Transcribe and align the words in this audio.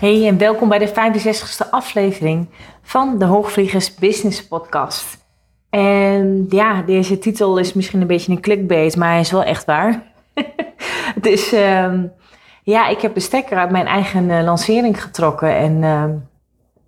Hey 0.00 0.26
en 0.26 0.38
welkom 0.38 0.68
bij 0.68 0.78
de 0.78 0.88
65ste 0.88 1.70
aflevering 1.70 2.48
van 2.82 3.18
de 3.18 3.24
Hoogvliegers 3.24 3.94
Business 3.94 4.46
Podcast. 4.46 5.26
En 5.70 6.46
ja, 6.48 6.82
deze 6.82 7.18
titel 7.18 7.58
is 7.58 7.72
misschien 7.72 8.00
een 8.00 8.06
beetje 8.06 8.32
een 8.32 8.40
clickbait, 8.40 8.96
maar 8.96 9.08
hij 9.08 9.20
is 9.20 9.30
wel 9.30 9.42
echt 9.42 9.64
waar. 9.64 10.02
dus 11.20 11.52
um, 11.52 12.12
ja, 12.62 12.88
ik 12.88 13.00
heb 13.00 13.14
de 13.14 13.20
stekker 13.20 13.56
uit 13.56 13.70
mijn 13.70 13.86
eigen 13.86 14.30
uh, 14.30 14.42
lancering 14.42 15.02
getrokken 15.02 15.56
en 15.56 15.82
uh, 15.82 16.04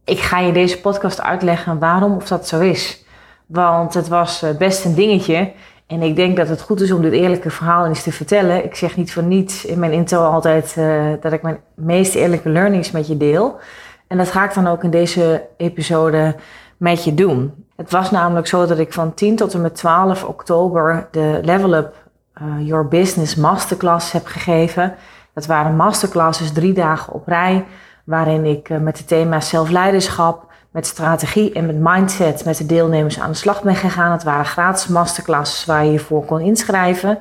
ik 0.04 0.18
ga 0.18 0.38
je 0.38 0.52
deze 0.52 0.80
podcast 0.80 1.20
uitleggen 1.20 1.78
waarom 1.78 2.16
of 2.16 2.28
dat 2.28 2.48
zo 2.48 2.60
is. 2.60 3.04
Want 3.46 3.94
het 3.94 4.08
was 4.08 4.42
uh, 4.42 4.56
best 4.56 4.84
een 4.84 4.94
dingetje. 4.94 5.52
En 5.86 6.02
ik 6.02 6.16
denk 6.16 6.36
dat 6.36 6.48
het 6.48 6.60
goed 6.60 6.80
is 6.80 6.92
om 6.92 7.02
dit 7.02 7.12
eerlijke 7.12 7.50
verhaal 7.50 7.86
eens 7.86 8.02
te 8.02 8.12
vertellen. 8.12 8.64
Ik 8.64 8.74
zeg 8.74 8.96
niet 8.96 9.12
voor 9.12 9.22
niets 9.22 9.64
in 9.64 9.78
mijn 9.78 9.92
intro 9.92 10.24
altijd 10.24 10.74
uh, 10.78 11.12
dat 11.20 11.32
ik 11.32 11.42
mijn 11.42 11.60
meest 11.74 12.14
eerlijke 12.14 12.48
learnings 12.48 12.90
met 12.90 13.06
je 13.06 13.16
deel. 13.16 13.58
En 14.06 14.18
dat 14.18 14.30
ga 14.30 14.44
ik 14.44 14.54
dan 14.54 14.66
ook 14.66 14.84
in 14.84 14.90
deze 14.90 15.46
episode 15.56 16.34
met 16.76 17.04
je 17.04 17.14
doen. 17.14 17.64
Het 17.76 17.90
was 17.90 18.10
namelijk 18.10 18.46
zo 18.46 18.66
dat 18.66 18.78
ik 18.78 18.92
van 18.92 19.14
10 19.14 19.36
tot 19.36 19.54
en 19.54 19.60
met 19.60 19.74
12 19.74 20.24
oktober 20.24 21.08
de 21.10 21.40
Level 21.42 21.74
Up 21.74 21.94
uh, 22.42 22.66
Your 22.66 22.88
Business 22.88 23.34
Masterclass 23.34 24.12
heb 24.12 24.26
gegeven. 24.26 24.94
Dat 25.32 25.46
waren 25.46 25.76
masterclasses 25.76 26.52
drie 26.52 26.72
dagen 26.72 27.12
op 27.12 27.26
rij, 27.26 27.64
waarin 28.04 28.44
ik 28.44 28.68
uh, 28.68 28.78
met 28.78 28.98
het 28.98 29.08
thema 29.08 29.40
zelfleiderschap, 29.40 30.45
met 30.76 30.86
strategie 30.86 31.52
en 31.52 31.66
met 31.66 31.76
mindset 31.78 32.44
met 32.44 32.56
de 32.56 32.66
deelnemers 32.66 33.20
aan 33.20 33.30
de 33.30 33.36
slag 33.36 33.62
ben 33.62 33.76
gegaan. 33.76 34.12
Het 34.12 34.22
waren 34.22 34.44
gratis 34.44 34.86
masterclasses 34.86 35.64
waar 35.64 35.84
je 35.84 35.92
je 35.92 35.98
voor 35.98 36.24
kon 36.24 36.40
inschrijven. 36.40 37.18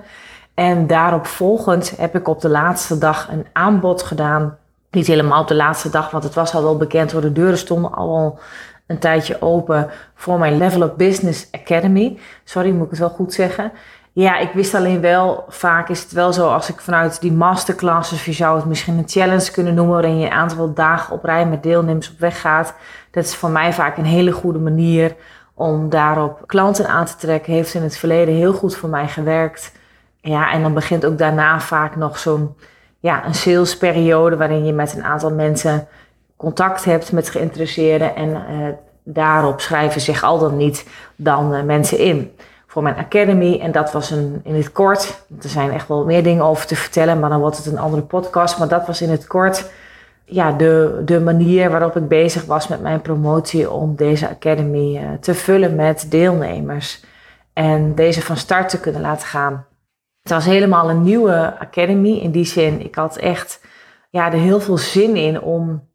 En 0.54 0.88
daarop 0.88 1.26
volgend 1.26 1.98
heb 1.98 2.16
ik 2.16 2.28
op 2.28 2.42
de 2.42 2.50
laatste 2.50 2.98
dag 2.98 3.28
een 3.32 3.46
aanbod 3.54 4.04
gedaan. 4.04 4.58
Niet 4.92 5.08
helemaal 5.08 5.42
op 5.42 5.48
de 5.48 5.56
laatste 5.56 5.90
dag, 5.90 6.12
want 6.12 6.24
het 6.24 6.34
was 6.34 6.54
al 6.54 6.64
wel 6.64 6.78
bekend 6.78 7.10
door 7.10 7.22
de 7.22 7.32
deuren 7.32 7.58
stonden 7.58 7.94
al 7.94 8.40
een 8.88 9.00
tijdje 9.00 9.42
open 9.42 9.90
voor 10.16 10.40
mijn 10.40 10.58
Level 10.58 10.82
Up 10.82 10.94
Business 10.98 11.48
Academy. 11.52 12.20
Sorry, 12.44 12.72
moet 12.72 12.84
ik 12.84 12.90
het 12.90 13.00
wel 13.00 13.10
goed 13.10 13.34
zeggen. 13.34 13.72
Ja, 14.16 14.38
ik 14.38 14.52
wist 14.54 14.74
alleen 14.74 15.02
wel, 15.02 15.46
vaak 15.48 15.90
is 15.90 16.02
het 16.02 16.12
wel 16.12 16.34
zo 16.34 16.48
als 16.48 16.70
ik 16.70 16.80
vanuit 16.80 17.22
die 17.22 17.32
masterclasses, 17.32 18.26
je 18.26 18.32
zou 18.32 18.56
het 18.56 18.66
misschien 18.66 18.98
een 18.98 19.10
challenge 19.10 19.52
kunnen 19.52 19.74
noemen, 19.74 19.94
waarin 19.94 20.20
je 20.20 20.26
een 20.26 20.32
aantal 20.32 20.74
dagen 20.74 21.14
op 21.14 21.24
rij 21.24 21.46
met 21.46 21.64
deelnemers 21.64 22.12
op 22.12 22.20
weg 22.20 22.42
gaat. 22.42 22.74
Dat 23.12 23.24
is 23.24 23.36
voor 23.36 23.50
mij 23.50 23.74
vaak 23.74 23.98
een 23.98 24.06
hele 24.06 24.32
goede 24.32 24.60
manier 24.60 25.16
om 25.54 25.90
daarop 25.90 26.44
klanten 26.46 26.88
aan 26.88 27.06
te 27.06 27.16
trekken. 27.16 27.54
Heeft 27.54 27.74
in 27.74 27.82
het 27.82 27.98
verleden 27.98 28.34
heel 28.34 28.54
goed 28.54 28.76
voor 28.76 28.90
mij 28.90 29.08
gewerkt. 29.08 29.72
Ja, 30.22 30.52
en 30.52 30.62
dan 30.62 30.74
begint 30.74 31.06
ook 31.06 31.18
daarna 31.18 31.60
vaak 31.60 31.96
nog 31.96 32.20
zo'n 32.20 32.56
ja, 33.00 33.26
een 33.26 33.36
salesperiode 33.36 34.38
waarin 34.38 34.66
je 34.66 34.74
met 34.74 34.96
een 34.96 35.04
aantal 35.04 35.32
mensen 35.32 35.88
contact 36.36 36.86
hebt 36.86 37.12
met 37.12 37.30
geïnteresseerden 37.30 38.16
en 38.16 38.30
uh, 38.30 38.68
daarop 39.04 39.62
schrijven 39.62 40.02
zich 40.02 40.24
al 40.24 40.40
dan 40.40 40.58
niet 40.58 40.88
dan 41.16 41.54
uh, 41.56 41.64
mensen 41.64 41.98
in 41.98 42.32
voor 42.76 42.84
mijn 42.84 42.96
academy. 42.96 43.60
En 43.62 43.72
dat 43.72 43.92
was 43.92 44.12
een, 44.12 44.40
in 44.44 44.56
het 44.56 44.72
kort, 44.72 45.26
er 45.42 45.50
zijn 45.50 45.72
echt 45.72 45.88
wel 45.88 46.06
meer 46.06 46.24
dingen 46.24 46.44
over 46.44 46.66
te 46.66 46.76
vertellen, 46.76 47.20
maar 47.20 47.30
dan 47.30 47.40
wordt 47.40 47.58
het 47.58 47.66
een 47.66 47.78
andere 47.78 48.02
podcast. 48.02 48.60
Maar 48.60 48.68
dat 48.68 48.88
was 48.88 49.02
in 49.02 49.10
het 49.10 49.28
kort 49.28 49.72
ja, 50.26 50.52
de, 50.52 51.02
de 51.06 51.20
manier 51.20 51.70
waarop 51.70 51.96
ik 51.96 52.08
bezig 52.08 52.46
was 52.46 52.68
met 52.68 52.82
mijn 52.82 53.02
promotie 53.02 53.72
om 53.72 53.96
deze 53.96 54.30
academy 54.30 54.98
uh, 54.98 55.10
te 55.20 55.34
vullen 55.34 55.76
met 55.76 56.06
deelnemers. 56.10 57.04
En 57.54 57.96
deze 57.96 58.22
van 58.22 58.38
start 58.38 58.70
te 58.70 58.80
kunnen 58.80 59.02
laten 59.02 59.28
gaan. 59.28 59.66
Het 60.22 60.32
was 60.32 60.46
helemaal 60.46 60.90
een 60.90 61.04
nieuwe 61.04 61.60
academy 61.60 62.12
in 62.12 62.32
die 62.32 62.46
zin. 62.46 62.82
Ik 62.82 62.96
had 62.96 63.18
echt 63.18 63.62
ja, 64.10 64.32
er 64.32 64.40
heel 64.40 64.60
veel 64.60 64.78
zin 64.78 65.16
in 65.16 65.42
om 65.42 65.88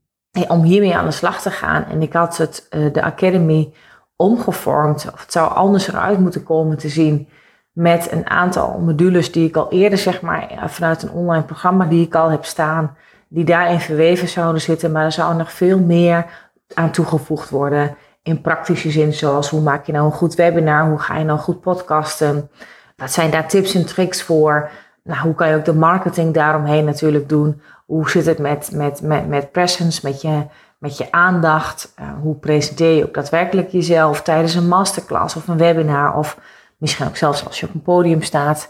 om 0.48 0.62
hiermee 0.62 0.96
aan 0.96 1.04
de 1.04 1.10
slag 1.10 1.42
te 1.42 1.50
gaan. 1.50 1.84
En 1.84 2.02
ik 2.02 2.12
had 2.12 2.36
het, 2.36 2.66
uh, 2.70 2.92
de 2.92 3.02
Academy 3.02 3.72
omgevormd, 4.20 5.10
of 5.12 5.20
het 5.20 5.32
zou 5.32 5.54
anders 5.54 5.88
eruit 5.88 6.18
moeten 6.18 6.42
komen 6.42 6.78
te 6.78 6.88
zien, 6.88 7.28
met 7.72 8.12
een 8.12 8.30
aantal 8.30 8.78
modules 8.78 9.32
die 9.32 9.48
ik 9.48 9.56
al 9.56 9.70
eerder, 9.70 9.98
zeg 9.98 10.20
maar, 10.20 10.64
vanuit 10.66 11.02
een 11.02 11.10
online 11.10 11.44
programma 11.44 11.84
die 11.84 12.06
ik 12.06 12.14
al 12.14 12.30
heb 12.30 12.44
staan, 12.44 12.96
die 13.28 13.44
daarin 13.44 13.80
verweven 13.80 14.28
zouden 14.28 14.60
zitten. 14.60 14.92
Maar 14.92 15.04
er 15.04 15.12
zou 15.12 15.36
nog 15.36 15.52
veel 15.52 15.78
meer 15.78 16.26
aan 16.74 16.90
toegevoegd 16.90 17.50
worden 17.50 17.96
in 18.22 18.40
praktische 18.40 18.90
zin, 18.90 19.12
zoals 19.12 19.50
hoe 19.50 19.60
maak 19.60 19.86
je 19.86 19.92
nou 19.92 20.04
een 20.04 20.12
goed 20.12 20.34
webinar, 20.34 20.88
hoe 20.88 20.98
ga 20.98 21.16
je 21.16 21.24
nou 21.24 21.38
goed 21.38 21.60
podcasten, 21.60 22.50
wat 22.96 23.12
zijn 23.12 23.30
daar 23.30 23.48
tips 23.48 23.74
en 23.74 23.86
tricks 23.86 24.22
voor, 24.22 24.70
nou, 25.02 25.20
hoe 25.20 25.34
kan 25.34 25.48
je 25.48 25.56
ook 25.56 25.64
de 25.64 25.74
marketing 25.74 26.34
daaromheen 26.34 26.84
natuurlijk 26.84 27.28
doen, 27.28 27.62
hoe 27.86 28.10
zit 28.10 28.26
het 28.26 28.38
met, 28.38 28.70
met, 28.72 29.02
met, 29.02 29.28
met 29.28 29.52
presence, 29.52 30.00
met 30.02 30.20
je, 30.20 30.46
met 30.80 30.98
je 30.98 31.12
aandacht? 31.12 31.94
Uh, 32.00 32.06
hoe 32.22 32.34
presenteer 32.34 32.96
je 32.96 33.04
ook 33.04 33.14
daadwerkelijk 33.14 33.70
jezelf 33.70 34.22
tijdens 34.22 34.54
een 34.54 34.68
masterclass 34.68 35.36
of 35.36 35.48
een 35.48 35.56
webinar? 35.56 36.16
Of 36.16 36.38
misschien 36.78 37.06
ook 37.06 37.16
zelfs 37.16 37.46
als 37.46 37.60
je 37.60 37.66
op 37.66 37.74
een 37.74 37.82
podium 37.82 38.22
staat. 38.22 38.68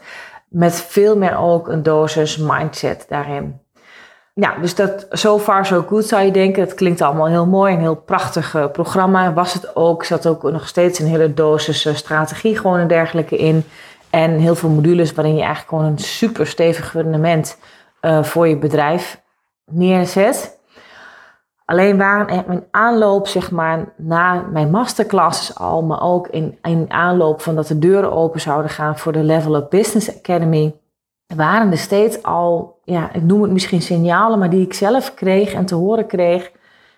Met 0.49 0.75
veel 0.75 1.17
meer 1.17 1.39
ook 1.39 1.69
een 1.69 1.83
dosis 1.83 2.37
mindset 2.37 3.07
daarin. 3.09 3.61
Ja, 4.35 4.55
dus 4.61 4.75
dat 4.75 5.07
so 5.11 5.39
far 5.39 5.67
so 5.67 5.85
good 5.89 6.05
zou 6.05 6.23
je 6.23 6.31
denken. 6.31 6.63
Het 6.63 6.75
klinkt 6.75 7.01
allemaal 7.01 7.27
heel 7.27 7.47
mooi, 7.47 7.75
een 7.75 7.81
heel 7.81 7.97
prachtig 7.97 8.55
uh, 8.55 8.67
programma. 8.71 9.33
Was 9.33 9.53
het 9.53 9.77
ook, 9.77 10.05
zat 10.05 10.27
ook 10.27 10.43
nog 10.43 10.69
steeds 10.69 10.99
een 10.99 11.07
hele 11.07 11.35
dosis 11.35 11.87
uh, 11.87 11.95
strategie 11.95 12.57
gewoon 12.59 12.79
en 12.79 12.89
dergelijke 12.89 13.37
in. 13.37 13.65
En 14.11 14.31
heel 14.31 14.55
veel 14.55 14.69
modules 14.69 15.13
waarin 15.13 15.35
je 15.35 15.43
eigenlijk 15.43 15.69
gewoon 15.69 15.85
een 15.85 15.99
super 15.99 16.47
stevig 16.47 16.91
fundament 16.91 17.59
voor 18.23 18.49
je 18.49 18.57
bedrijf 18.57 19.23
neerzet. 19.65 20.60
Alleen 21.71 21.99
waren 21.99 22.45
in 22.49 22.65
aanloop, 22.71 23.27
zeg 23.27 23.51
maar, 23.51 23.93
na 23.97 24.45
mijn 24.53 24.71
masterclasses 24.71 25.59
al, 25.59 25.83
maar 25.83 26.03
ook 26.03 26.29
in, 26.29 26.59
in 26.63 26.87
aanloop 26.89 27.41
van 27.41 27.55
dat 27.55 27.67
de 27.67 27.79
deuren 27.79 28.13
open 28.13 28.41
zouden 28.41 28.71
gaan 28.71 28.99
voor 28.99 29.13
de 29.13 29.23
Level 29.23 29.57
Up 29.57 29.71
Business 29.71 30.17
Academy, 30.17 30.75
waren 31.27 31.71
er 31.71 31.79
steeds 31.79 32.23
al, 32.23 32.79
ja, 32.85 33.13
ik 33.13 33.23
noem 33.23 33.43
het 33.43 33.51
misschien 33.51 33.83
signalen, 33.83 34.39
maar 34.39 34.51
die 34.51 34.65
ik 34.65 34.75
zelf 34.75 35.15
kreeg 35.15 35.53
en 35.53 35.67
te 35.67 35.75
horen 35.75 36.07
kreeg 36.07 36.53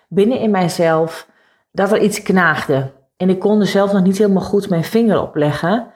binnen 0.07 0.39
in 0.39 0.51
mijzelf, 0.51 1.27
dat 1.71 1.91
er 1.91 2.01
iets 2.01 2.21
knaagde. 2.21 2.91
En 3.17 3.29
ik 3.29 3.39
kon 3.39 3.59
er 3.59 3.67
zelf 3.67 3.93
nog 3.93 4.03
niet 4.03 4.17
helemaal 4.17 4.43
goed 4.43 4.69
mijn 4.69 4.83
vinger 4.83 5.21
op 5.21 5.35
leggen. 5.35 5.87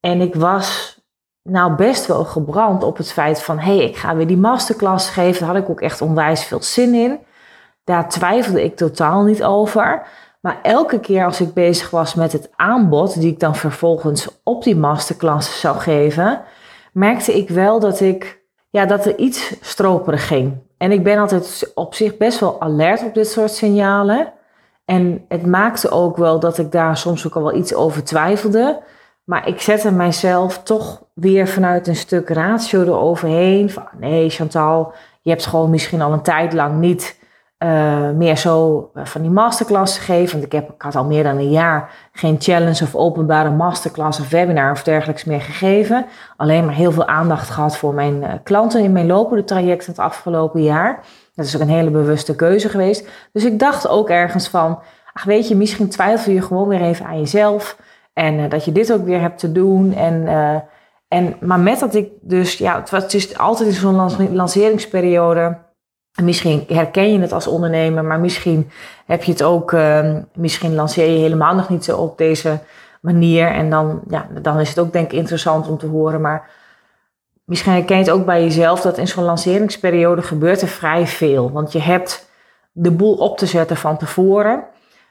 En 0.00 0.20
ik 0.20 0.34
was 0.34 0.98
nou 1.42 1.74
best 1.74 2.06
wel 2.06 2.24
gebrand 2.24 2.82
op 2.82 2.96
het 2.96 3.12
feit 3.12 3.42
van... 3.42 3.58
hé, 3.58 3.76
hey, 3.76 3.84
ik 3.84 3.96
ga 3.96 4.16
weer 4.16 4.26
die 4.26 4.36
masterclass 4.36 5.10
geven. 5.10 5.46
Daar 5.46 5.54
had 5.54 5.62
ik 5.62 5.70
ook 5.70 5.80
echt 5.80 6.00
onwijs 6.00 6.44
veel 6.44 6.62
zin 6.62 6.94
in. 6.94 7.18
Daar 7.86 8.08
twijfelde 8.08 8.64
ik 8.64 8.76
totaal 8.76 9.22
niet 9.22 9.44
over. 9.44 10.06
Maar 10.40 10.58
elke 10.62 11.00
keer 11.00 11.24
als 11.24 11.40
ik 11.40 11.52
bezig 11.52 11.90
was 11.90 12.14
met 12.14 12.32
het 12.32 12.50
aanbod... 12.56 13.20
die 13.20 13.32
ik 13.32 13.40
dan 13.40 13.56
vervolgens 13.56 14.28
op 14.42 14.62
die 14.64 14.76
masterclass 14.76 15.60
zou 15.60 15.76
geven... 15.78 16.40
merkte 16.92 17.36
ik 17.36 17.48
wel 17.48 17.80
dat, 17.80 18.00
ik, 18.00 18.42
ja, 18.70 18.86
dat 18.86 19.06
er 19.06 19.18
iets 19.18 19.54
stroperig 19.60 20.26
ging. 20.26 20.58
En 20.78 20.92
ik 20.92 21.02
ben 21.02 21.18
altijd 21.18 21.72
op 21.74 21.94
zich 21.94 22.16
best 22.16 22.40
wel 22.40 22.60
alert 22.60 23.04
op 23.04 23.14
dit 23.14 23.28
soort 23.28 23.50
signalen... 23.50 24.32
En 24.86 25.24
het 25.28 25.46
maakte 25.46 25.90
ook 25.90 26.16
wel 26.16 26.40
dat 26.40 26.58
ik 26.58 26.72
daar 26.72 26.96
soms 26.96 27.26
ook 27.26 27.34
al 27.36 27.42
wel 27.42 27.56
iets 27.56 27.74
over 27.74 28.04
twijfelde. 28.04 28.82
Maar 29.24 29.48
ik 29.48 29.60
zette 29.60 29.92
mijzelf 29.92 30.62
toch 30.62 31.02
weer 31.14 31.48
vanuit 31.48 31.86
een 31.86 31.96
stuk 31.96 32.28
ratio 32.28 32.82
eroverheen. 32.82 33.70
Van 33.70 33.88
nee, 33.98 34.30
Chantal, 34.30 34.92
je 35.22 35.30
hebt 35.30 35.46
gewoon 35.46 35.70
misschien 35.70 36.02
al 36.02 36.12
een 36.12 36.22
tijd 36.22 36.52
lang 36.52 36.78
niet 36.78 37.18
uh, 37.58 38.10
meer 38.10 38.36
zo 38.36 38.90
eh, 38.94 39.04
van 39.04 39.22
die 39.22 39.30
masterclass 39.30 39.98
gegeven. 39.98 40.32
Want 40.32 40.44
ik, 40.44 40.52
heb, 40.52 40.70
ik 40.70 40.82
had 40.82 40.96
al 40.96 41.04
meer 41.04 41.22
dan 41.22 41.36
een 41.36 41.50
jaar 41.50 41.90
geen 42.12 42.36
challenge 42.38 42.82
of 42.82 42.94
openbare 42.94 43.50
masterclass 43.50 44.20
of 44.20 44.30
webinar 44.30 44.70
of 44.70 44.82
dergelijks 44.82 45.24
meer 45.24 45.40
gegeven. 45.40 46.06
Alleen 46.36 46.64
maar 46.64 46.74
heel 46.74 46.92
veel 46.92 47.06
aandacht 47.06 47.50
gehad 47.50 47.76
voor 47.76 47.94
mijn 47.94 48.22
uh, 48.22 48.28
klanten 48.42 48.82
in 48.82 48.92
mijn 48.92 49.06
lopende 49.06 49.44
traject 49.44 49.86
het 49.86 49.98
afgelopen 49.98 50.62
jaar. 50.62 51.04
Dat 51.34 51.46
is 51.46 51.54
ook 51.54 51.62
een 51.62 51.68
hele 51.68 51.90
bewuste 51.90 52.36
keuze 52.36 52.68
geweest. 52.68 53.08
Dus 53.32 53.44
ik 53.44 53.58
dacht 53.58 53.88
ook 53.88 54.08
ergens 54.08 54.48
van, 54.48 54.78
ach 55.12 55.24
weet 55.24 55.48
je, 55.48 55.56
misschien 55.56 55.88
twijfel 55.88 56.32
je 56.32 56.42
gewoon 56.42 56.68
weer 56.68 56.82
even 56.82 57.06
aan 57.06 57.18
jezelf. 57.18 57.78
En 58.12 58.48
dat 58.48 58.64
je 58.64 58.72
dit 58.72 58.92
ook 58.92 59.04
weer 59.04 59.20
hebt 59.20 59.38
te 59.38 59.52
doen. 59.52 59.94
En 59.94 60.28
En, 61.08 61.36
maar 61.40 61.60
met 61.60 61.78
dat 61.78 61.94
ik 61.94 62.08
dus, 62.20 62.58
ja, 62.58 62.78
het, 62.80 62.90
was, 62.90 63.14
is 63.14 63.38
altijd 63.38 63.68
in 63.68 63.74
zo'n 63.74 64.32
lanceringsperiode. 64.32 65.65
Misschien 66.22 66.64
herken 66.68 67.12
je 67.12 67.20
het 67.20 67.32
als 67.32 67.46
ondernemer, 67.46 68.04
maar 68.04 68.20
misschien 68.20 68.70
heb 69.06 69.22
je 69.22 69.32
het 69.32 69.42
ook, 69.42 69.72
uh, 69.72 70.14
misschien 70.34 70.74
lanceer 70.74 71.10
je 71.10 71.18
helemaal 71.18 71.54
nog 71.54 71.68
niet 71.68 71.84
zo 71.84 71.96
op 71.96 72.18
deze 72.18 72.58
manier. 73.00 73.46
En 73.46 73.70
dan, 73.70 74.00
ja, 74.08 74.28
dan 74.42 74.60
is 74.60 74.68
het 74.68 74.78
ook 74.78 74.92
denk 74.92 75.12
ik 75.12 75.18
interessant 75.18 75.68
om 75.68 75.78
te 75.78 75.86
horen. 75.86 76.20
Maar 76.20 76.50
misschien 77.44 77.72
herken 77.72 77.96
je 77.96 78.02
het 78.02 78.12
ook 78.12 78.24
bij 78.24 78.42
jezelf 78.42 78.80
dat 78.80 78.98
in 78.98 79.08
zo'n 79.08 79.24
lanceringsperiode 79.24 80.22
gebeurt 80.22 80.62
er 80.62 80.68
vrij 80.68 81.06
veel. 81.06 81.52
Want 81.52 81.72
je 81.72 81.80
hebt 81.80 82.30
de 82.72 82.90
boel 82.90 83.14
op 83.14 83.38
te 83.38 83.46
zetten 83.46 83.76
van 83.76 83.96
tevoren. 83.96 84.64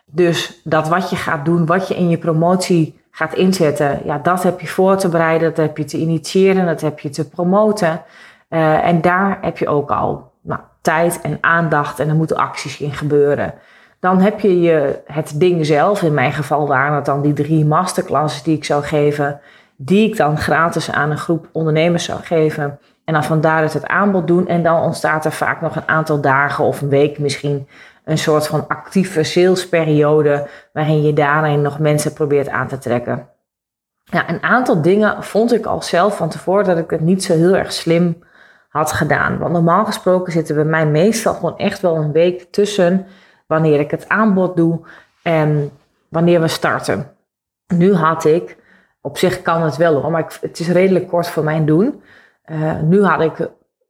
Dus 0.06 0.62
dat 0.64 0.88
wat 0.88 1.10
je 1.10 1.16
gaat 1.16 1.46
doen, 1.46 1.66
wat 1.66 1.88
je 1.88 1.96
in 1.96 2.10
je 2.10 2.18
promotie 2.18 3.00
gaat 3.12 3.34
inzetten, 3.34 4.02
ja, 4.06 4.18
dat 4.18 4.44
heb 4.44 4.60
je 4.60 4.68
voor 4.68 4.98
te 4.98 5.10
bereiden, 5.10 5.48
dat 5.48 5.58
heb 5.58 5.78
je 5.78 5.84
te 5.84 5.98
initiëren, 5.98 6.66
dat 6.66 6.82
heb 6.82 7.00
je 7.00 7.10
te 7.10 7.30
promoten. 7.30 8.02
Uh, 8.50 8.88
en 8.88 9.02
daar 9.02 9.38
heb 9.42 9.58
je 9.58 9.68
ook 9.68 9.92
al 9.92 10.32
nou, 10.42 10.60
tijd 10.86 11.22
en 11.22 11.38
aandacht 11.42 12.00
en 12.00 12.10
er 12.10 12.16
moeten 12.16 12.38
acties 12.38 12.80
in 12.80 12.94
gebeuren. 12.94 13.54
Dan 14.00 14.22
heb 14.22 14.40
je, 14.40 14.62
je 14.62 15.02
het 15.06 15.34
ding 15.36 15.66
zelf, 15.66 16.02
in 16.02 16.14
mijn 16.14 16.34
geval 16.34 16.68
waren 16.68 16.96
het 16.96 17.06
dan 17.06 17.22
die 17.22 17.34
drie 17.34 17.66
masterclasses 17.66 18.44
die 18.44 18.56
ik 18.56 18.64
zou 18.64 18.84
geven, 18.84 19.40
die 19.76 20.10
ik 20.10 20.18
dan 20.18 20.38
gratis 20.38 20.92
aan 20.92 21.12
een 21.12 21.18
groep 21.18 21.48
ondernemers 21.52 22.04
zou 22.04 22.20
geven. 22.22 22.80
En 23.06 23.14
dan 23.14 23.24
van 23.24 23.42
daaruit 23.42 23.74
het 23.74 23.88
aanbod 23.88 24.28
doen. 24.28 24.48
En 24.48 24.64
dan 24.64 24.82
ontstaat 24.82 25.26
er 25.26 25.32
vaak 25.32 25.62
nog 25.62 25.76
een 25.76 25.88
aantal 25.88 26.22
dagen 26.22 26.64
of 26.64 26.82
een 26.82 26.90
week 26.90 27.20
misschien 27.20 27.68
een 28.04 28.18
soort 28.18 28.48
van 28.48 28.68
actieve 28.68 29.24
salesperiode 29.24 30.48
waarin 30.74 31.02
je 31.02 31.14
daarin 31.14 31.62
nog 31.62 31.80
mensen 31.80 32.14
probeert 32.14 32.50
aan 32.50 32.68
te 32.68 32.78
trekken. 32.78 33.28
Ja, 34.04 34.30
een 34.30 34.44
aantal 34.44 34.82
dingen 34.82 35.24
vond 35.24 35.54
ik 35.54 35.66
al 35.66 35.82
zelf 35.82 36.18
van 36.18 36.30
tevoren 36.30 36.66
dat 36.66 36.78
ik 36.78 36.90
het 36.90 37.02
niet 37.02 37.24
zo 37.24 37.34
heel 37.34 37.56
erg 37.56 37.74
slim 37.74 38.24
had 38.76 38.92
gedaan. 38.92 39.38
Want 39.38 39.52
normaal 39.52 39.86
gesproken 39.86 40.32
zitten 40.32 40.56
bij 40.56 40.64
mij 40.64 40.86
meestal 40.86 41.34
gewoon 41.34 41.58
echt 41.58 41.82
wel 41.82 41.96
een 41.96 42.12
week 42.12 42.52
tussen 42.52 43.06
wanneer 43.48 43.80
ik 43.80 43.92
het 43.92 44.10
aanbod 44.10 44.56
doe 44.56 44.80
en 45.24 45.72
wanneer 46.10 46.42
we 46.42 46.48
starten. 46.48 47.12
Nu 47.74 47.94
had 47.94 48.26
ik, 48.26 48.58
op 49.02 49.18
zich 49.18 49.42
kan 49.42 49.62
het 49.62 49.78
wel 49.78 50.10
maar 50.10 50.38
het 50.42 50.60
is 50.60 50.68
redelijk 50.68 51.08
kort 51.08 51.28
voor 51.28 51.44
mijn 51.44 51.66
doen. 51.66 52.02
Uh, 52.46 52.82
nu 52.82 53.04
had 53.04 53.22
ik 53.22 53.50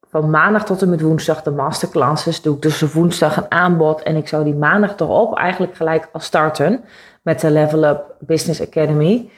van 0.10 0.30
maandag 0.30 0.66
tot 0.66 0.82
en 0.82 0.90
met 0.90 1.02
woensdag 1.02 1.44
de 1.44 1.52
masterclasses. 1.52 2.42
Doe 2.42 2.56
ik 2.56 2.62
dus 2.62 2.82
woensdag 2.82 3.38
een 3.38 3.52
aanbod 3.52 4.04
en 4.04 4.16
ik 4.16 4.28
zou 4.28 4.44
die 4.44 4.56
maandag 4.56 4.96
erop 4.96 5.38
eigenlijk 5.38 5.76
gelijk 5.76 6.10
al 6.12 6.20
starten 6.20 6.84
met 7.22 7.40
de 7.42 7.52
Level 7.52 7.84
Up 7.84 8.16
Business 8.20 8.62
Academy. 8.62 9.30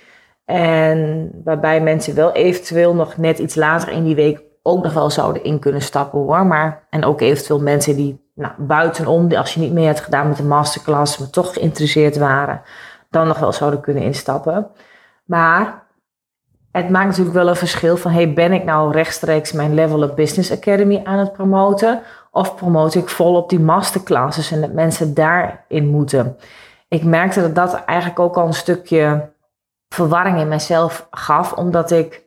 En 0.45 1.31
waarbij 1.43 1.81
mensen 1.81 2.15
wel 2.15 2.31
eventueel 2.31 2.95
nog 2.95 3.17
net 3.17 3.39
iets 3.39 3.55
later 3.55 3.91
in 3.91 4.03
die 4.03 4.15
week 4.15 4.45
ook 4.67 4.83
nog 4.83 4.93
wel 4.93 5.09
zouden 5.09 5.43
in 5.43 5.59
kunnen 5.59 5.81
stappen 5.81 6.19
hoor. 6.19 6.45
Maar, 6.45 6.83
en 6.89 7.05
ook 7.05 7.21
eventueel 7.21 7.59
mensen 7.59 7.95
die 7.95 8.25
nou, 8.33 8.53
buitenom, 8.57 9.33
als 9.33 9.53
je 9.53 9.59
niet 9.59 9.73
meer 9.73 9.85
hebt 9.85 9.99
gedaan 9.99 10.27
met 10.27 10.37
de 10.37 10.43
masterclass, 10.43 11.17
maar 11.17 11.29
toch 11.29 11.53
geïnteresseerd 11.53 12.17
waren, 12.17 12.61
dan 13.09 13.27
nog 13.27 13.39
wel 13.39 13.53
zouden 13.53 13.81
kunnen 13.81 14.03
instappen. 14.03 14.67
Maar 15.25 15.83
het 16.71 16.89
maakt 16.89 17.07
natuurlijk 17.07 17.35
wel 17.35 17.47
een 17.47 17.55
verschil 17.55 17.97
van, 17.97 18.11
hey, 18.11 18.33
ben 18.33 18.53
ik 18.53 18.63
nou 18.63 18.91
rechtstreeks 18.91 19.51
mijn 19.51 19.73
Level 19.73 20.03
Up 20.03 20.15
Business 20.15 20.51
Academy 20.51 21.01
aan 21.03 21.19
het 21.19 21.33
promoten? 21.33 22.01
Of 22.31 22.55
promote 22.55 22.99
ik 22.99 23.09
volop 23.09 23.49
die 23.49 23.59
masterclasses 23.59 24.51
en 24.51 24.61
dat 24.61 24.73
mensen 24.73 25.13
daarin 25.13 25.87
moeten? 25.87 26.37
Ik 26.87 27.03
merkte 27.03 27.41
dat 27.41 27.55
dat 27.55 27.83
eigenlijk 27.85 28.19
ook 28.19 28.37
al 28.37 28.47
een 28.47 28.53
stukje 28.53 29.29
verwarring 29.89 30.39
in 30.39 30.47
mezelf 30.47 31.07
gaf, 31.11 31.53
omdat 31.53 31.91
ik 31.91 32.26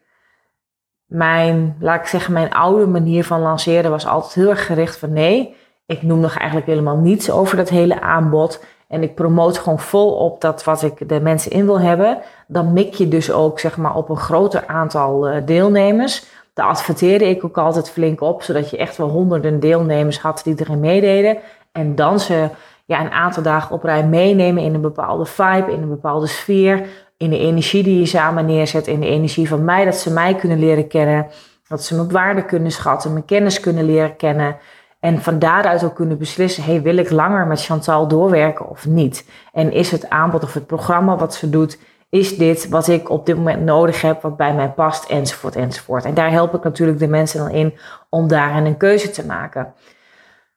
mijn, 1.10 1.76
laat 1.80 2.00
ik 2.00 2.06
zeggen, 2.06 2.32
mijn 2.32 2.52
oude 2.52 2.86
manier 2.86 3.24
van 3.24 3.40
lanceren 3.40 3.90
was 3.90 4.06
altijd 4.06 4.34
heel 4.34 4.48
erg 4.48 4.66
gericht 4.66 4.96
van 4.96 5.12
nee, 5.12 5.54
ik 5.86 6.02
noem 6.02 6.20
nog 6.20 6.36
eigenlijk 6.36 6.66
helemaal 6.66 6.96
niets 6.96 7.30
over 7.30 7.56
dat 7.56 7.68
hele 7.68 8.00
aanbod. 8.00 8.64
En 8.88 9.02
ik 9.02 9.14
promote 9.14 9.60
gewoon 9.60 9.78
volop 9.78 10.40
dat 10.40 10.64
wat 10.64 10.82
ik 10.82 11.08
de 11.08 11.20
mensen 11.20 11.50
in 11.50 11.66
wil 11.66 11.80
hebben. 11.80 12.18
Dan 12.46 12.72
mik 12.72 12.94
je 12.94 13.08
dus 13.08 13.32
ook 13.32 13.60
zeg 13.60 13.76
maar, 13.76 13.94
op 13.94 14.08
een 14.08 14.16
groter 14.16 14.66
aantal 14.66 15.30
uh, 15.30 15.36
deelnemers. 15.44 16.24
Daar 16.54 16.66
adverteerde 16.66 17.28
ik 17.28 17.44
ook 17.44 17.58
altijd 17.58 17.90
flink 17.90 18.20
op, 18.20 18.42
zodat 18.42 18.70
je 18.70 18.76
echt 18.76 18.96
wel 18.96 19.08
honderden 19.08 19.60
deelnemers 19.60 20.20
had 20.20 20.40
die 20.44 20.54
erin 20.56 20.80
meededen. 20.80 21.38
En 21.72 21.94
dan 21.94 22.20
ze 22.20 22.48
ja, 22.84 23.00
een 23.00 23.10
aantal 23.10 23.42
dagen 23.42 23.74
op 23.74 23.82
rij 23.82 24.06
meenemen 24.06 24.62
in 24.62 24.74
een 24.74 24.80
bepaalde 24.80 25.24
vibe, 25.24 25.72
in 25.72 25.82
een 25.82 25.88
bepaalde 25.88 26.26
sfeer. 26.26 26.86
In 27.20 27.30
de 27.30 27.38
energie 27.38 27.82
die 27.82 27.98
je 27.98 28.06
samen 28.06 28.46
neerzet, 28.46 28.86
in 28.86 29.00
de 29.00 29.06
energie 29.06 29.48
van 29.48 29.64
mij, 29.64 29.84
dat 29.84 29.96
ze 29.96 30.12
mij 30.12 30.34
kunnen 30.34 30.58
leren 30.58 30.88
kennen. 30.88 31.26
Dat 31.68 31.84
ze 31.84 31.94
mijn 31.94 32.10
waarde 32.10 32.44
kunnen 32.44 32.70
schatten, 32.70 33.12
mijn 33.12 33.24
kennis 33.24 33.60
kunnen 33.60 33.84
leren 33.84 34.16
kennen. 34.16 34.56
En 35.00 35.22
van 35.22 35.38
daaruit 35.38 35.84
ook 35.84 35.94
kunnen 35.94 36.18
beslissen, 36.18 36.64
hey, 36.64 36.82
wil 36.82 36.96
ik 36.96 37.10
langer 37.10 37.46
met 37.46 37.64
Chantal 37.64 38.08
doorwerken 38.08 38.68
of 38.68 38.86
niet? 38.86 39.28
En 39.52 39.72
is 39.72 39.90
het 39.90 40.10
aanbod 40.10 40.42
of 40.42 40.54
het 40.54 40.66
programma 40.66 41.16
wat 41.16 41.34
ze 41.34 41.50
doet, 41.50 41.78
is 42.08 42.36
dit 42.36 42.68
wat 42.68 42.88
ik 42.88 43.10
op 43.10 43.26
dit 43.26 43.36
moment 43.36 43.62
nodig 43.62 44.02
heb, 44.02 44.22
wat 44.22 44.36
bij 44.36 44.54
mij 44.54 44.70
past, 44.70 45.04
enzovoort, 45.04 45.56
enzovoort. 45.56 46.04
En 46.04 46.14
daar 46.14 46.30
help 46.30 46.54
ik 46.54 46.62
natuurlijk 46.62 46.98
de 46.98 47.08
mensen 47.08 47.38
dan 47.38 47.50
in 47.50 47.78
om 48.08 48.28
daarin 48.28 48.64
een 48.64 48.76
keuze 48.76 49.10
te 49.10 49.26
maken. 49.26 49.74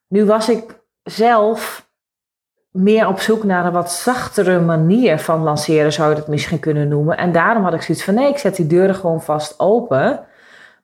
Nu 0.07 0.25
was 0.25 0.50
ik 0.50 0.81
zelf 1.04 1.89
meer 2.74 3.08
op 3.08 3.20
zoek 3.20 3.44
naar 3.44 3.66
een 3.66 3.72
wat 3.72 3.92
zachtere 3.92 4.60
manier 4.60 5.20
van 5.20 5.44
lanceren, 5.44 5.94
zou 5.94 6.10
je 6.10 6.16
het 6.16 6.28
misschien 6.28 6.60
kunnen 6.60 6.88
noemen. 6.88 7.18
En 7.18 7.31
daarom 7.31 7.64
had 7.64 7.74
ik 7.74 7.81
zoiets 7.81 8.04
van, 8.04 8.14
nee, 8.14 8.30
ik 8.30 8.38
zet 8.38 8.56
die 8.56 8.68
deuren 8.68 8.96
gewoon 8.96 9.22
vast 9.22 9.60
open. 9.60 10.20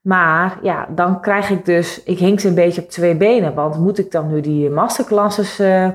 Maar 0.02 0.60
ja, 0.62 0.88
dan 0.90 1.22
krijg 1.22 1.50
ik 1.50 1.66
dus, 1.66 2.04
ik 2.04 2.20
hink 2.20 2.40
ze 2.40 2.48
een 2.48 2.54
beetje 2.54 2.82
op 2.82 2.90
twee 2.90 3.16
benen. 3.16 3.54
Want 3.54 3.80
moet 3.80 3.98
ik 3.98 4.12
dan 4.12 4.28
nu 4.28 4.42
die 4.42 4.70
masterclasses 4.70 5.60
uh, 5.60 5.88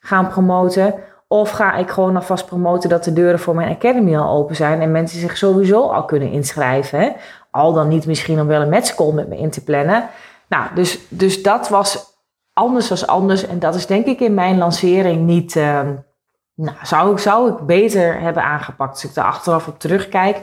gaan 0.00 0.28
promoten? 0.28 0.94
Of 1.28 1.50
ga 1.50 1.74
ik 1.74 1.90
gewoon 1.90 2.16
alvast 2.16 2.46
promoten 2.46 2.88
dat 2.88 3.04
de 3.04 3.12
deuren 3.12 3.38
voor 3.38 3.54
mijn 3.54 3.74
academy 3.74 4.16
al 4.16 4.36
open 4.36 4.56
zijn 4.56 4.80
en 4.80 4.90
mensen 4.90 5.20
zich 5.20 5.36
sowieso 5.36 5.86
al 5.86 6.04
kunnen 6.04 6.30
inschrijven? 6.30 7.14
Al 7.50 7.72
dan 7.72 7.88
niet 7.88 8.06
misschien 8.06 8.40
om 8.40 8.46
wel 8.46 8.60
een 8.60 8.68
matchcall 8.68 9.12
met 9.12 9.28
me 9.28 9.38
in 9.38 9.50
te 9.50 9.64
plannen. 9.64 10.08
Nou, 10.48 10.64
dus, 10.74 10.98
dus 11.08 11.42
dat 11.42 11.68
was 11.68 12.09
anders 12.52 12.90
als 12.90 13.06
anders. 13.06 13.46
En 13.46 13.58
dat 13.58 13.74
is 13.74 13.86
denk 13.86 14.06
ik 14.06 14.20
in 14.20 14.34
mijn 14.34 14.58
lancering 14.58 15.26
niet. 15.26 15.54
Uh, 15.54 15.80
nou, 16.54 16.76
zou, 16.82 17.18
zou 17.18 17.52
ik 17.52 17.66
beter 17.66 18.20
hebben 18.20 18.42
aangepakt 18.42 18.90
als 18.90 19.04
ik 19.04 19.16
er 19.16 19.22
achteraf 19.22 19.68
op 19.68 19.78
terugkijk 19.78 20.40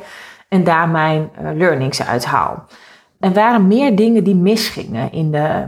en 0.49 0.63
daar 0.63 0.89
mijn 0.89 1.31
uh, 1.41 1.51
learnings 1.53 2.03
uit 2.03 2.25
haal 2.25 2.65
er 3.19 3.33
waren 3.33 3.67
meer 3.67 3.95
dingen 3.95 4.23
die 4.23 4.35
misgingen 4.35 5.11
in, 5.11 5.31
de, 5.31 5.67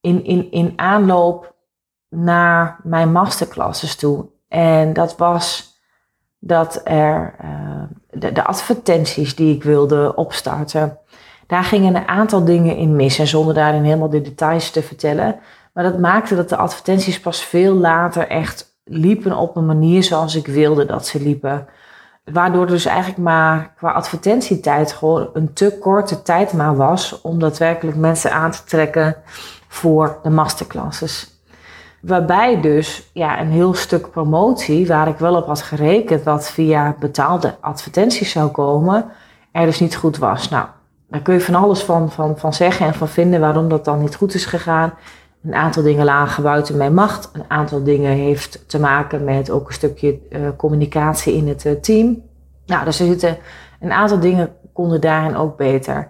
in, 0.00 0.24
in, 0.24 0.50
in 0.50 0.72
aanloop 0.76 1.56
naar 2.08 2.80
mijn 2.82 3.12
masterclasses 3.12 3.96
toe. 3.96 4.26
En 4.48 4.92
dat 4.92 5.16
was 5.16 5.76
dat 6.38 6.80
er 6.84 7.34
uh, 7.44 7.82
de, 8.10 8.32
de, 8.32 8.44
advertenties 8.44 9.36
die 9.36 9.54
ik 9.54 9.62
wilde 9.62 10.14
opstarten, 10.14 10.98
daar 11.48 11.64
gingen 11.64 11.94
een 11.94 12.08
aantal 12.08 12.44
dingen 12.44 12.76
in 12.76 12.96
mis. 12.96 13.18
En 13.18 13.26
zonder 13.26 13.54
daarin 13.54 13.82
helemaal 13.82 14.10
de 14.10 14.20
details 14.20 14.70
te 14.70 14.82
vertellen. 14.82 15.36
Maar 15.72 15.84
dat 15.84 15.98
maakte 15.98 16.36
dat 16.36 16.48
de 16.48 16.56
advertenties 16.56 17.20
pas 17.20 17.44
veel 17.44 17.74
later 17.74 18.28
echt 18.28 18.76
liepen 18.84 19.36
op 19.36 19.56
een 19.56 19.66
manier 19.66 20.04
zoals 20.04 20.34
ik 20.34 20.46
wilde 20.46 20.84
dat 20.84 21.06
ze 21.06 21.20
liepen. 21.20 21.66
Waardoor 22.24 22.66
dus 22.66 22.84
eigenlijk 22.84 23.18
maar 23.18 23.72
qua 23.76 23.90
advertentietijd 23.90 24.92
gewoon 24.92 25.30
een 25.32 25.52
te 25.52 25.78
korte 25.80 26.22
tijd 26.22 26.52
maar 26.52 26.76
was 26.76 27.20
om 27.20 27.38
daadwerkelijk 27.38 27.96
mensen 27.96 28.32
aan 28.32 28.50
te 28.50 28.64
trekken 28.64 29.16
voor 29.68 30.18
de 30.22 30.30
masterclasses. 30.30 31.40
Waarbij 32.00 32.60
dus 32.60 33.10
ja, 33.12 33.40
een 33.40 33.50
heel 33.50 33.74
stuk 33.74 34.10
promotie, 34.10 34.86
waar 34.86 35.08
ik 35.08 35.18
wel 35.18 35.34
op 35.34 35.46
had 35.46 35.62
gerekend 35.62 36.24
dat 36.24 36.50
via 36.50 36.96
betaalde 36.98 37.56
advertenties 37.60 38.30
zou 38.30 38.50
komen, 38.50 39.04
er 39.52 39.66
dus 39.66 39.80
niet 39.80 39.96
goed 39.96 40.18
was. 40.18 40.48
Nou, 40.48 40.66
daar 41.08 41.22
kun 41.22 41.34
je 41.34 41.40
van 41.40 41.54
alles 41.54 41.82
van, 41.82 42.10
van, 42.10 42.38
van 42.38 42.54
zeggen 42.54 42.86
en 42.86 42.94
van 42.94 43.08
vinden 43.08 43.40
waarom 43.40 43.68
dat 43.68 43.84
dan 43.84 44.00
niet 44.00 44.14
goed 44.14 44.34
is 44.34 44.44
gegaan. 44.44 44.94
Een 45.44 45.54
aantal 45.54 45.82
dingen 45.82 46.04
lagen 46.04 46.42
buiten 46.42 46.76
mijn 46.76 46.94
macht. 46.94 47.30
Een 47.32 47.44
aantal 47.48 47.82
dingen 47.82 48.12
heeft 48.12 48.68
te 48.68 48.80
maken 48.80 49.24
met 49.24 49.50
ook 49.50 49.68
een 49.68 49.74
stukje 49.74 50.18
uh, 50.30 50.48
communicatie 50.56 51.34
in 51.34 51.48
het 51.48 51.64
uh, 51.64 51.72
team. 51.72 52.22
Nou, 52.66 52.84
dus 52.84 53.00
er 53.00 53.06
zitten 53.06 53.36
een 53.80 53.92
aantal 53.92 54.20
dingen 54.20 54.52
konden 54.72 55.00
daarin 55.00 55.36
ook 55.36 55.56
beter. 55.56 56.08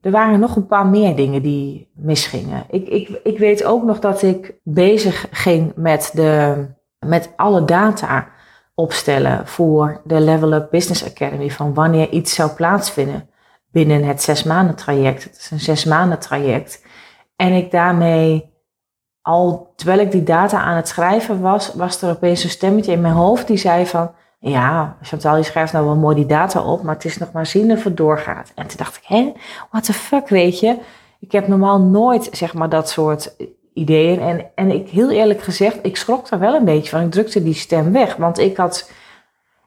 Er 0.00 0.10
waren 0.10 0.40
nog 0.40 0.56
een 0.56 0.66
paar 0.66 0.86
meer 0.86 1.16
dingen 1.16 1.42
die 1.42 1.90
misgingen. 1.94 2.64
Ik, 2.70 2.88
ik, 2.88 3.20
ik 3.22 3.38
weet 3.38 3.64
ook 3.64 3.84
nog 3.84 3.98
dat 3.98 4.22
ik 4.22 4.54
bezig 4.62 5.26
ging 5.30 5.72
met, 5.76 6.10
de, 6.14 6.64
met 7.06 7.32
alle 7.36 7.64
data 7.64 8.28
opstellen 8.74 9.46
voor 9.46 10.00
de 10.04 10.20
Level 10.20 10.52
Up 10.52 10.70
Business 10.70 11.04
Academy. 11.04 11.50
Van 11.50 11.74
wanneer 11.74 12.08
iets 12.08 12.34
zou 12.34 12.50
plaatsvinden 12.50 13.27
binnen 13.70 14.04
het 14.04 14.22
zes 14.22 14.42
maanden 14.42 14.74
traject. 14.74 15.24
Het 15.24 15.36
is 15.36 15.50
een 15.50 15.60
zes 15.60 15.84
maanden 15.84 16.18
traject. 16.18 16.84
En 17.36 17.52
ik 17.52 17.70
daarmee, 17.70 18.52
al 19.22 19.72
terwijl 19.76 19.98
ik 19.98 20.10
die 20.10 20.22
data 20.22 20.60
aan 20.60 20.76
het 20.76 20.88
schrijven 20.88 21.40
was, 21.40 21.74
was 21.74 22.02
er 22.02 22.10
opeens 22.10 22.44
een 22.44 22.50
stemmetje 22.50 22.92
in 22.92 23.00
mijn 23.00 23.14
hoofd 23.14 23.46
die 23.46 23.56
zei 23.56 23.86
van, 23.86 24.10
ja, 24.38 24.96
Chantal, 25.02 25.36
je 25.36 25.42
schrijft 25.42 25.72
nou 25.72 25.84
wel 25.84 25.96
mooi 25.96 26.16
die 26.16 26.26
data 26.26 26.62
op, 26.62 26.82
maar 26.82 26.94
het 26.94 27.04
is 27.04 27.18
nog 27.18 27.32
maar 27.32 27.46
zien 27.46 27.72
of 27.72 27.84
het 27.84 27.96
doorgaat. 27.96 28.52
En 28.54 28.66
toen 28.66 28.76
dacht 28.76 28.96
ik, 28.96 29.02
hè, 29.04 29.32
what 29.70 29.84
the 29.84 29.92
fuck, 29.92 30.28
weet 30.28 30.60
je? 30.60 30.78
Ik 31.20 31.32
heb 31.32 31.48
normaal 31.48 31.80
nooit, 31.80 32.28
zeg 32.32 32.54
maar, 32.54 32.68
dat 32.68 32.90
soort 32.90 33.36
ideeën. 33.74 34.20
En, 34.20 34.46
en 34.54 34.70
ik, 34.70 34.88
heel 34.88 35.10
eerlijk 35.10 35.42
gezegd, 35.42 35.78
ik 35.82 35.96
schrok 35.96 36.28
daar 36.28 36.38
wel 36.38 36.54
een 36.54 36.64
beetje 36.64 36.90
van. 36.90 37.00
Ik 37.00 37.10
drukte 37.10 37.42
die 37.42 37.54
stem 37.54 37.92
weg, 37.92 38.16
want 38.16 38.38
ik 38.38 38.56
had, 38.56 38.90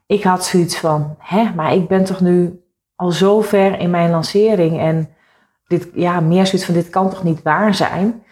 ik 0.06 0.22
had 0.22 0.44
zoiets 0.44 0.78
van, 0.78 1.16
hè, 1.18 1.52
maar 1.54 1.74
ik 1.74 1.88
ben 1.88 2.04
toch 2.04 2.20
nu 2.20 2.61
al 3.02 3.10
zo 3.10 3.40
ver 3.40 3.78
in 3.78 3.90
mijn 3.90 4.10
lancering 4.10 4.80
en 4.80 5.08
dit, 5.66 5.88
ja, 5.94 6.20
meer 6.20 6.46
zoiets 6.46 6.64
van, 6.64 6.74
dit 6.74 6.90
kan 6.90 7.10
toch 7.10 7.22
niet 7.22 7.42
waar 7.42 7.74
zijn? 7.74 8.22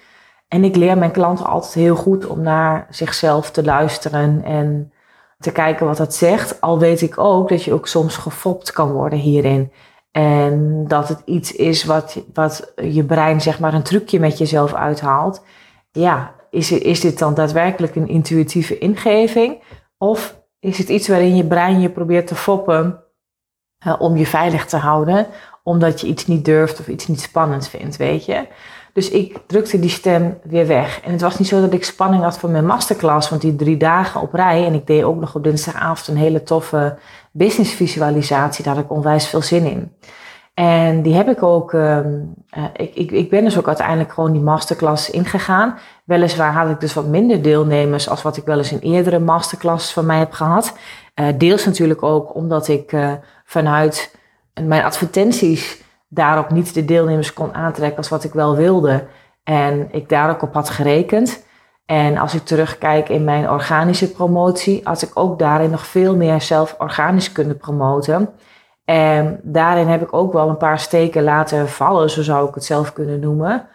En 0.49 0.65
ik 0.65 0.77
leer 0.77 0.99
mijn 0.99 1.11
klanten 1.11 1.47
altijd 1.47 1.75
heel 1.75 1.97
goed 1.97 2.27
om 2.27 2.41
naar 2.41 2.87
zichzelf 2.91 3.51
te 3.51 3.65
luisteren 3.65 4.43
en 4.45 4.93
te 5.39 5.53
kijken 5.53 5.87
wat 5.87 5.99
het 5.99 6.15
zegt. 6.15 6.61
Al 6.61 6.79
weet 6.79 7.01
ik 7.01 7.19
ook 7.19 7.49
dat 7.49 7.65
je 7.65 7.73
ook 7.73 7.87
soms 7.87 8.17
gefopt 8.17 8.73
kan 8.73 8.93
worden 8.93 9.19
hierin. 9.19 9.73
En 10.11 10.85
dat 10.89 11.09
het 11.09 11.23
iets 11.25 11.53
is 11.53 11.85
wat, 11.85 12.23
wat 12.35 12.73
je 12.77 13.05
brein 13.05 13.41
zeg 13.41 13.61
maar 13.61 13.75
een 13.75 13.83
trucje 13.83 14.21
met 14.21 14.39
jezelf 14.39 14.75
uithaalt. 14.75 15.45
Ja, 15.93 16.35
is, 16.51 16.73
is 16.73 17.01
dit 17.01 17.19
dan 17.19 17.35
daadwerkelijk 17.35 17.95
een 17.97 18.09
intuïtieve 18.09 18.79
ingeving? 18.79 19.63
Of 19.99 20.39
is 20.61 20.79
het 20.79 20.89
iets 20.89 21.09
waarin 21.09 21.37
je 21.37 21.45
brein 21.45 21.81
je 21.81 21.91
probeert 21.91 22.27
te 22.27 22.35
foppen 22.35 23.05
om 23.99 24.17
je 24.17 24.27
veilig 24.27 24.67
te 24.67 24.77
houden? 24.77 25.27
Omdat 25.63 26.01
je 26.01 26.07
iets 26.07 26.27
niet 26.27 26.45
durft 26.45 26.81
of 26.81 26.89
iets 26.89 27.07
niet 27.07 27.21
spannend 27.21 27.69
vindt, 27.69 27.97
weet 27.97 28.25
je? 28.25 28.47
Dus 28.93 29.11
ik 29.11 29.39
drukte 29.47 29.81
die 29.81 29.91
stem 29.91 30.39
weer 30.43 30.67
weg. 30.67 31.01
En 31.05 31.13
het 31.13 31.21
was 31.21 31.39
niet 31.39 31.49
zo 31.49 31.61
dat 31.61 31.73
ik 31.73 31.85
spanning 31.85 32.23
had 32.23 32.39
voor 32.39 32.51
mijn 32.51 32.67
masterclass, 32.67 33.29
want 33.29 33.43
die 33.43 33.57
drie 33.57 33.77
dagen 33.77 34.21
op 34.21 34.35
rij. 34.35 34.67
En 34.67 34.75
ik 34.75 34.87
deed 34.87 35.03
ook 35.03 35.21
nog 35.21 35.35
op 35.35 35.45
dinsdagavond 35.45 36.09
een 36.09 36.17
hele 36.17 36.43
toffe 36.43 36.99
business 37.33 37.73
visualisatie. 37.73 38.65
Daar 38.65 38.75
had 38.75 38.85
ik 38.85 38.91
onwijs 38.91 39.27
veel 39.27 39.43
zin 39.43 39.65
in. 39.65 39.93
En 40.55 41.03
die 41.03 41.15
heb 41.15 41.29
ik 41.29 41.43
ook, 41.43 41.73
uh, 41.73 41.99
ik, 42.77 42.95
ik, 42.95 43.11
ik 43.11 43.31
ben 43.31 43.45
dus 43.45 43.59
ook 43.59 43.67
uiteindelijk 43.67 44.13
gewoon 44.13 44.33
die 44.33 44.41
masterclass 44.41 45.11
ingegaan. 45.11 45.79
Weliswaar 46.05 46.53
had 46.53 46.71
ik 46.71 46.81
dus 46.81 46.95
wat 46.95 47.07
minder 47.07 47.43
deelnemers 47.43 48.09
als 48.09 48.23
wat 48.23 48.37
ik 48.37 48.45
wel 48.45 48.59
eens 48.59 48.73
in 48.73 48.79
eerdere 48.79 49.19
masterclass 49.19 49.93
van 49.93 50.07
mij 50.07 50.19
heb 50.19 50.33
gehad. 50.33 50.77
Uh, 51.15 51.27
deels 51.39 51.65
natuurlijk 51.65 52.03
ook 52.03 52.35
omdat 52.35 52.69
ik 52.69 52.93
uh, 52.93 53.13
vanuit 53.51 54.17
mijn 54.63 54.85
advertenties 54.85 55.83
daarop 56.09 56.51
niet 56.51 56.75
de 56.75 56.85
deelnemers 56.85 57.33
kon 57.33 57.55
aantrekken 57.55 57.97
als 57.97 58.09
wat 58.09 58.25
ik 58.25 58.33
wel 58.33 58.57
wilde. 58.57 59.07
En 59.45 59.89
ik 59.93 60.09
daar 60.09 60.31
ook 60.31 60.43
op 60.43 60.55
had 60.55 60.71
gerekend. 60.71 61.45
En 61.87 62.19
als 62.19 62.35
ik 62.35 62.45
terugkijk 62.45 63.09
in 63.09 63.25
mijn 63.25 63.51
organische 63.51 64.13
promotie, 64.13 64.81
had 64.85 65.03
ik 65.03 65.11
ook 65.15 65.39
daarin 65.39 65.71
nog 65.71 65.87
veel 65.87 66.17
meer 66.17 66.41
zelf 66.41 66.75
organisch 66.79 67.33
kunnen 67.33 67.57
promoten. 67.57 68.29
En 68.85 69.41
daarin 69.43 69.87
heb 69.87 70.03
ik 70.03 70.13
ook 70.13 70.33
wel 70.33 70.49
een 70.49 70.57
paar 70.57 70.79
steken 70.79 71.23
laten 71.23 71.69
vallen, 71.69 72.11
zo 72.11 72.23
zou 72.23 72.49
ik 72.49 72.55
het 72.55 72.65
zelf 72.65 72.93
kunnen 72.93 73.21
noemen. 73.21 73.67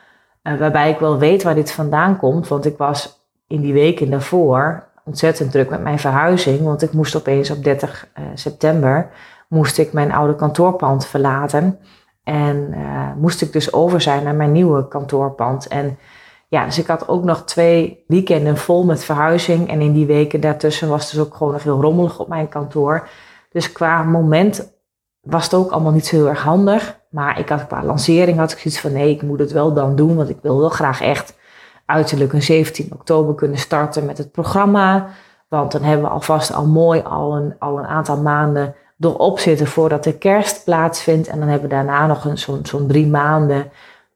Uh, 0.43 0.59
waarbij 0.59 0.89
ik 0.89 0.99
wel 0.99 1.17
weet 1.17 1.43
waar 1.43 1.55
dit 1.55 1.71
vandaan 1.71 2.17
komt, 2.17 2.47
want 2.47 2.65
ik 2.65 2.77
was 2.77 3.27
in 3.47 3.61
die 3.61 3.73
weken 3.73 4.09
daarvoor 4.09 4.83
ontzettend 5.05 5.51
druk 5.51 5.69
met 5.69 5.81
mijn 5.81 5.99
verhuizing. 5.99 6.61
Want 6.61 6.81
ik 6.81 6.93
moest 6.93 7.15
opeens 7.15 7.51
op 7.51 7.63
30 7.63 8.07
uh, 8.19 8.25
september 8.33 9.09
moest 9.49 9.77
ik 9.77 9.93
mijn 9.93 10.11
oude 10.11 10.35
kantoorpand 10.35 11.05
verlaten. 11.05 11.79
En 12.23 12.73
uh, 12.73 13.11
moest 13.17 13.41
ik 13.41 13.53
dus 13.53 13.73
over 13.73 14.01
zijn 14.01 14.23
naar 14.23 14.35
mijn 14.35 14.51
nieuwe 14.51 14.87
kantoorpand. 14.87 15.67
En 15.67 15.97
ja, 16.47 16.65
dus 16.65 16.79
ik 16.79 16.87
had 16.87 17.07
ook 17.07 17.23
nog 17.23 17.43
twee 17.43 18.03
weekenden 18.07 18.57
vol 18.57 18.85
met 18.85 19.03
verhuizing. 19.03 19.69
En 19.69 19.81
in 19.81 19.93
die 19.93 20.05
weken 20.05 20.41
daartussen 20.41 20.89
was 20.89 21.01
het 21.01 21.11
dus 21.11 21.19
ook 21.19 21.35
gewoon 21.35 21.53
nog 21.53 21.63
heel 21.63 21.81
rommelig 21.81 22.19
op 22.19 22.27
mijn 22.27 22.49
kantoor. 22.49 23.07
Dus 23.49 23.71
qua 23.71 24.03
moment 24.03 24.73
was 25.21 25.43
het 25.43 25.53
ook 25.53 25.71
allemaal 25.71 25.91
niet 25.91 26.05
zo 26.05 26.15
heel 26.15 26.29
erg 26.29 26.43
handig. 26.43 26.99
Maar 27.09 27.39
ik 27.39 27.49
had 27.49 27.67
qua 27.67 27.83
lancering 27.83 28.37
had 28.37 28.51
ik 28.51 28.57
zoiets 28.57 28.79
van 28.79 28.93
nee, 28.93 29.09
ik 29.09 29.21
moet 29.21 29.39
het 29.39 29.51
wel 29.51 29.73
dan 29.73 29.95
doen. 29.95 30.15
Want 30.15 30.29
ik 30.29 30.37
wil 30.41 30.59
wel 30.59 30.69
graag 30.69 31.01
echt 31.01 31.37
uiterlijk 31.85 32.33
een 32.33 32.41
17 32.41 32.89
oktober 32.93 33.35
kunnen 33.35 33.57
starten 33.57 34.05
met 34.05 34.17
het 34.17 34.31
programma. 34.31 35.07
Want 35.47 35.71
dan 35.71 35.81
hebben 35.81 36.05
we 36.05 36.11
alvast 36.11 36.53
al 36.53 36.65
mooi 36.65 37.01
al 37.01 37.35
een, 37.35 37.55
al 37.59 37.77
een 37.77 37.85
aantal 37.85 38.17
maanden 38.17 38.75
erop 38.99 39.39
zitten 39.39 39.67
voordat 39.67 40.03
de 40.03 40.17
kerst 40.17 40.63
plaatsvindt. 40.63 41.27
En 41.27 41.39
dan 41.39 41.47
hebben 41.47 41.69
we 41.69 41.75
daarna 41.75 42.07
nog 42.07 42.31
zo'n 42.33 42.65
zo'n 42.65 42.87
drie 42.87 43.07
maanden 43.07 43.71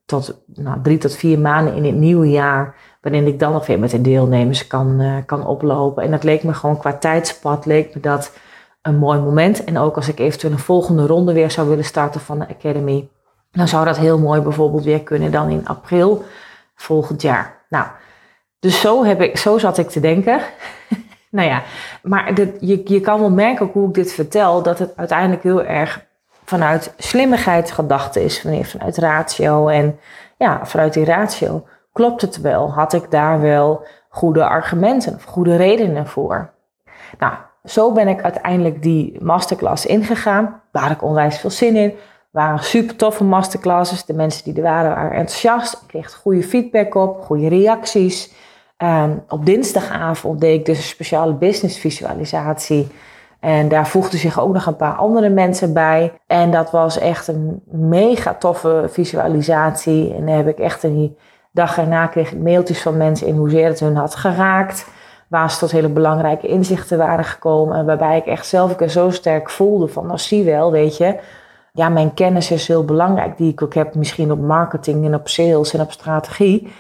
tot 0.05 0.41
nou, 0.45 0.81
drie 0.81 0.97
tot 0.97 1.15
vier 1.15 1.39
maanden 1.39 1.75
in 1.75 1.85
het 1.85 1.95
nieuwe 1.95 2.29
jaar. 2.29 2.75
Waarin 3.01 3.27
ik 3.27 3.39
dan 3.39 3.51
nog 3.51 3.65
weer 3.65 3.79
met 3.79 3.91
de 3.91 4.01
deelnemers 4.01 4.67
kan, 4.67 5.01
uh, 5.01 5.15
kan 5.25 5.45
oplopen. 5.45 6.03
En 6.03 6.11
dat 6.11 6.23
leek 6.23 6.43
me 6.43 6.53
gewoon 6.53 6.77
qua 6.77 6.93
tijdspad 6.93 7.65
leek 7.65 7.95
me 7.95 8.01
dat 8.01 8.31
een 8.81 8.97
mooi 8.97 9.19
moment. 9.19 9.63
En 9.63 9.77
ook 9.77 9.95
als 9.95 10.07
ik 10.07 10.19
eventueel 10.19 10.51
een 10.51 10.59
volgende 10.59 11.07
ronde 11.07 11.33
weer 11.33 11.51
zou 11.51 11.69
willen 11.69 11.85
starten 11.85 12.21
van 12.21 12.39
de 12.39 12.47
Academy. 12.47 13.09
Dan 13.51 13.67
zou 13.67 13.85
dat 13.85 13.97
heel 13.97 14.19
mooi 14.19 14.41
bijvoorbeeld 14.41 14.83
weer 14.83 15.03
kunnen 15.03 15.31
dan 15.31 15.49
in 15.49 15.67
april 15.67 16.23
volgend 16.75 17.21
jaar. 17.21 17.65
Nou, 17.69 17.87
dus 18.59 18.79
zo, 18.79 19.03
heb 19.03 19.21
ik, 19.21 19.37
zo 19.37 19.57
zat 19.57 19.77
ik 19.77 19.89
te 19.89 19.99
denken. 19.99 20.41
Nou 21.29 21.47
ja, 21.47 21.61
maar 22.03 22.33
je, 22.59 22.81
je 22.85 22.99
kan 22.99 23.19
wel 23.19 23.31
merken 23.31 23.65
ook 23.65 23.73
hoe 23.73 23.87
ik 23.87 23.93
dit 23.93 24.13
vertel, 24.13 24.63
dat 24.63 24.79
het 24.79 24.93
uiteindelijk 24.95 25.43
heel 25.43 25.63
erg 25.63 26.07
vanuit 26.45 26.93
slimmigheid 26.97 27.71
gedachte 27.71 28.23
is, 28.23 28.41
vanuit 28.41 28.97
ratio. 28.97 29.67
En 29.67 29.99
ja, 30.37 30.65
vanuit 30.65 30.93
die 30.93 31.05
ratio 31.05 31.65
klopt 31.93 32.21
het 32.21 32.41
wel. 32.41 32.73
Had 32.73 32.93
ik 32.93 33.11
daar 33.11 33.41
wel 33.41 33.85
goede 34.09 34.45
argumenten 34.45 35.13
of 35.13 35.23
goede 35.23 35.55
redenen 35.55 36.07
voor? 36.07 36.49
Nou, 37.19 37.33
zo 37.65 37.91
ben 37.91 38.07
ik 38.07 38.21
uiteindelijk 38.21 38.81
die 38.83 39.23
masterclass 39.23 39.85
ingegaan. 39.85 40.61
Waar 40.71 40.91
ik 40.91 41.03
onwijs 41.03 41.39
veel 41.39 41.49
zin 41.49 41.75
in. 41.75 41.93
Waren 42.31 42.63
super 42.63 42.95
toffe 42.95 43.23
masterclasses. 43.23 44.05
De 44.05 44.13
mensen 44.13 44.43
die 44.43 44.55
er 44.55 44.61
waren, 44.61 44.95
waren 44.95 45.17
enthousiast. 45.17 45.73
Ik 45.73 45.87
kreeg 45.87 46.13
goede 46.13 46.43
feedback 46.43 46.95
op, 46.95 47.21
goede 47.21 47.47
reacties. 47.47 48.33
Um, 48.83 49.23
op 49.27 49.45
dinsdagavond 49.45 50.39
deed 50.39 50.59
ik 50.59 50.65
dus 50.65 50.77
een 50.77 50.83
speciale 50.83 51.33
business 51.33 51.79
visualisatie. 51.79 52.87
En 53.39 53.67
daar 53.67 53.87
voegden 53.87 54.19
zich 54.19 54.39
ook 54.39 54.53
nog 54.53 54.65
een 54.65 54.75
paar 54.75 54.95
andere 54.95 55.29
mensen 55.29 55.73
bij. 55.73 56.13
En 56.27 56.51
dat 56.51 56.71
was 56.71 56.97
echt 56.97 57.27
een 57.27 57.61
mega 57.65 58.33
toffe 58.33 58.85
visualisatie. 58.89 60.13
En 60.13 60.25
daar 60.25 60.35
heb 60.35 60.47
ik 60.47 60.59
echt 60.59 60.81
die 60.81 61.17
dag 61.51 61.77
erna 61.77 62.07
kreeg 62.07 62.31
ik 62.31 62.39
mailtjes 62.39 62.81
van 62.81 62.97
mensen 62.97 63.27
in 63.27 63.35
hoezeer 63.35 63.67
het 63.67 63.79
hun 63.79 63.95
had 63.95 64.15
geraakt. 64.15 64.87
Waar 65.27 65.51
ze 65.51 65.57
tot 65.57 65.71
hele 65.71 65.89
belangrijke 65.89 66.47
inzichten 66.47 66.97
waren 66.97 67.25
gekomen. 67.25 67.77
En 67.77 67.85
waarbij 67.85 68.17
ik 68.17 68.25
echt 68.25 68.47
zelf 68.47 68.71
ook 68.71 68.89
zo 68.89 69.09
sterk 69.09 69.49
voelde 69.49 69.87
van, 69.87 70.05
nou 70.05 70.19
zie 70.19 70.43
wel, 70.43 70.71
weet 70.71 70.97
je. 70.97 71.19
Ja, 71.73 71.89
mijn 71.89 72.13
kennis 72.13 72.51
is 72.51 72.67
heel 72.67 72.85
belangrijk 72.85 73.37
die 73.37 73.51
ik 73.51 73.61
ook 73.61 73.73
heb 73.73 73.95
misschien 73.95 74.31
op 74.31 74.39
marketing 74.39 75.05
en 75.05 75.15
op 75.15 75.27
sales 75.27 75.73
en 75.73 75.81
op 75.81 75.91
strategie. 75.91 76.71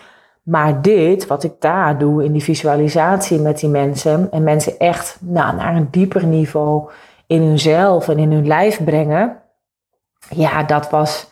Maar 0.49 0.81
dit, 0.81 1.27
wat 1.27 1.43
ik 1.43 1.53
daar 1.59 1.97
doe 1.97 2.23
in 2.23 2.31
die 2.31 2.43
visualisatie 2.43 3.39
met 3.39 3.59
die 3.59 3.69
mensen, 3.69 4.27
en 4.31 4.43
mensen 4.43 4.79
echt 4.79 5.17
nou, 5.21 5.55
naar 5.55 5.75
een 5.75 5.87
dieper 5.91 6.25
niveau 6.25 6.89
in 7.27 7.41
hunzelf 7.41 8.07
en 8.07 8.17
in 8.17 8.31
hun 8.31 8.47
lijf 8.47 8.83
brengen, 8.83 9.37
ja, 10.29 10.63
dat 10.63 10.89
was, 10.89 11.31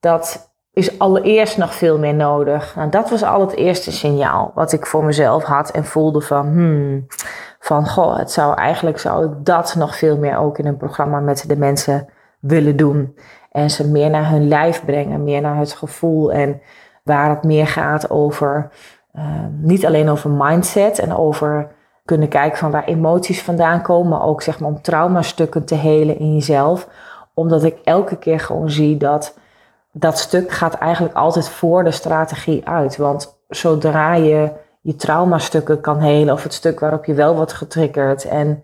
dat 0.00 0.50
is 0.72 0.98
allereerst 0.98 1.58
nog 1.58 1.74
veel 1.74 1.98
meer 1.98 2.14
nodig. 2.14 2.74
Nou, 2.76 2.90
dat 2.90 3.10
was 3.10 3.22
al 3.22 3.40
het 3.40 3.54
eerste 3.54 3.92
signaal 3.92 4.52
wat 4.54 4.72
ik 4.72 4.86
voor 4.86 5.04
mezelf 5.04 5.44
had 5.44 5.70
en 5.70 5.84
voelde 5.84 6.20
van, 6.20 6.46
hmm, 6.46 7.06
van 7.58 7.88
goh, 7.88 8.18
het 8.18 8.30
zou 8.30 8.56
eigenlijk 8.56 8.98
zou 8.98 9.24
ik 9.24 9.32
dat 9.44 9.74
nog 9.74 9.96
veel 9.96 10.16
meer 10.16 10.38
ook 10.38 10.58
in 10.58 10.66
een 10.66 10.76
programma 10.76 11.20
met 11.20 11.44
de 11.48 11.56
mensen 11.56 12.08
willen 12.40 12.76
doen. 12.76 13.18
En 13.50 13.70
ze 13.70 13.88
meer 13.88 14.10
naar 14.10 14.30
hun 14.30 14.48
lijf 14.48 14.84
brengen, 14.84 15.24
meer 15.24 15.40
naar 15.40 15.56
het 15.56 15.72
gevoel 15.72 16.32
en 16.32 16.60
waar 17.08 17.30
het 17.30 17.44
meer 17.44 17.66
gaat 17.66 18.10
over, 18.10 18.70
uh, 19.16 19.22
niet 19.50 19.86
alleen 19.86 20.08
over 20.08 20.30
mindset 20.30 20.98
en 20.98 21.16
over 21.16 21.68
kunnen 22.04 22.28
kijken 22.28 22.58
van 22.58 22.70
waar 22.70 22.84
emoties 22.84 23.42
vandaan 23.42 23.82
komen, 23.82 24.08
maar 24.08 24.26
ook 24.26 24.42
zeg 24.42 24.60
maar 24.60 24.68
om 24.68 24.82
traumastukken 24.82 25.64
te 25.64 25.74
helen 25.74 26.18
in 26.18 26.34
jezelf. 26.34 26.88
Omdat 27.34 27.64
ik 27.64 27.78
elke 27.84 28.16
keer 28.16 28.40
gewoon 28.40 28.70
zie 28.70 28.96
dat 28.96 29.38
dat 29.92 30.18
stuk 30.18 30.50
gaat 30.50 30.74
eigenlijk 30.74 31.14
altijd 31.14 31.48
voor 31.48 31.84
de 31.84 31.90
strategie 31.90 32.68
uit. 32.68 32.96
Want 32.96 33.38
zodra 33.48 34.14
je 34.14 34.50
je 34.80 34.96
traumastukken 34.96 35.80
kan 35.80 35.98
helen 35.98 36.34
of 36.34 36.42
het 36.42 36.54
stuk 36.54 36.80
waarop 36.80 37.04
je 37.04 37.14
wel 37.14 37.34
wordt 37.36 37.52
getriggerd 37.52 38.24
en 38.24 38.62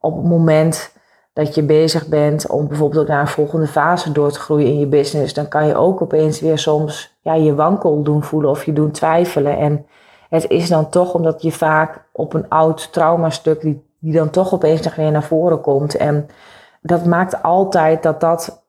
op 0.00 0.16
het 0.16 0.24
moment 0.24 0.92
dat 1.34 1.54
je 1.54 1.62
bezig 1.62 2.06
bent 2.06 2.46
om 2.46 2.68
bijvoorbeeld 2.68 3.02
ook 3.02 3.08
naar 3.08 3.20
een 3.20 3.26
volgende 3.26 3.66
fase 3.66 4.12
door 4.12 4.32
te 4.32 4.38
groeien 4.38 4.66
in 4.66 4.78
je 4.78 4.86
business, 4.86 5.34
dan 5.34 5.48
kan 5.48 5.66
je 5.66 5.76
ook 5.76 6.02
opeens 6.02 6.40
weer 6.40 6.58
soms 6.58 7.16
ja, 7.20 7.34
je 7.34 7.54
wankel 7.54 8.02
doen 8.02 8.22
voelen 8.22 8.50
of 8.50 8.64
je 8.64 8.72
doen 8.72 8.90
twijfelen. 8.90 9.58
En 9.58 9.86
het 10.28 10.50
is 10.50 10.68
dan 10.68 10.88
toch 10.88 11.14
omdat 11.14 11.42
je 11.42 11.52
vaak 11.52 12.04
op 12.12 12.34
een 12.34 12.48
oud 12.48 12.92
traumastuk, 12.92 13.60
die, 13.60 13.84
die 13.98 14.12
dan 14.12 14.30
toch 14.30 14.54
opeens 14.54 14.80
nog 14.80 14.94
weer 14.94 15.10
naar 15.10 15.22
voren 15.22 15.60
komt. 15.60 15.96
En 15.96 16.28
dat 16.80 17.04
maakt 17.04 17.42
altijd 17.42 18.02
dat 18.02 18.20
dat, 18.20 18.64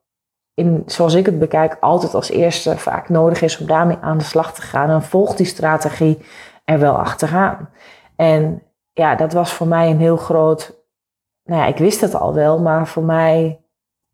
in, 0.53 0.83
zoals 0.85 1.13
ik 1.13 1.25
het 1.25 1.39
bekijk, 1.39 1.77
altijd 1.79 2.13
als 2.13 2.29
eerste 2.29 2.77
vaak 2.77 3.09
nodig 3.09 3.41
is 3.41 3.59
om 3.59 3.67
daarmee 3.67 3.97
aan 4.01 4.17
de 4.17 4.23
slag 4.23 4.53
te 4.53 4.61
gaan. 4.61 4.89
En 4.89 5.03
volgt 5.03 5.37
die 5.37 5.45
strategie 5.45 6.25
er 6.63 6.79
wel 6.79 6.97
achteraan. 6.97 7.69
En 8.15 8.61
ja, 8.93 9.15
dat 9.15 9.33
was 9.33 9.53
voor 9.53 9.67
mij 9.67 9.89
een 9.89 9.99
heel 9.99 10.17
groot 10.17 10.83
nou 11.45 11.61
ja, 11.61 11.67
ik 11.67 11.77
wist 11.77 12.01
het 12.01 12.15
al 12.15 12.33
wel, 12.33 12.59
maar 12.59 12.87
voor 12.87 13.03
mij 13.03 13.59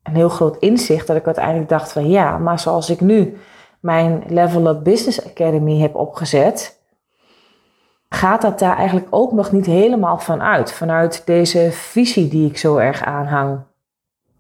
een 0.03 0.15
heel 0.15 0.29
groot 0.29 0.57
inzicht 0.57 1.07
dat 1.07 1.15
ik 1.15 1.25
uiteindelijk 1.25 1.69
dacht 1.69 1.91
van 1.91 2.09
ja, 2.09 2.37
maar 2.37 2.59
zoals 2.59 2.89
ik 2.89 3.01
nu 3.01 3.37
mijn 3.79 4.23
Level 4.27 4.67
Up 4.67 4.83
Business 4.83 5.25
Academy 5.25 5.79
heb 5.79 5.95
opgezet, 5.95 6.79
gaat 8.09 8.41
dat 8.41 8.59
daar 8.59 8.77
eigenlijk 8.77 9.07
ook 9.09 9.31
nog 9.31 9.51
niet 9.51 9.65
helemaal 9.65 10.17
vanuit. 10.17 10.73
Vanuit 10.73 11.25
deze 11.25 11.71
visie 11.71 12.27
die 12.27 12.49
ik 12.49 12.57
zo 12.57 12.77
erg 12.77 13.03
aanhang. 13.03 13.59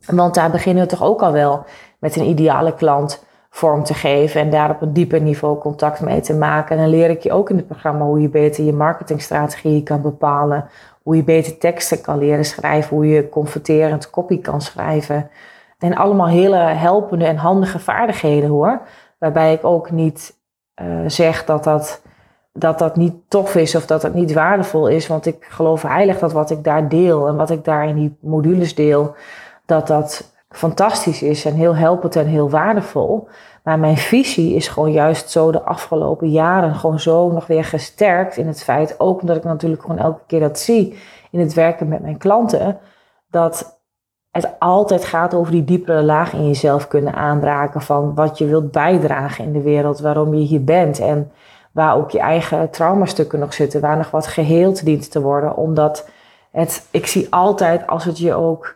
Want 0.05 0.33
daar 0.33 0.51
beginnen 0.51 0.83
we 0.83 0.89
toch 0.89 1.03
ook 1.03 1.21
al 1.21 1.31
wel 1.31 1.65
met 1.99 2.15
een 2.15 2.25
ideale 2.25 2.73
klant 2.73 3.23
vorm 3.49 3.83
te 3.83 3.93
geven 3.93 4.41
en 4.41 4.49
daar 4.49 4.69
op 4.69 4.81
een 4.81 4.93
dieper 4.93 5.21
niveau 5.21 5.57
contact 5.57 6.01
mee 6.01 6.19
te 6.19 6.33
maken. 6.33 6.75
En 6.75 6.81
dan 6.81 6.91
leer 6.91 7.09
ik 7.09 7.23
je 7.23 7.31
ook 7.31 7.49
in 7.49 7.57
het 7.57 7.67
programma 7.67 8.05
hoe 8.05 8.21
je 8.21 8.29
beter 8.29 8.63
je 8.63 8.73
marketingstrategie 8.73 9.83
kan 9.83 10.01
bepalen, 10.01 10.69
hoe 11.03 11.15
je 11.15 11.23
beter 11.23 11.57
teksten 11.57 12.01
kan 12.01 12.17
leren 12.17 12.45
schrijven, 12.45 12.95
hoe 12.95 13.07
je 13.07 13.29
converterend 13.29 14.09
copy 14.09 14.41
kan 14.41 14.61
schrijven. 14.61 15.29
En 15.79 15.95
allemaal 15.95 16.27
hele 16.27 16.55
helpende 16.57 17.25
en 17.25 17.35
handige 17.35 17.79
vaardigheden 17.79 18.49
hoor. 18.49 18.81
Waarbij 19.17 19.53
ik 19.53 19.65
ook 19.65 19.91
niet 19.91 20.39
uh, 20.81 20.87
zeg 21.07 21.45
dat 21.45 21.63
dat, 21.63 22.01
dat 22.53 22.79
dat 22.79 22.95
niet 22.95 23.13
tof 23.27 23.55
is 23.55 23.75
of 23.75 23.85
dat 23.85 24.01
dat 24.01 24.13
niet 24.13 24.33
waardevol 24.33 24.87
is. 24.87 25.07
Want 25.07 25.25
ik 25.25 25.45
geloof 25.49 25.81
heilig 25.81 26.19
dat 26.19 26.31
wat 26.31 26.49
ik 26.49 26.63
daar 26.63 26.89
deel 26.89 27.27
en 27.27 27.35
wat 27.35 27.49
ik 27.49 27.63
daar 27.63 27.87
in 27.87 27.95
die 27.95 28.17
modules 28.19 28.75
deel, 28.75 29.15
dat 29.65 29.87
dat 29.87 30.31
fantastisch 30.49 31.21
is 31.21 31.45
en 31.45 31.53
heel 31.53 31.75
helpend 31.75 32.15
en 32.15 32.25
heel 32.25 32.49
waardevol. 32.49 33.27
Maar 33.63 33.79
mijn 33.79 33.97
visie 33.97 34.55
is 34.55 34.67
gewoon 34.67 34.91
juist 34.91 35.29
zo 35.29 35.51
de 35.51 35.61
afgelopen 35.61 36.29
jaren 36.29 36.75
gewoon 36.75 36.99
zo 36.99 37.31
nog 37.31 37.47
weer 37.47 37.65
gesterkt 37.65 38.37
in 38.37 38.47
het 38.47 38.63
feit, 38.63 38.99
ook 38.99 39.21
omdat 39.21 39.35
ik 39.37 39.43
natuurlijk 39.43 39.81
gewoon 39.81 39.97
elke 39.97 40.21
keer 40.27 40.39
dat 40.39 40.59
zie 40.59 40.97
in 41.31 41.39
het 41.39 41.53
werken 41.53 41.87
met 41.87 42.01
mijn 42.01 42.17
klanten, 42.17 42.79
dat 43.29 43.79
het 44.31 44.55
altijd 44.59 45.05
gaat 45.05 45.33
over 45.33 45.51
die 45.51 45.63
diepere 45.63 46.03
laag 46.03 46.33
in 46.33 46.47
jezelf 46.47 46.87
kunnen 46.87 47.13
aanraken 47.13 47.81
van 47.81 48.15
wat 48.15 48.37
je 48.37 48.45
wilt 48.45 48.71
bijdragen 48.71 49.45
in 49.45 49.53
de 49.53 49.61
wereld, 49.61 49.99
waarom 49.99 50.33
je 50.33 50.45
hier 50.45 50.63
bent 50.63 50.99
en 50.99 51.31
waar 51.71 51.95
ook 51.95 52.11
je 52.11 52.19
eigen 52.19 52.69
traumastukken 52.69 53.39
nog 53.39 53.53
zitten, 53.53 53.81
waar 53.81 53.97
nog 53.97 54.11
wat 54.11 54.27
geheeld 54.27 54.85
dient 54.85 55.11
te 55.11 55.21
worden, 55.21 55.55
omdat 55.55 56.09
het, 56.51 56.87
ik 56.91 57.07
zie 57.07 57.27
altijd 57.29 57.87
als 57.87 58.03
het 58.03 58.17
je 58.17 58.33
ook 58.33 58.75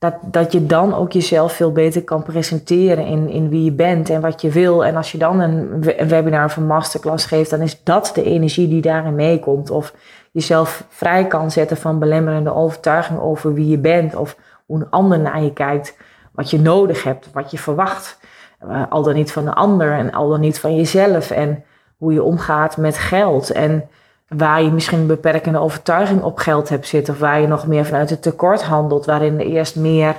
dat, 0.00 0.14
dat 0.22 0.52
je 0.52 0.66
dan 0.66 0.94
ook 0.94 1.12
jezelf 1.12 1.52
veel 1.52 1.72
beter 1.72 2.04
kan 2.04 2.22
presenteren 2.22 3.06
in, 3.06 3.28
in 3.28 3.48
wie 3.48 3.64
je 3.64 3.72
bent 3.72 4.10
en 4.10 4.20
wat 4.20 4.40
je 4.40 4.50
wil. 4.50 4.84
En 4.84 4.96
als 4.96 5.12
je 5.12 5.18
dan 5.18 5.40
een, 5.40 5.84
een 5.96 6.08
webinar 6.08 6.44
of 6.44 6.56
een 6.56 6.66
masterclass 6.66 7.26
geeft, 7.26 7.50
dan 7.50 7.60
is 7.60 7.82
dat 7.82 8.10
de 8.14 8.22
energie 8.22 8.68
die 8.68 8.80
daarin 8.80 9.14
meekomt. 9.14 9.70
Of 9.70 9.94
jezelf 10.30 10.84
vrij 10.88 11.26
kan 11.26 11.50
zetten 11.50 11.76
van 11.76 11.98
belemmerende 11.98 12.54
overtuiging 12.54 13.20
over 13.20 13.54
wie 13.54 13.68
je 13.68 13.78
bent. 13.78 14.14
Of 14.14 14.36
hoe 14.66 14.80
een 14.80 14.90
ander 14.90 15.18
naar 15.18 15.42
je 15.42 15.52
kijkt, 15.52 15.96
wat 16.32 16.50
je 16.50 16.60
nodig 16.60 17.02
hebt, 17.02 17.28
wat 17.32 17.50
je 17.50 17.58
verwacht. 17.58 18.18
Uh, 18.64 18.82
al 18.88 19.02
dan 19.02 19.14
niet 19.14 19.32
van 19.32 19.44
de 19.44 19.54
ander 19.54 19.92
en 19.92 20.12
al 20.12 20.28
dan 20.28 20.40
niet 20.40 20.60
van 20.60 20.76
jezelf. 20.76 21.30
En 21.30 21.64
hoe 21.96 22.12
je 22.12 22.22
omgaat 22.22 22.76
met 22.76 22.98
geld. 22.98 23.50
En 23.50 23.88
waar 24.36 24.62
je 24.62 24.70
misschien 24.70 24.98
een 24.98 25.06
beperkende 25.06 25.58
overtuiging 25.58 26.22
op 26.22 26.38
geld 26.38 26.68
hebt 26.68 26.86
zitten, 26.86 27.14
of 27.14 27.20
waar 27.20 27.40
je 27.40 27.46
nog 27.46 27.66
meer 27.66 27.84
vanuit 27.84 28.10
het 28.10 28.22
tekort 28.22 28.62
handelt, 28.62 29.06
waarin 29.06 29.40
er 29.40 29.46
eerst 29.46 29.76
meer 29.76 30.16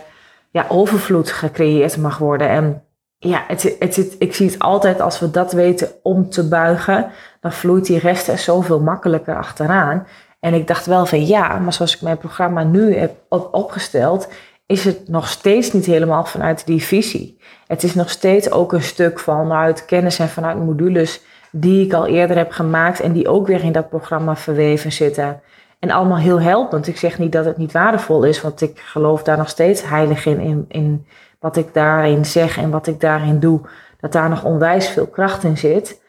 ja, 0.50 0.66
overvloed 0.70 1.32
gecreëerd 1.32 1.98
mag 1.98 2.18
worden. 2.18 2.50
En 2.50 2.84
ja, 3.18 3.44
het, 3.48 3.76
het, 3.80 4.16
ik 4.20 4.36
zie 4.36 4.50
het 4.50 4.60
altijd 4.60 5.02
als 5.02 5.20
we 5.20 5.32
dat 5.32 5.52
weten 5.52 5.90
om 6.04 6.30
te 6.30 6.48
buigen, 6.48 7.12
dan 7.40 7.52
vloeit 7.52 7.86
die 7.86 8.00
rest 8.00 8.28
er 8.28 8.38
zoveel 8.38 8.80
makkelijker 8.80 9.36
achteraan. 9.36 10.08
En 10.40 10.54
ik 10.54 10.68
dacht 10.68 10.86
wel 10.86 11.06
van 11.06 11.26
ja, 11.26 11.60
maar 11.60 11.74
zoals 11.74 11.96
ik 11.96 12.02
mijn 12.02 12.18
programma 12.18 12.64
nu 12.64 12.96
heb 12.96 13.16
opgesteld, 13.52 14.28
is 14.66 14.86
het 14.86 15.08
nog 15.08 15.28
steeds 15.28 15.74
niet 15.74 15.86
helemaal 15.86 16.26
vanuit 16.26 16.66
die 16.66 16.84
visie. 16.84 17.38
Het 17.68 17.84
is 17.84 17.96
nog 17.96 18.10
steeds 18.10 18.52
ook 18.52 18.74
een 18.74 18.84
stuk 18.84 19.20
vanuit 19.20 19.86
kennis 19.86 20.20
en 20.20 20.30
vanuit 20.30 20.58
modules 20.58 21.22
die 21.52 21.86
ik 21.86 21.94
al 21.94 22.08
eerder 22.08 22.38
heb 22.38 22.52
gemaakt 22.52 23.00
en 23.00 23.12
die 23.12 23.28
ook 23.28 23.48
weer 23.48 23.64
in 23.64 23.72
dat 23.72 23.90
programma 23.90 24.36
verweven 24.36 24.92
zitten. 24.92 25.42
En 25.80 25.92
allemaal 25.92 26.18
heel 26.18 26.42
helpend. 26.42 26.88
Ik 26.88 26.98
zeg 26.98 27.20
niet 27.20 27.32
dat 27.32 27.46
het 27.46 27.58
niet 27.58 27.72
waardevol 27.72 28.24
is, 28.24 28.42
want 28.42 28.62
ik 28.62 28.80
geloof 28.80 29.24
daar 29.24 29.38
nog 29.38 29.50
steeds 29.50 29.90
heilig 29.90 30.26
in, 30.26 30.40
in, 30.40 30.66
in 30.68 31.08
wat 31.40 31.58
ik 31.58 31.74
daarin 31.74 32.26
zeg 32.26 32.58
en 32.58 32.70
wat 32.70 32.88
ik 32.88 33.00
daarin 33.00 33.40
doe. 33.40 33.62
Dat 34.00 34.12
daar 34.12 34.30
nog 34.30 34.44
onwijs 34.44 34.88
veel 34.90 35.08
kracht 35.08 35.44
in 35.44 35.58
zit. 35.58 36.02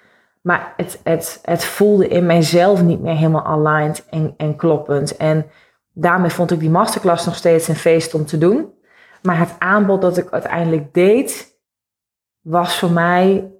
Maar 0.42 0.72
het, 0.76 1.00
het, 1.02 1.38
het 1.42 1.64
voelde 1.64 2.08
in 2.08 2.26
mijzelf 2.26 2.82
niet 2.82 3.00
meer 3.00 3.16
helemaal 3.16 3.44
aligned 3.44 4.06
en, 4.10 4.34
en 4.36 4.56
kloppend. 4.56 5.16
En 5.16 5.46
daarmee 5.92 6.30
vond 6.30 6.50
ik 6.50 6.60
die 6.60 6.70
masterclass 6.70 7.26
nog 7.26 7.34
steeds 7.34 7.68
een 7.68 7.76
feest 7.76 8.14
om 8.14 8.26
te 8.26 8.38
doen. 8.38 8.72
Maar 9.22 9.38
het 9.38 9.54
aanbod 9.58 10.00
dat 10.00 10.16
ik 10.16 10.30
uiteindelijk 10.30 10.94
deed, 10.94 11.58
was 12.40 12.78
voor 12.78 12.90
mij 12.90 13.52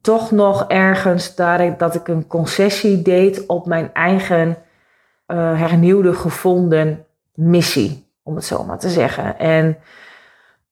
toch 0.00 0.30
nog 0.30 0.64
ergens 0.68 1.34
dat 1.76 1.94
ik 1.94 2.08
een 2.08 2.26
concessie 2.26 3.02
deed 3.02 3.46
op 3.46 3.66
mijn 3.66 3.94
eigen 3.94 4.48
uh, 4.48 5.58
hernieuwde 5.58 6.14
gevonden 6.14 7.06
missie, 7.34 8.12
om 8.22 8.34
het 8.34 8.44
zo 8.44 8.64
maar 8.64 8.78
te 8.78 8.88
zeggen. 8.88 9.38
En 9.38 9.76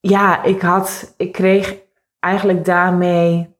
ja, 0.01 0.43
ik 0.43 0.63
had, 0.63 1.15
ik 1.17 1.33
kreeg 1.33 1.77
eigenlijk 2.21 2.65
daarmee 2.65 3.57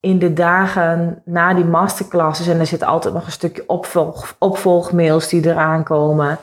in 0.00 0.18
de 0.18 0.32
dagen 0.32 1.22
na 1.24 1.54
die 1.54 1.64
masterclasses, 1.64 2.48
en 2.48 2.58
er 2.58 2.66
zit 2.66 2.82
altijd 2.82 3.14
nog 3.14 3.26
een 3.26 3.32
stukje 3.32 3.64
opvolg, 3.66 4.36
opvolgmails 4.38 5.28
die 5.28 5.46
eraan 5.46 5.84
komen. 5.84 6.38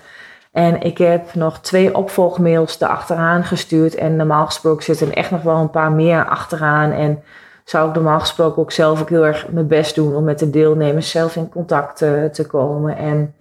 En 0.51 0.81
ik 0.81 0.97
heb 0.97 1.33
nog 1.33 1.59
twee 1.59 1.95
opvolgmails 1.95 2.81
erachteraan 2.81 3.43
gestuurd. 3.43 3.95
En 3.95 4.15
normaal 4.15 4.45
gesproken 4.45 4.83
zitten 4.83 5.07
er 5.07 5.17
echt 5.17 5.31
nog 5.31 5.41
wel 5.41 5.55
een 5.55 5.69
paar 5.69 5.91
meer 5.91 6.25
achteraan. 6.25 6.91
En 6.91 7.23
zou 7.63 7.89
ik 7.89 7.95
normaal 7.95 8.19
gesproken 8.19 8.61
ook 8.61 8.71
zelf 8.71 9.01
ook 9.01 9.09
heel 9.09 9.25
erg 9.25 9.49
mijn 9.49 9.67
best 9.67 9.95
doen 9.95 10.15
om 10.15 10.23
met 10.23 10.39
de 10.39 10.49
deelnemers 10.49 11.09
zelf 11.09 11.35
in 11.35 11.49
contact 11.49 11.97
te, 11.97 12.29
te 12.31 12.47
komen. 12.47 12.97
En 12.97 13.35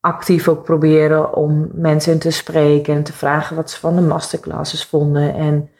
actief 0.00 0.48
ook 0.48 0.64
proberen 0.64 1.34
om 1.34 1.68
mensen 1.72 2.18
te 2.18 2.30
spreken 2.30 2.94
en 2.94 3.02
te 3.02 3.12
vragen 3.12 3.56
wat 3.56 3.70
ze 3.70 3.80
van 3.80 3.96
de 3.96 4.02
masterclasses 4.02 4.84
vonden. 4.84 5.34
En 5.34 5.70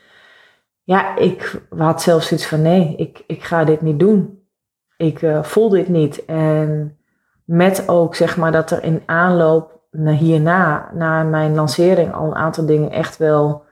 ja, 0.82 1.16
ik 1.16 1.60
had 1.76 2.02
zelfs 2.02 2.32
iets 2.32 2.46
van 2.46 2.62
nee, 2.62 2.94
ik, 2.96 3.24
ik 3.26 3.44
ga 3.44 3.64
dit 3.64 3.80
niet 3.80 3.98
doen. 3.98 4.44
Ik 4.96 5.22
uh, 5.22 5.42
voel 5.42 5.68
dit 5.68 5.88
niet. 5.88 6.24
En 6.24 6.98
met 7.44 7.88
ook 7.88 8.14
zeg 8.14 8.36
maar 8.36 8.52
dat 8.52 8.70
er 8.70 8.82
in 8.84 9.02
aanloop 9.06 9.80
hierna, 10.04 10.90
na 10.94 11.22
mijn 11.22 11.54
lancering, 11.54 12.14
al 12.14 12.26
een 12.26 12.34
aantal 12.34 12.66
dingen 12.66 12.90
echt 12.90 13.16
wel 13.16 13.64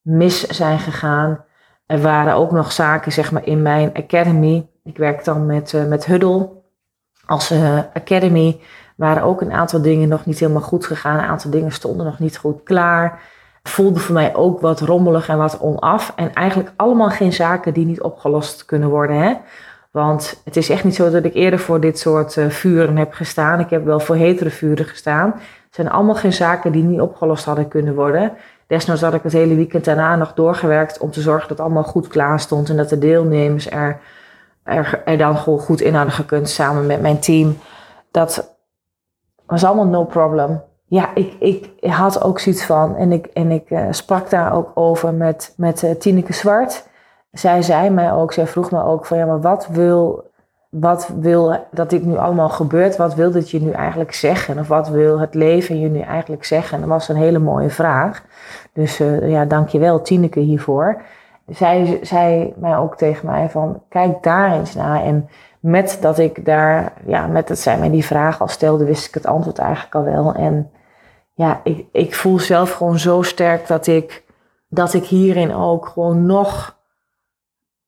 mis 0.00 0.46
zijn 0.46 0.78
gegaan. 0.78 1.44
Er 1.86 2.00
waren 2.00 2.34
ook 2.34 2.50
nog 2.50 2.72
zaken 2.72 3.12
zeg 3.12 3.32
maar, 3.32 3.46
in 3.46 3.62
mijn 3.62 3.90
academy. 3.94 4.66
Ik 4.84 4.96
werk 4.96 5.24
dan 5.24 5.46
met, 5.46 5.72
uh, 5.72 5.84
met 5.84 6.06
Huddle 6.06 6.48
als 7.26 7.52
uh, 7.52 7.78
academy. 7.94 8.60
Waren 8.96 9.22
ook 9.22 9.40
een 9.40 9.52
aantal 9.52 9.82
dingen 9.82 10.08
nog 10.08 10.26
niet 10.26 10.38
helemaal 10.38 10.62
goed 10.62 10.86
gegaan. 10.86 11.18
Een 11.18 11.24
aantal 11.24 11.50
dingen 11.50 11.72
stonden 11.72 12.06
nog 12.06 12.18
niet 12.18 12.38
goed 12.38 12.62
klaar. 12.62 13.20
Voelde 13.62 14.00
voor 14.00 14.14
mij 14.14 14.34
ook 14.34 14.60
wat 14.60 14.80
rommelig 14.80 15.28
en 15.28 15.38
wat 15.38 15.58
onaf. 15.60 16.12
En 16.16 16.32
eigenlijk 16.32 16.72
allemaal 16.76 17.10
geen 17.10 17.32
zaken 17.32 17.74
die 17.74 17.86
niet 17.86 18.00
opgelost 18.00 18.64
kunnen 18.64 18.88
worden. 18.88 19.16
Hè? 19.16 19.34
Want 19.90 20.40
het 20.44 20.56
is 20.56 20.70
echt 20.70 20.84
niet 20.84 20.94
zo 20.94 21.10
dat 21.10 21.24
ik 21.24 21.34
eerder 21.34 21.58
voor 21.58 21.80
dit 21.80 21.98
soort 21.98 22.36
uh, 22.36 22.48
vuren 22.48 22.96
heb 22.96 23.12
gestaan. 23.12 23.60
Ik 23.60 23.70
heb 23.70 23.84
wel 23.84 24.00
voor 24.00 24.16
hetere 24.16 24.50
vuren 24.50 24.84
gestaan. 24.84 25.30
Het 25.36 25.74
zijn 25.74 25.90
allemaal 25.90 26.14
geen 26.14 26.32
zaken 26.32 26.72
die 26.72 26.82
niet 26.82 27.00
opgelost 27.00 27.44
hadden 27.44 27.68
kunnen 27.68 27.94
worden. 27.94 28.32
Desnoods 28.66 29.00
had 29.00 29.14
ik 29.14 29.22
het 29.22 29.32
hele 29.32 29.54
weekend 29.54 29.84
daarna 29.84 30.16
nog 30.16 30.34
doorgewerkt 30.34 30.98
om 30.98 31.10
te 31.10 31.20
zorgen 31.20 31.48
dat 31.48 31.60
allemaal 31.60 31.82
goed 31.82 32.08
klaar 32.08 32.40
stond 32.40 32.68
en 32.68 32.76
dat 32.76 32.88
de 32.88 32.98
deelnemers 32.98 33.70
er, 33.70 34.00
er, 34.62 35.02
er 35.04 35.18
dan 35.18 35.36
gewoon 35.36 35.58
goed 35.58 35.80
in 35.80 35.94
hadden 35.94 36.14
gekund 36.14 36.48
samen 36.48 36.86
met 36.86 37.00
mijn 37.00 37.18
team. 37.18 37.58
Dat 38.10 38.56
was 39.46 39.64
allemaal 39.64 39.86
no 39.86 40.04
problem. 40.04 40.62
Ja, 40.88 41.14
ik, 41.14 41.36
ik 41.40 41.70
had 41.80 42.22
ook 42.22 42.38
zoiets 42.38 42.64
van, 42.64 42.96
en 42.96 43.12
ik, 43.12 43.26
en 43.26 43.50
ik 43.50 43.70
uh, 43.70 43.86
sprak 43.90 44.30
daar 44.30 44.52
ook 44.54 44.70
over 44.74 45.14
met, 45.14 45.54
met 45.56 45.82
uh, 45.82 45.90
Tineke 45.90 46.32
Zwart. 46.32 46.88
Zij 47.32 47.62
zei 47.62 47.90
mij 47.90 48.12
ook, 48.12 48.32
zij 48.32 48.46
vroeg 48.46 48.70
me 48.70 48.82
ook 48.82 49.06
van 49.06 49.18
ja, 49.18 49.26
maar 49.26 49.40
wat 49.40 49.66
wil 49.66 50.30
wat 50.80 51.10
wil 51.20 51.56
dat 51.70 51.90
dit 51.90 52.04
nu 52.04 52.16
allemaal 52.16 52.48
gebeurt? 52.48 52.96
Wat 52.96 53.14
wil 53.14 53.30
dit 53.30 53.50
je 53.50 53.60
nu 53.60 53.70
eigenlijk 53.70 54.12
zeggen? 54.12 54.58
Of 54.58 54.68
wat 54.68 54.88
wil 54.88 55.20
het 55.20 55.34
leven 55.34 55.80
je 55.80 55.88
nu 55.88 56.00
eigenlijk 56.00 56.44
zeggen? 56.44 56.74
En 56.74 56.80
dat 56.80 56.88
was 56.88 57.08
een 57.08 57.16
hele 57.16 57.38
mooie 57.38 57.70
vraag. 57.70 58.24
Dus 58.72 59.00
uh, 59.00 59.30
ja, 59.30 59.44
dankjewel 59.44 60.02
Tineke 60.02 60.40
hiervoor. 60.40 61.02
Zij 61.48 61.98
zei 62.02 62.54
mij 62.56 62.76
ook 62.76 62.96
tegen 62.96 63.26
mij 63.26 63.48
van, 63.48 63.82
kijk 63.88 64.22
daar 64.22 64.52
eens 64.52 64.74
naar. 64.74 65.02
En 65.02 65.28
met 65.60 65.98
dat 66.00 66.18
ik 66.18 66.44
daar, 66.44 66.92
ja, 67.06 67.26
met 67.26 67.48
dat 67.48 67.58
zij 67.58 67.78
mij 67.78 67.90
die 67.90 68.04
vraag 68.04 68.40
al 68.40 68.48
stelde, 68.48 68.84
wist 68.84 69.06
ik 69.06 69.14
het 69.14 69.26
antwoord 69.26 69.58
eigenlijk 69.58 69.94
al 69.94 70.04
wel. 70.04 70.34
En 70.34 70.70
ja, 71.34 71.60
ik, 71.62 71.86
ik 71.92 72.14
voel 72.14 72.38
zelf 72.38 72.72
gewoon 72.72 72.98
zo 72.98 73.22
sterk 73.22 73.66
dat 73.66 73.86
ik, 73.86 74.24
dat 74.68 74.94
ik 74.94 75.04
hierin 75.04 75.54
ook 75.54 75.86
gewoon 75.86 76.26
nog 76.26 76.75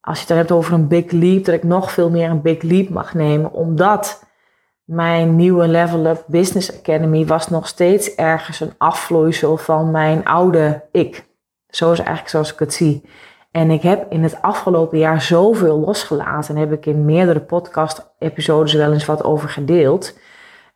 als 0.09 0.19
je 0.19 0.27
het 0.27 0.37
hebt 0.37 0.53
over 0.53 0.73
een 0.73 0.89
big 0.89 1.11
leap, 1.11 1.45
dat 1.45 1.55
ik 1.55 1.63
nog 1.63 1.93
veel 1.93 2.11
meer 2.11 2.31
een 2.31 2.43
big 2.43 2.63
leap 2.63 2.89
mag 2.89 3.15
nemen, 3.15 3.53
omdat 3.53 4.25
mijn 4.85 5.37
nieuwe 5.37 5.69
Level 5.69 6.07
Up 6.07 6.25
Business 6.27 6.79
Academy 6.79 7.27
was 7.27 7.49
nog 7.49 7.69
steeds 7.69 8.15
ergens 8.15 8.61
een 8.61 8.75
afvloeisel 8.79 9.57
van 9.57 9.91
mijn 9.91 10.25
oude 10.25 10.85
ik. 10.93 11.29
Zo 11.69 11.93
is 11.93 11.99
eigenlijk 11.99 12.29
zoals 12.29 12.53
ik 12.53 12.59
het 12.59 12.75
zie. 12.75 13.09
En 13.51 13.71
ik 13.71 13.83
heb 13.83 14.13
in 14.13 14.23
het 14.23 14.43
afgelopen 14.43 14.99
jaar 14.99 15.23
zoveel 15.23 15.79
losgelaten. 15.79 16.55
En 16.55 16.61
heb 16.61 16.73
ik 16.73 16.87
in 16.87 17.05
meerdere 17.05 17.41
podcast-episodes 17.41 18.75
wel 18.75 18.93
eens 18.93 19.07
wat 19.07 19.25
over 19.25 19.49
gedeeld. 19.49 20.19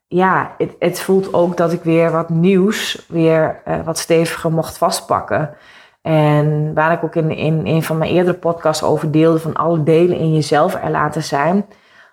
Ja, 0.07 0.55
het, 0.59 0.75
het, 0.79 1.01
voelt 1.01 1.35
ook 1.35 1.57
dat 1.57 1.73
ik 1.73 1.83
weer 1.83 2.11
wat 2.11 2.29
nieuws, 2.29 3.07
weer 3.09 3.63
uh, 3.69 3.85
wat 3.85 3.99
steviger 3.99 4.53
mocht 4.53 4.79
vastpakken. 4.79 5.55
En 6.03 6.75
waar 6.75 6.93
ik 6.93 7.05
ook 7.05 7.15
in, 7.15 7.31
in 7.31 7.67
een 7.67 7.83
van 7.83 7.99
mijn 7.99 8.11
eerdere 8.11 8.37
podcasts 8.37 8.83
over 8.83 9.11
deelde 9.11 9.39
van 9.39 9.55
alle 9.55 9.83
delen 9.83 10.19
in 10.19 10.33
jezelf 10.33 10.75
er 10.75 10.91
laten 10.91 11.23
zijn, 11.23 11.67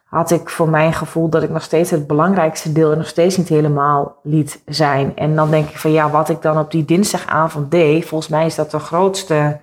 had 0.10 0.32
ik 0.32 0.50
voor 0.50 0.70
mijn 0.70 0.94
gevoel 0.94 1.30
dat 1.30 1.44
ik 1.44 1.50
nog 1.50 1.62
steeds 1.62 1.92
het 1.92 2.08
belangrijkste 2.08 2.72
deel 2.72 2.92
er 2.92 2.98
nog 2.98 3.08
steeds 3.08 3.38
niet 3.38 3.50
helemaal 3.50 4.16
liet 4.24 4.62
zijn. 4.66 5.16
En 5.16 5.36
dan 5.36 5.50
denk 5.50 5.70
ik 5.70 5.78
van 5.78 5.92
ja, 5.92 6.10
wat 6.10 6.30
ik 6.30 6.42
dan 6.42 6.60
op 6.60 6.72
die 6.72 6.86
dinsdagavond 6.86 7.72
deed, 7.72 8.06
volgens 8.06 8.30
mij 8.30 8.46
is 8.46 8.56
dat 8.56 8.72
de 8.72 8.80
grootste, 8.80 9.60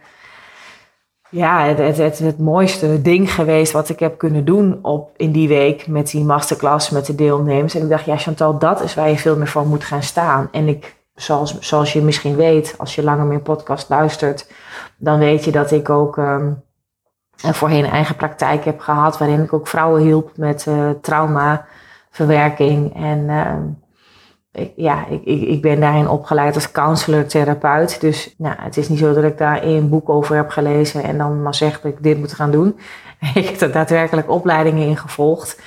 ja, 1.28 1.64
het, 1.64 1.98
het, 1.98 2.18
het, 2.18 2.38
mooiste 2.38 3.02
ding 3.02 3.32
geweest 3.32 3.72
wat 3.72 3.88
ik 3.88 3.98
heb 3.98 4.18
kunnen 4.18 4.44
doen 4.44 4.78
op, 4.82 5.10
in 5.16 5.32
die 5.32 5.48
week 5.48 5.86
met 5.86 6.10
die 6.10 6.24
masterclass, 6.24 6.90
met 6.90 7.06
de 7.06 7.14
deelnemers. 7.14 7.74
En 7.74 7.82
ik 7.82 7.88
dacht, 7.88 8.04
ja 8.04 8.16
Chantal, 8.16 8.58
dat 8.58 8.82
is 8.82 8.94
waar 8.94 9.08
je 9.08 9.18
veel 9.18 9.36
meer 9.36 9.48
voor 9.48 9.66
moet 9.66 9.84
gaan 9.84 10.02
staan. 10.02 10.48
En 10.52 10.68
ik, 10.68 10.94
zoals, 11.16 11.58
zoals 11.58 11.92
je 11.92 12.02
misschien 12.02 12.36
weet, 12.36 12.74
als 12.78 12.94
je 12.94 13.02
langer 13.02 13.26
mijn 13.26 13.42
podcast 13.42 13.88
luistert, 13.88 14.52
dan 14.96 15.18
weet 15.18 15.44
je 15.44 15.50
dat 15.50 15.70
ik 15.70 15.90
ook... 15.90 16.16
Um, 16.16 16.64
voorheen 17.36 17.84
een 17.84 17.90
eigen 17.90 18.16
praktijk 18.16 18.64
heb 18.64 18.80
gehad, 18.80 19.18
waarin 19.18 19.42
ik 19.42 19.52
ook 19.52 19.68
vrouwen 19.68 20.02
hielp 20.02 20.36
met 20.36 20.66
uh, 20.68 20.90
traumaverwerking. 21.00 22.94
En 22.94 23.28
ik, 24.56 24.72
ja, 24.76 25.06
ik, 25.06 25.24
ik, 25.24 25.42
ik 25.42 25.62
ben 25.62 25.80
daarin 25.80 26.08
opgeleid 26.08 26.54
als 26.54 26.72
counselor-therapeut. 26.72 28.00
Dus 28.00 28.34
nou, 28.38 28.54
het 28.58 28.76
is 28.76 28.88
niet 28.88 28.98
zo 28.98 29.14
dat 29.14 29.24
ik 29.24 29.38
daar 29.38 29.62
een 29.62 29.88
boek 29.88 30.08
over 30.08 30.36
heb 30.36 30.50
gelezen 30.50 31.02
en 31.02 31.18
dan 31.18 31.42
maar 31.42 31.54
zeg 31.54 31.80
dat 31.80 31.92
ik 31.92 32.02
dit 32.02 32.18
moet 32.18 32.32
gaan 32.32 32.50
doen. 32.50 32.78
ik 33.34 33.48
heb 33.48 33.60
er 33.60 33.72
daadwerkelijk 33.72 34.30
opleidingen 34.30 34.88
in 34.88 34.96
gevolgd. 34.96 35.60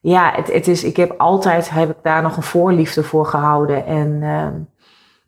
Ja, 0.00 0.32
het, 0.34 0.52
het 0.52 0.68
is, 0.68 0.84
ik 0.84 0.96
heb 0.96 1.14
altijd 1.16 1.70
heb 1.70 1.90
ik 1.90 1.96
daar 2.02 2.22
nog 2.22 2.36
een 2.36 2.42
voorliefde 2.42 3.02
voor 3.02 3.26
gehouden. 3.26 3.86
En 3.86 4.08
uh, 4.08 4.46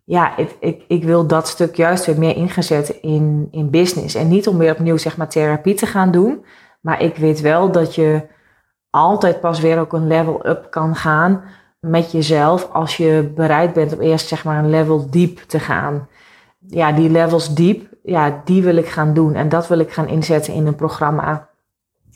ja, 0.09 0.37
ik, 0.37 0.57
ik, 0.61 0.85
ik 0.89 1.05
wil 1.05 1.27
dat 1.27 1.49
stuk 1.49 1.77
juist 1.77 2.07
weer 2.07 2.19
meer 2.19 2.37
ingezet 2.37 2.89
in, 2.89 3.49
in 3.51 3.71
business. 3.71 4.15
En 4.15 4.29
niet 4.29 4.49
om 4.49 4.59
weer 4.59 4.73
opnieuw 4.73 4.97
zeg 4.97 5.17
maar 5.17 5.29
therapie 5.29 5.75
te 5.75 5.87
gaan 5.87 6.11
doen. 6.11 6.45
Maar 6.81 7.03
ik 7.03 7.17
weet 7.17 7.41
wel 7.41 7.73
dat 7.73 7.95
je 7.95 8.27
altijd 8.91 9.41
pas 9.41 9.61
weer 9.61 9.79
ook 9.79 9.93
een 9.93 10.07
level 10.07 10.47
up 10.47 10.67
kan 10.71 10.97
gaan 10.97 11.43
met 11.81 12.13
jezelf. 12.13 12.69
Als 12.73 12.97
je 12.97 13.33
bereid 13.35 13.73
bent 13.73 13.95
om 13.95 14.01
eerst 14.01 14.29
zeg 14.29 14.45
maar 14.45 14.59
een 14.59 14.71
level 14.71 15.11
diep 15.11 15.39
te 15.39 15.61
gaan. 15.61 16.09
Ja, 16.59 16.93
die 16.93 17.11
levels 17.11 17.55
diep, 17.55 17.89
ja, 18.03 18.43
die 18.45 18.63
wil 18.63 18.77
ik 18.77 18.89
gaan 18.89 19.15
doen. 19.15 19.35
En 19.35 19.49
dat 19.49 19.69
wil 19.69 19.79
ik 19.79 19.93
gaan 19.93 20.09
inzetten 20.09 20.53
in 20.53 20.67
een 20.67 20.75
programma. 20.75 21.49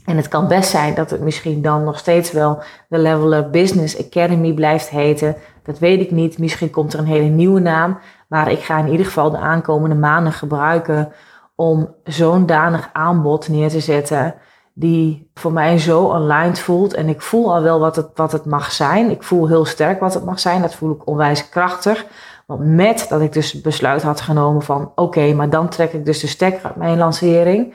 En 0.04 0.16
het 0.16 0.28
kan 0.28 0.48
best 0.48 0.70
zijn 0.70 0.94
dat 0.94 1.10
het 1.10 1.20
misschien 1.20 1.62
dan 1.62 1.84
nog 1.84 1.98
steeds 1.98 2.32
wel 2.32 2.62
de 2.88 2.98
Level 2.98 3.34
Up 3.34 3.52
Business 3.52 4.06
Academy 4.06 4.52
blijft 4.52 4.88
heten. 4.88 5.36
Dat 5.62 5.78
weet 5.78 6.00
ik 6.00 6.10
niet. 6.10 6.38
Misschien 6.38 6.70
komt 6.70 6.92
er 6.92 6.98
een 6.98 7.06
hele 7.06 7.28
nieuwe 7.28 7.60
naam. 7.60 7.98
Maar 8.28 8.50
ik 8.50 8.60
ga 8.60 8.78
in 8.78 8.88
ieder 8.88 9.06
geval 9.06 9.30
de 9.30 9.38
aankomende 9.38 9.96
maanden 9.96 10.32
gebruiken 10.32 11.12
om 11.54 11.94
zo'n 12.04 12.46
danig 12.46 12.90
aanbod 12.92 13.48
neer 13.48 13.68
te 13.68 13.80
zetten. 13.80 14.34
Die 14.74 15.30
voor 15.34 15.52
mij 15.52 15.78
zo 15.78 16.12
aligned 16.12 16.58
voelt. 16.58 16.94
En 16.94 17.08
ik 17.08 17.20
voel 17.20 17.54
al 17.54 17.62
wel 17.62 17.80
wat 17.80 17.96
het, 17.96 18.08
wat 18.14 18.32
het 18.32 18.44
mag 18.44 18.72
zijn. 18.72 19.10
Ik 19.10 19.22
voel 19.22 19.48
heel 19.48 19.64
sterk 19.64 20.00
wat 20.00 20.14
het 20.14 20.24
mag 20.24 20.40
zijn. 20.40 20.62
Dat 20.62 20.74
voel 20.74 20.92
ik 20.92 21.06
onwijs 21.06 21.48
krachtig. 21.48 22.06
Want 22.46 22.64
met 22.64 23.06
dat 23.08 23.20
ik 23.20 23.32
dus 23.32 23.60
besluit 23.60 24.02
had 24.02 24.20
genomen 24.20 24.62
van 24.62 24.92
oké, 24.94 25.32
maar 25.32 25.50
dan 25.50 25.68
trek 25.68 25.92
ik 25.92 26.04
dus 26.04 26.20
de 26.20 26.26
stekker 26.26 26.64
uit 26.64 26.76
mijn 26.76 26.98
lancering. 26.98 27.74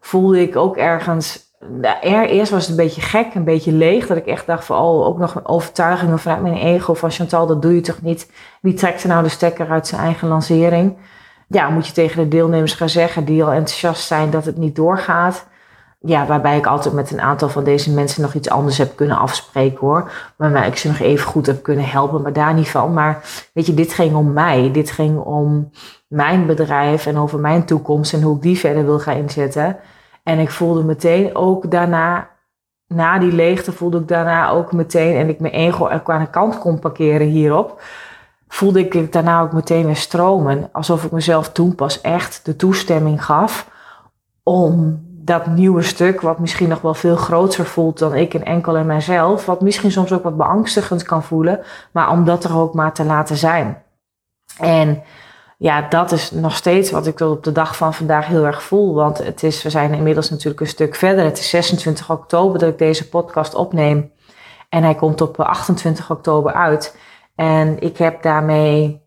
Voelde 0.00 0.40
ik 0.40 0.56
ook 0.56 0.76
ergens 0.76 1.45
eerst 2.00 2.50
was 2.50 2.60
het 2.60 2.70
een 2.70 2.84
beetje 2.84 3.00
gek, 3.00 3.34
een 3.34 3.44
beetje 3.44 3.72
leeg. 3.72 4.06
Dat 4.06 4.16
ik 4.16 4.26
echt 4.26 4.46
dacht 4.46 4.64
van, 4.64 4.78
oh, 4.78 5.06
ook 5.06 5.18
nog 5.18 5.40
overtuigingen 5.44 6.18
vanuit 6.18 6.42
mijn 6.42 6.56
ego 6.56 6.94
van 6.94 7.10
Chantal, 7.10 7.46
dat 7.46 7.62
doe 7.62 7.74
je 7.74 7.80
toch 7.80 8.02
niet? 8.02 8.30
Wie 8.60 8.74
trekt 8.74 9.02
er 9.02 9.08
nou 9.08 9.22
de 9.22 9.28
stekker 9.28 9.70
uit 9.70 9.86
zijn 9.86 10.00
eigen 10.00 10.28
lancering? 10.28 10.96
Ja, 11.48 11.68
moet 11.68 11.86
je 11.86 11.92
tegen 11.92 12.22
de 12.22 12.28
deelnemers 12.28 12.74
gaan 12.74 12.88
zeggen 12.88 13.24
die 13.24 13.44
al 13.44 13.52
enthousiast 13.52 14.06
zijn 14.06 14.30
dat 14.30 14.44
het 14.44 14.56
niet 14.56 14.76
doorgaat. 14.76 15.46
Ja, 16.00 16.26
waarbij 16.26 16.56
ik 16.56 16.66
altijd 16.66 16.94
met 16.94 17.10
een 17.10 17.20
aantal 17.20 17.48
van 17.48 17.64
deze 17.64 17.92
mensen 17.92 18.22
nog 18.22 18.34
iets 18.34 18.48
anders 18.48 18.78
heb 18.78 18.96
kunnen 18.96 19.18
afspreken 19.18 19.78
hoor. 19.78 20.10
Waarbij 20.36 20.66
ik 20.66 20.76
ze 20.76 20.88
nog 20.88 20.98
even 20.98 21.26
goed 21.26 21.46
heb 21.46 21.62
kunnen 21.62 21.84
helpen, 21.84 22.22
maar 22.22 22.32
daar 22.32 22.54
niet 22.54 22.68
van. 22.68 22.92
Maar 22.92 23.20
weet 23.52 23.66
je, 23.66 23.74
dit 23.74 23.92
ging 23.92 24.14
om 24.14 24.32
mij. 24.32 24.70
Dit 24.72 24.90
ging 24.90 25.18
om 25.18 25.70
mijn 26.08 26.46
bedrijf 26.46 27.06
en 27.06 27.18
over 27.18 27.38
mijn 27.38 27.64
toekomst 27.64 28.12
en 28.12 28.22
hoe 28.22 28.36
ik 28.36 28.42
die 28.42 28.58
verder 28.58 28.84
wil 28.84 28.98
gaan 28.98 29.16
inzetten. 29.16 29.76
En 30.26 30.38
ik 30.38 30.50
voelde 30.50 30.84
meteen 30.84 31.34
ook 31.36 31.70
daarna, 31.70 32.28
na 32.86 33.18
die 33.18 33.32
leegte, 33.32 33.72
voelde 33.72 33.98
ik 33.98 34.08
daarna 34.08 34.48
ook 34.48 34.72
meteen, 34.72 35.16
en 35.16 35.28
ik 35.28 35.40
mijn 35.40 35.52
ego 35.52 35.88
er 35.88 36.02
aan 36.04 36.20
de 36.20 36.30
kant 36.30 36.58
kon 36.58 36.78
parkeren 36.78 37.26
hierop, 37.26 37.80
voelde 38.48 38.88
ik 38.88 39.12
daarna 39.12 39.40
ook 39.40 39.52
meteen 39.52 39.86
weer 39.86 39.96
stromen. 39.96 40.68
Alsof 40.72 41.04
ik 41.04 41.10
mezelf 41.10 41.52
toen 41.52 41.74
pas 41.74 42.00
echt 42.00 42.44
de 42.44 42.56
toestemming 42.56 43.24
gaf 43.24 43.70
om 44.42 45.04
dat 45.10 45.46
nieuwe 45.46 45.82
stuk, 45.82 46.20
wat 46.20 46.38
misschien 46.38 46.68
nog 46.68 46.80
wel 46.80 46.94
veel 46.94 47.16
groter 47.16 47.66
voelt 47.66 47.98
dan 47.98 48.14
ik 48.14 48.34
en 48.34 48.44
enkel 48.44 48.76
en 48.76 48.86
mijzelf, 48.86 49.46
wat 49.46 49.60
misschien 49.60 49.92
soms 49.92 50.12
ook 50.12 50.22
wat 50.22 50.36
beangstigend 50.36 51.02
kan 51.02 51.22
voelen, 51.22 51.60
maar 51.92 52.10
om 52.10 52.24
dat 52.24 52.44
er 52.44 52.56
ook 52.56 52.74
maar 52.74 52.92
te 52.92 53.04
laten 53.04 53.36
zijn. 53.36 53.82
En 54.58 55.02
ja, 55.58 55.88
dat 55.88 56.12
is 56.12 56.30
nog 56.30 56.56
steeds 56.56 56.90
wat 56.90 57.06
ik 57.06 57.16
tot 57.16 57.36
op 57.36 57.44
de 57.44 57.52
dag 57.52 57.76
van 57.76 57.94
vandaag 57.94 58.26
heel 58.26 58.44
erg 58.44 58.62
voel. 58.62 58.94
Want 58.94 59.18
het 59.18 59.42
is, 59.42 59.62
we 59.62 59.70
zijn 59.70 59.94
inmiddels 59.94 60.30
natuurlijk 60.30 60.60
een 60.60 60.66
stuk 60.66 60.94
verder. 60.94 61.24
Het 61.24 61.38
is 61.38 61.50
26 61.50 62.10
oktober 62.10 62.58
dat 62.58 62.68
ik 62.68 62.78
deze 62.78 63.08
podcast 63.08 63.54
opneem. 63.54 64.12
En 64.68 64.82
hij 64.82 64.94
komt 64.94 65.20
op 65.20 65.40
28 65.40 66.10
oktober 66.10 66.52
uit. 66.52 66.96
En 67.34 67.78
ik 67.80 67.96
heb 67.96 68.22
daarmee. 68.22 69.04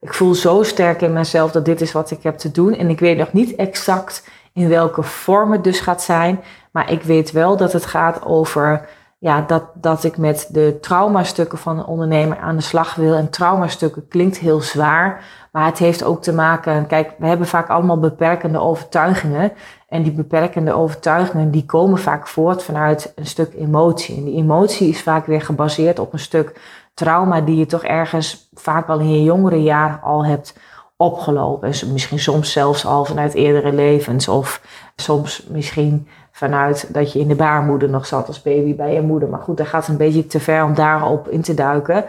Ik 0.00 0.14
voel 0.14 0.34
zo 0.34 0.62
sterk 0.62 1.00
in 1.02 1.12
mezelf 1.12 1.50
dat 1.50 1.64
dit 1.64 1.80
is 1.80 1.92
wat 1.92 2.10
ik 2.10 2.22
heb 2.22 2.38
te 2.38 2.50
doen. 2.50 2.74
En 2.74 2.90
ik 2.90 3.00
weet 3.00 3.18
nog 3.18 3.32
niet 3.32 3.54
exact 3.54 4.28
in 4.52 4.68
welke 4.68 5.02
vorm 5.02 5.52
het 5.52 5.64
dus 5.64 5.80
gaat 5.80 6.02
zijn. 6.02 6.40
Maar 6.72 6.90
ik 6.90 7.02
weet 7.02 7.32
wel 7.32 7.56
dat 7.56 7.72
het 7.72 7.86
gaat 7.86 8.24
over 8.24 8.88
ja, 9.18 9.40
dat, 9.40 9.64
dat 9.74 10.04
ik 10.04 10.16
met 10.16 10.48
de 10.50 10.78
traumastukken 10.80 11.58
van 11.58 11.78
een 11.78 11.84
ondernemer 11.84 12.38
aan 12.38 12.56
de 12.56 12.62
slag 12.62 12.94
wil. 12.94 13.14
En 13.14 13.30
traumastukken 13.30 14.08
klinkt 14.08 14.38
heel 14.38 14.60
zwaar, 14.60 15.24
maar 15.52 15.66
het 15.66 15.78
heeft 15.78 16.04
ook 16.04 16.22
te 16.22 16.32
maken. 16.32 16.86
Kijk, 16.86 17.12
we 17.18 17.26
hebben 17.26 17.46
vaak 17.46 17.68
allemaal 17.68 17.98
beperkende 17.98 18.58
overtuigingen. 18.58 19.52
En 19.88 20.02
die 20.02 20.12
beperkende 20.12 20.72
overtuigingen 20.72 21.50
die 21.50 21.64
komen 21.64 21.98
vaak 21.98 22.26
voort 22.26 22.62
vanuit 22.62 23.12
een 23.14 23.26
stuk 23.26 23.54
emotie. 23.54 24.16
En 24.16 24.24
die 24.24 24.36
emotie 24.36 24.88
is 24.88 25.02
vaak 25.02 25.26
weer 25.26 25.42
gebaseerd 25.42 25.98
op 25.98 26.12
een 26.12 26.18
stuk 26.18 26.60
trauma 26.94 27.40
die 27.40 27.56
je 27.56 27.66
toch 27.66 27.84
ergens 27.84 28.48
vaak 28.52 28.88
al 28.88 28.98
in 28.98 29.10
je 29.10 29.22
jongere 29.22 29.62
jaar 29.62 30.00
al 30.02 30.24
hebt 30.24 30.54
opgelopen. 30.96 31.68
Misschien 31.68 32.18
soms 32.18 32.52
zelfs 32.52 32.86
al 32.86 33.04
vanuit 33.04 33.34
eerdere 33.34 33.72
levens 33.72 34.28
of 34.28 34.60
soms 34.96 35.46
misschien 35.48 36.08
vanuit 36.44 36.94
dat 36.94 37.12
je 37.12 37.18
in 37.18 37.28
de 37.28 37.34
baarmoeder 37.34 37.90
nog 37.90 38.06
zat 38.06 38.26
als 38.26 38.42
baby 38.42 38.76
bij 38.76 38.94
je 38.94 39.00
moeder. 39.00 39.28
Maar 39.28 39.40
goed, 39.40 39.56
dat 39.56 39.66
gaat 39.66 39.88
een 39.88 39.96
beetje 39.96 40.26
te 40.26 40.40
ver 40.40 40.64
om 40.64 40.74
daarop 40.74 41.28
in 41.28 41.42
te 41.42 41.54
duiken. 41.54 42.04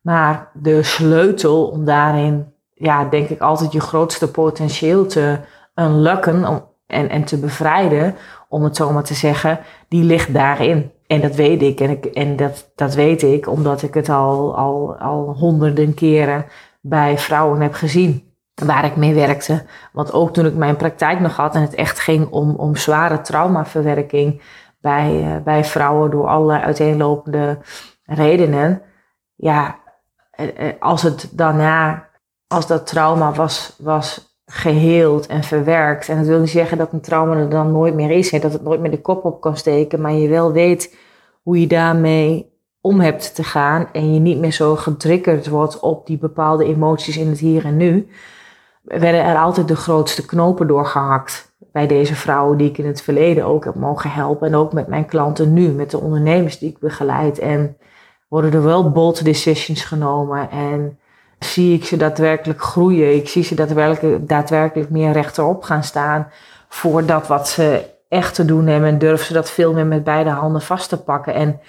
Maar 0.00 0.50
de 0.52 0.82
sleutel 0.82 1.66
om 1.66 1.84
daarin, 1.84 2.52
ja, 2.74 3.04
denk 3.04 3.28
ik 3.28 3.40
altijd 3.40 3.72
je 3.72 3.80
grootste 3.80 4.30
potentieel 4.30 5.06
te 5.06 5.38
unlocken 5.74 6.62
en, 6.86 7.08
en 7.08 7.24
te 7.24 7.38
bevrijden, 7.38 8.14
om 8.48 8.62
het 8.62 8.76
zo 8.76 8.92
maar 8.92 9.04
te 9.04 9.14
zeggen, 9.14 9.60
die 9.88 10.04
ligt 10.04 10.34
daarin. 10.34 10.90
En 11.06 11.20
dat 11.20 11.34
weet 11.34 11.62
ik. 11.62 11.80
En, 11.80 11.90
ik, 11.90 12.04
en 12.04 12.36
dat, 12.36 12.70
dat 12.74 12.94
weet 12.94 13.22
ik 13.22 13.48
omdat 13.48 13.82
ik 13.82 13.94
het 13.94 14.08
al, 14.08 14.56
al, 14.56 14.96
al 14.98 15.34
honderden 15.38 15.94
keren 15.94 16.44
bij 16.80 17.18
vrouwen 17.18 17.60
heb 17.60 17.72
gezien 17.72 18.27
waar 18.64 18.84
ik 18.84 18.96
mee 18.96 19.14
werkte. 19.14 19.64
Want 19.92 20.12
ook 20.12 20.32
toen 20.32 20.46
ik 20.46 20.54
mijn 20.54 20.76
praktijk 20.76 21.20
nog 21.20 21.36
had 21.36 21.54
en 21.54 21.60
het 21.60 21.74
echt 21.74 22.00
ging 22.00 22.30
om, 22.30 22.54
om 22.54 22.76
zware 22.76 23.20
traumaverwerking 23.20 24.42
bij, 24.80 25.22
uh, 25.22 25.42
bij 25.44 25.64
vrouwen 25.64 26.10
door 26.10 26.26
allerlei 26.26 26.62
uiteenlopende 26.62 27.58
redenen. 28.04 28.82
Ja, 29.34 29.78
eh, 30.30 30.68
eh, 30.68 30.74
als 30.78 31.02
het 31.02 31.28
daarna, 31.32 32.08
als 32.46 32.66
dat 32.66 32.86
trauma 32.86 33.32
was, 33.32 33.76
was 33.78 34.36
geheeld 34.46 35.26
en 35.26 35.42
verwerkt. 35.42 36.08
En 36.08 36.16
dat 36.16 36.26
wil 36.26 36.40
niet 36.40 36.50
zeggen 36.50 36.78
dat 36.78 36.92
een 36.92 37.00
trauma 37.00 37.36
er 37.36 37.50
dan 37.50 37.72
nooit 37.72 37.94
meer 37.94 38.10
is. 38.10 38.30
Hè, 38.30 38.38
dat 38.38 38.52
het 38.52 38.62
nooit 38.62 38.80
meer 38.80 38.90
de 38.90 39.00
kop 39.00 39.24
op 39.24 39.40
kan 39.40 39.56
steken. 39.56 40.00
Maar 40.00 40.12
je 40.12 40.28
wel 40.28 40.52
weet 40.52 40.96
hoe 41.42 41.60
je 41.60 41.66
daarmee 41.66 42.56
om 42.80 43.00
hebt 43.00 43.34
te 43.34 43.44
gaan. 43.44 43.88
En 43.92 44.14
je 44.14 44.20
niet 44.20 44.38
meer 44.38 44.52
zo 44.52 44.76
getriggerd 44.76 45.48
wordt 45.48 45.80
op 45.80 46.06
die 46.06 46.18
bepaalde 46.18 46.64
emoties 46.64 47.16
in 47.16 47.28
het 47.28 47.38
hier 47.38 47.64
en 47.64 47.76
nu 47.76 48.08
werden 48.88 49.24
er 49.24 49.36
altijd 49.36 49.68
de 49.68 49.76
grootste 49.76 50.26
knopen 50.26 50.66
doorgehakt 50.66 51.52
bij 51.72 51.86
deze 51.86 52.14
vrouwen 52.14 52.58
die 52.58 52.68
ik 52.68 52.78
in 52.78 52.86
het 52.86 53.02
verleden 53.02 53.44
ook 53.44 53.64
heb 53.64 53.74
mogen 53.74 54.10
helpen. 54.10 54.46
En 54.46 54.54
ook 54.54 54.72
met 54.72 54.86
mijn 54.86 55.06
klanten 55.06 55.52
nu, 55.52 55.68
met 55.68 55.90
de 55.90 55.98
ondernemers 55.98 56.58
die 56.58 56.70
ik 56.70 56.78
begeleid. 56.78 57.38
En 57.38 57.76
worden 58.28 58.52
er 58.52 58.62
wel 58.62 58.90
bold 58.90 59.24
decisions 59.24 59.84
genomen 59.84 60.50
en 60.50 60.98
zie 61.38 61.74
ik 61.74 61.84
ze 61.84 61.96
daadwerkelijk 61.96 62.62
groeien. 62.62 63.14
Ik 63.14 63.28
zie 63.28 63.42
ze 63.42 63.54
daadwerkelijk, 63.54 64.28
daadwerkelijk 64.28 64.90
meer 64.90 65.12
rechterop 65.12 65.62
gaan 65.62 65.84
staan 65.84 66.30
voor 66.68 67.06
dat 67.06 67.26
wat 67.26 67.48
ze 67.48 67.84
echt 68.08 68.34
te 68.34 68.44
doen 68.44 68.66
hebben 68.66 68.88
en 68.88 68.98
durven 68.98 69.26
ze 69.26 69.32
dat 69.32 69.50
veel 69.50 69.72
meer 69.72 69.86
met 69.86 70.04
beide 70.04 70.30
handen 70.30 70.62
vast 70.62 70.88
te 70.88 71.02
pakken. 71.02 71.34
En 71.34 71.60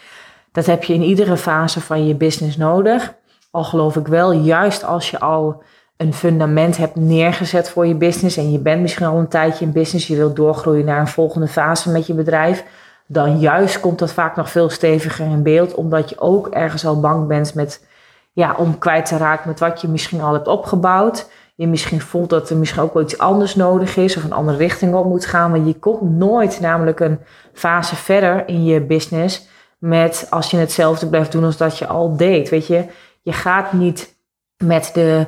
dat 0.51 0.65
heb 0.65 0.83
je 0.83 0.93
in 0.93 1.01
iedere 1.01 1.37
fase 1.37 1.81
van 1.81 2.07
je 2.07 2.15
business 2.15 2.57
nodig. 2.57 3.13
Al 3.51 3.63
geloof 3.63 3.95
ik 3.95 4.07
wel, 4.07 4.31
juist 4.31 4.83
als 4.83 5.11
je 5.11 5.19
al 5.19 5.63
een 5.99 6.13
fundament 6.13 6.77
hebt 6.77 6.95
neergezet 6.95 7.69
voor 7.69 7.87
je 7.87 7.95
business 7.95 8.37
en 8.37 8.51
je 8.51 8.59
bent 8.59 8.81
misschien 8.81 9.05
al 9.05 9.17
een 9.17 9.27
tijdje 9.27 9.65
in 9.65 9.71
business, 9.71 10.07
je 10.07 10.15
wilt 10.15 10.35
doorgroeien 10.35 10.85
naar 10.85 10.99
een 10.99 11.07
volgende 11.07 11.47
fase 11.47 11.91
met 11.91 12.07
je 12.07 12.13
bedrijf, 12.13 12.63
dan 13.07 13.39
juist 13.39 13.79
komt 13.79 13.99
dat 13.99 14.13
vaak 14.13 14.35
nog 14.35 14.51
veel 14.51 14.69
steviger 14.69 15.25
in 15.25 15.43
beeld, 15.43 15.75
omdat 15.75 16.09
je 16.09 16.19
ook 16.19 16.47
ergens 16.47 16.85
al 16.85 16.99
bang 16.99 17.27
bent 17.27 17.53
met, 17.53 17.85
ja, 18.31 18.55
om 18.57 18.77
kwijt 18.77 19.05
te 19.05 19.17
raken 19.17 19.47
met 19.47 19.59
wat 19.59 19.81
je 19.81 19.87
misschien 19.87 20.21
al 20.21 20.33
hebt 20.33 20.47
opgebouwd. 20.47 21.29
Je 21.55 21.67
misschien 21.67 22.01
voelt 22.01 22.29
dat 22.29 22.49
er 22.49 22.57
misschien 22.57 22.81
ook 22.81 22.93
wel 22.93 23.03
iets 23.03 23.17
anders 23.17 23.55
nodig 23.55 23.97
is 23.97 24.17
of 24.17 24.23
een 24.23 24.33
andere 24.33 24.57
richting 24.57 24.93
op 24.93 25.05
moet 25.05 25.25
gaan, 25.25 25.51
maar 25.51 25.59
je 25.59 25.79
komt 25.79 26.01
nooit 26.01 26.59
namelijk 26.59 26.99
een 26.99 27.19
fase 27.53 27.95
verder 27.95 28.47
in 28.47 28.63
je 28.63 28.81
business 28.81 29.47
met 29.77 30.27
als 30.29 30.51
je 30.51 30.57
hetzelfde 30.57 31.07
blijft 31.07 31.31
doen 31.31 31.43
als 31.43 31.57
dat 31.57 31.77
je 31.77 31.87
al 31.87 32.17
deed. 32.17 32.49
Weet 32.49 32.67
je, 32.67 32.85
je 33.21 33.33
gaat 33.33 33.73
niet 33.73 34.15
met 34.57 34.91
de 34.93 35.27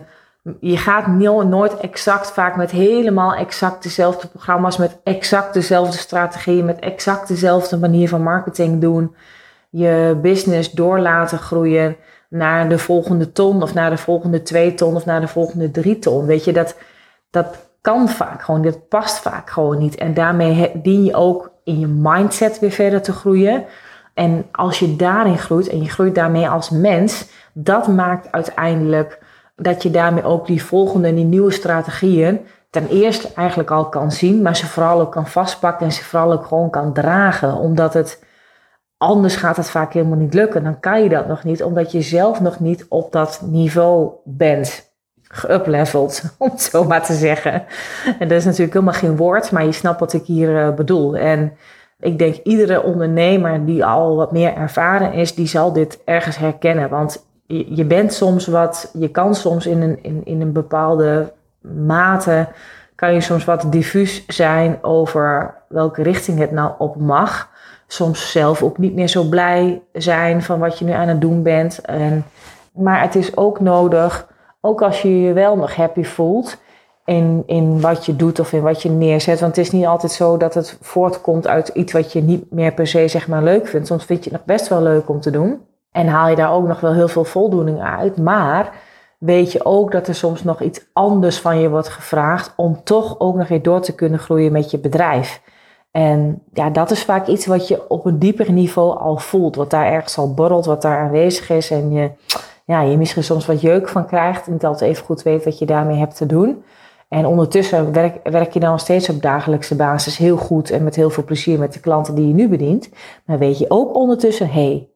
je 0.60 0.78
gaat 0.78 1.08
nooit 1.08 1.78
exact, 1.78 2.32
vaak 2.32 2.56
met 2.56 2.72
helemaal 2.72 3.34
exact 3.34 3.84
dezelfde 3.84 4.28
programma's, 4.28 4.78
met 4.78 5.00
exact 5.04 5.54
dezelfde 5.54 5.98
strategieën, 5.98 6.66
met 6.66 6.80
exact 6.80 7.28
dezelfde 7.28 7.78
manier 7.78 8.10
van 8.10 8.24
marketing 8.24 8.82
doen. 8.82 9.16
Je 9.70 10.20
business 10.22 10.72
door 10.72 11.00
laten 11.00 11.38
groeien 11.38 11.96
naar 12.30 12.70
de 12.70 12.78
volgende 12.78 13.32
ton 13.32 13.62
of 13.62 13.74
naar 13.74 13.90
de 13.90 13.98
volgende 13.98 14.42
twee 14.42 14.74
ton 14.74 14.96
of 14.96 15.06
naar 15.06 15.22
de 15.22 15.28
volgende 15.28 15.72
drie 15.72 16.00
ton. 16.00 16.26
Weet 16.26 16.44
je, 16.44 16.54
dat, 16.54 16.76
dat 17.30 17.70
kan 17.82 18.10
vaak 18.10 18.42
gewoon, 18.42 18.62
dat 18.62 18.88
past 18.88 19.20
vaak 19.20 19.50
gewoon 19.50 19.78
niet. 19.78 19.96
En 19.96 20.14
daarmee 20.14 20.72
dien 20.74 21.04
je 21.04 21.16
ook 21.16 21.52
in 21.64 21.80
je 21.80 21.88
mindset 21.88 22.60
weer 22.60 22.72
verder 22.72 23.02
te 23.02 23.14
groeien. 23.14 23.66
En 24.14 24.46
als 24.52 24.80
je 24.80 24.96
daarin 24.96 25.38
groeit 25.38 25.68
en 25.68 25.82
je 25.82 25.90
groeit 25.90 26.16
daarmee 26.16 26.50
als 26.50 26.70
mens, 26.70 27.30
dat 27.54 27.88
maakt 27.88 28.32
uiteindelijk 28.32 29.20
dat 29.62 29.84
je 29.84 29.92
daarmee 29.92 30.24
ook 30.24 30.48
die 30.48 30.64
volgende 30.64 31.08
en 31.08 31.16
die 31.16 31.26
nieuwe 31.26 31.52
strategieën 31.52 32.40
ten 32.70 32.88
eerste 32.88 33.30
eigenlijk 33.36 33.72
al 33.72 33.90
kan 33.90 34.12
zien, 34.12 34.42
maar 34.42 34.56
ze 34.56 34.66
vooral 34.66 35.02
ook 35.02 35.12
kan 35.12 35.28
vastpakken 35.28 35.86
en 35.86 35.92
ze 35.92 36.04
vooral 36.04 36.32
ook 36.32 36.46
gewoon 36.46 36.70
kan 36.70 36.94
dragen. 36.94 37.56
Omdat 37.56 37.94
het 37.94 38.24
anders 38.98 39.36
gaat 39.36 39.58
het 39.58 39.70
vaak 39.70 39.94
helemaal 39.94 40.18
niet 40.18 40.34
lukken. 40.34 40.64
Dan 40.64 40.80
kan 40.80 41.04
je 41.04 41.10
dat 41.10 41.28
nog 41.28 41.44
niet, 41.44 41.64
omdat 41.64 41.92
je 41.92 42.02
zelf 42.02 42.42
nog 42.42 42.60
niet 42.60 42.86
op 42.90 43.12
dat 43.12 43.42
niveau 43.46 44.12
bent 44.24 44.94
geupleveld, 45.24 46.24
om 46.38 46.50
het 46.50 46.62
zo 46.62 46.84
maar 46.84 47.06
te 47.06 47.14
zeggen. 47.14 47.64
En 48.20 48.28
dat 48.28 48.38
is 48.38 48.46
natuurlijk 48.46 48.74
helemaal 48.74 48.94
geen 48.94 49.18
woord, 49.18 49.52
maar 49.52 49.66
je 49.66 49.72
snapt 49.72 50.00
wat 50.00 50.14
ik 50.14 50.26
hier 50.26 50.50
uh, 50.50 50.74
bedoel. 50.74 51.18
En 51.18 51.54
ik 52.00 52.20
denk 52.20 52.36
iedere 52.36 52.84
ondernemer 52.84 53.66
die 53.66 53.86
al 53.86 54.16
wat 54.16 54.32
meer 54.32 54.54
ervaren 54.54 55.14
is, 55.14 55.36
die 55.36 55.48
zal 55.48 55.74
dit 55.74 56.00
ergens 56.06 56.38
herkennen. 56.38 56.90
Want 56.90 57.26
je, 57.52 57.86
bent 57.86 58.14
soms 58.14 58.48
wat, 58.48 58.92
je 58.94 59.10
kan 59.10 59.36
soms 59.36 59.66
in 59.66 59.82
een, 59.82 60.00
in, 60.02 60.22
in 60.24 60.42
een 60.42 60.52
bepaalde 60.52 61.32
mate, 61.62 62.48
kan 62.96 63.14
je 63.14 63.22
soms 63.22 63.46
wat 63.46 63.72
diffuus 63.72 64.26
zijn 64.28 64.78
over 64.82 65.54
welke 65.68 66.04
richting 66.04 66.40
het 66.40 66.52
nou 66.52 66.72
op 66.78 66.96
mag. 66.96 67.50
Soms 67.88 68.32
zelf 68.32 68.64
ook 68.64 68.78
niet 68.78 68.94
meer 68.94 69.08
zo 69.08 69.24
blij 69.24 69.82
zijn 69.94 70.42
van 70.42 70.60
wat 70.60 70.80
je 70.80 70.86
nu 70.86 70.92
aan 70.92 71.08
het 71.08 71.22
doen 71.22 71.44
bent. 71.44 71.82
En, 71.82 72.26
maar 72.74 73.02
het 73.02 73.16
is 73.16 73.38
ook 73.38 73.60
nodig, 73.60 74.28
ook 74.62 74.82
als 74.82 75.02
je 75.02 75.22
je 75.22 75.34
wel 75.34 75.56
nog 75.56 75.76
happy 75.76 76.04
voelt 76.04 76.58
in, 77.06 77.44
in 77.46 77.82
wat 77.82 78.06
je 78.06 78.16
doet 78.16 78.40
of 78.40 78.54
in 78.54 78.62
wat 78.62 78.82
je 78.82 78.90
neerzet. 78.90 79.40
Want 79.40 79.56
het 79.56 79.66
is 79.66 79.72
niet 79.72 79.86
altijd 79.86 80.12
zo 80.12 80.38
dat 80.38 80.54
het 80.54 80.78
voortkomt 80.82 81.48
uit 81.48 81.68
iets 81.68 81.94
wat 81.94 82.14
je 82.14 82.22
niet 82.22 82.52
meer 82.52 82.74
per 82.74 82.88
se 82.88 83.08
zeg 83.08 83.28
maar 83.28 83.44
leuk 83.44 83.68
vindt. 83.68 83.88
Soms 83.88 84.06
vind 84.06 84.24
je 84.24 84.30
het 84.30 84.40
nog 84.40 84.58
best 84.58 84.68
wel 84.68 84.82
leuk 84.82 85.10
om 85.10 85.22
te 85.22 85.32
doen. 85.32 85.62
En 85.92 86.08
haal 86.08 86.30
je 86.30 86.36
daar 86.36 86.54
ook 86.54 86.68
nog 86.68 86.80
wel 86.80 86.94
heel 86.94 87.08
veel 87.08 87.24
voldoening 87.24 87.82
uit. 87.82 88.18
Maar 88.18 88.72
weet 89.18 89.52
je 89.52 89.66
ook 89.66 89.92
dat 89.92 90.08
er 90.08 90.16
soms 90.16 90.44
nog 90.44 90.62
iets 90.62 90.86
anders 90.94 91.40
van 91.40 91.60
je 91.60 91.70
wordt 91.70 91.90
gevraagd 91.90 92.54
om 92.56 92.84
toch 92.84 93.20
ook 93.20 93.36
nog 93.36 93.48
weer 93.48 93.62
door 93.62 93.82
te 93.82 93.96
kunnen 93.96 94.20
groeien 94.20 94.52
met 94.52 94.72
je 94.72 94.80
bedrijf. 94.80 95.42
En 95.92 96.44
ja, 96.54 96.70
dat 96.70 96.92
is 96.92 97.04
vaak 97.04 97.28
iets 97.28 97.46
wat 97.46 97.68
je 97.68 97.90
op 97.90 98.06
een 98.06 98.20
dieper 98.20 98.52
niveau 98.52 99.00
al 99.00 99.18
voelt. 99.18 99.56
Wat 99.56 99.70
daar 99.70 99.86
ergens 99.86 100.18
al 100.18 100.34
borrelt, 100.34 100.66
wat 100.66 100.82
daar 100.82 101.00
aanwezig 101.00 101.50
is. 101.50 101.72
En 101.72 101.92
je, 101.92 102.12
ja, 102.66 102.82
je 102.82 102.98
misschien 102.98 103.24
soms 103.24 103.46
wat 103.46 103.62
jeuk 103.62 103.90
van 103.90 104.06
krijgt. 104.06 104.46
En 104.46 104.52
niet 104.52 104.66
altijd 104.66 104.92
even 104.92 105.06
goed 105.06 105.24
weet 105.24 105.44
wat 105.44 105.60
je 105.60 105.66
daarmee 105.66 105.98
hebt 105.98 106.16
te 106.16 106.26
doen. 106.26 106.64
En 107.10 107.26
ondertussen 107.26 107.94
werk, 107.94 108.30
werk 108.30 108.54
je 108.54 108.60
dan 108.60 108.72
nog 108.72 108.80
steeds 108.80 109.10
op 109.10 109.22
dagelijkse 109.22 109.76
basis 109.76 110.18
heel 110.18 110.38
goed 110.38 110.70
en 110.70 110.84
met 110.84 110.96
heel 110.96 111.10
veel 111.10 111.24
plezier 111.24 111.60
met 111.60 111.74
de 111.74 111.80
klanten 111.80 112.16
die 112.16 112.28
je 112.28 112.34
nu 112.34 112.50
bedient. 112.50 112.90
Maar 113.26 113.38
weet 113.38 113.58
je 113.58 113.66
ook 113.70 113.96
ondertussen, 113.96 114.48
hé, 114.50 114.66
hey, 114.66 114.91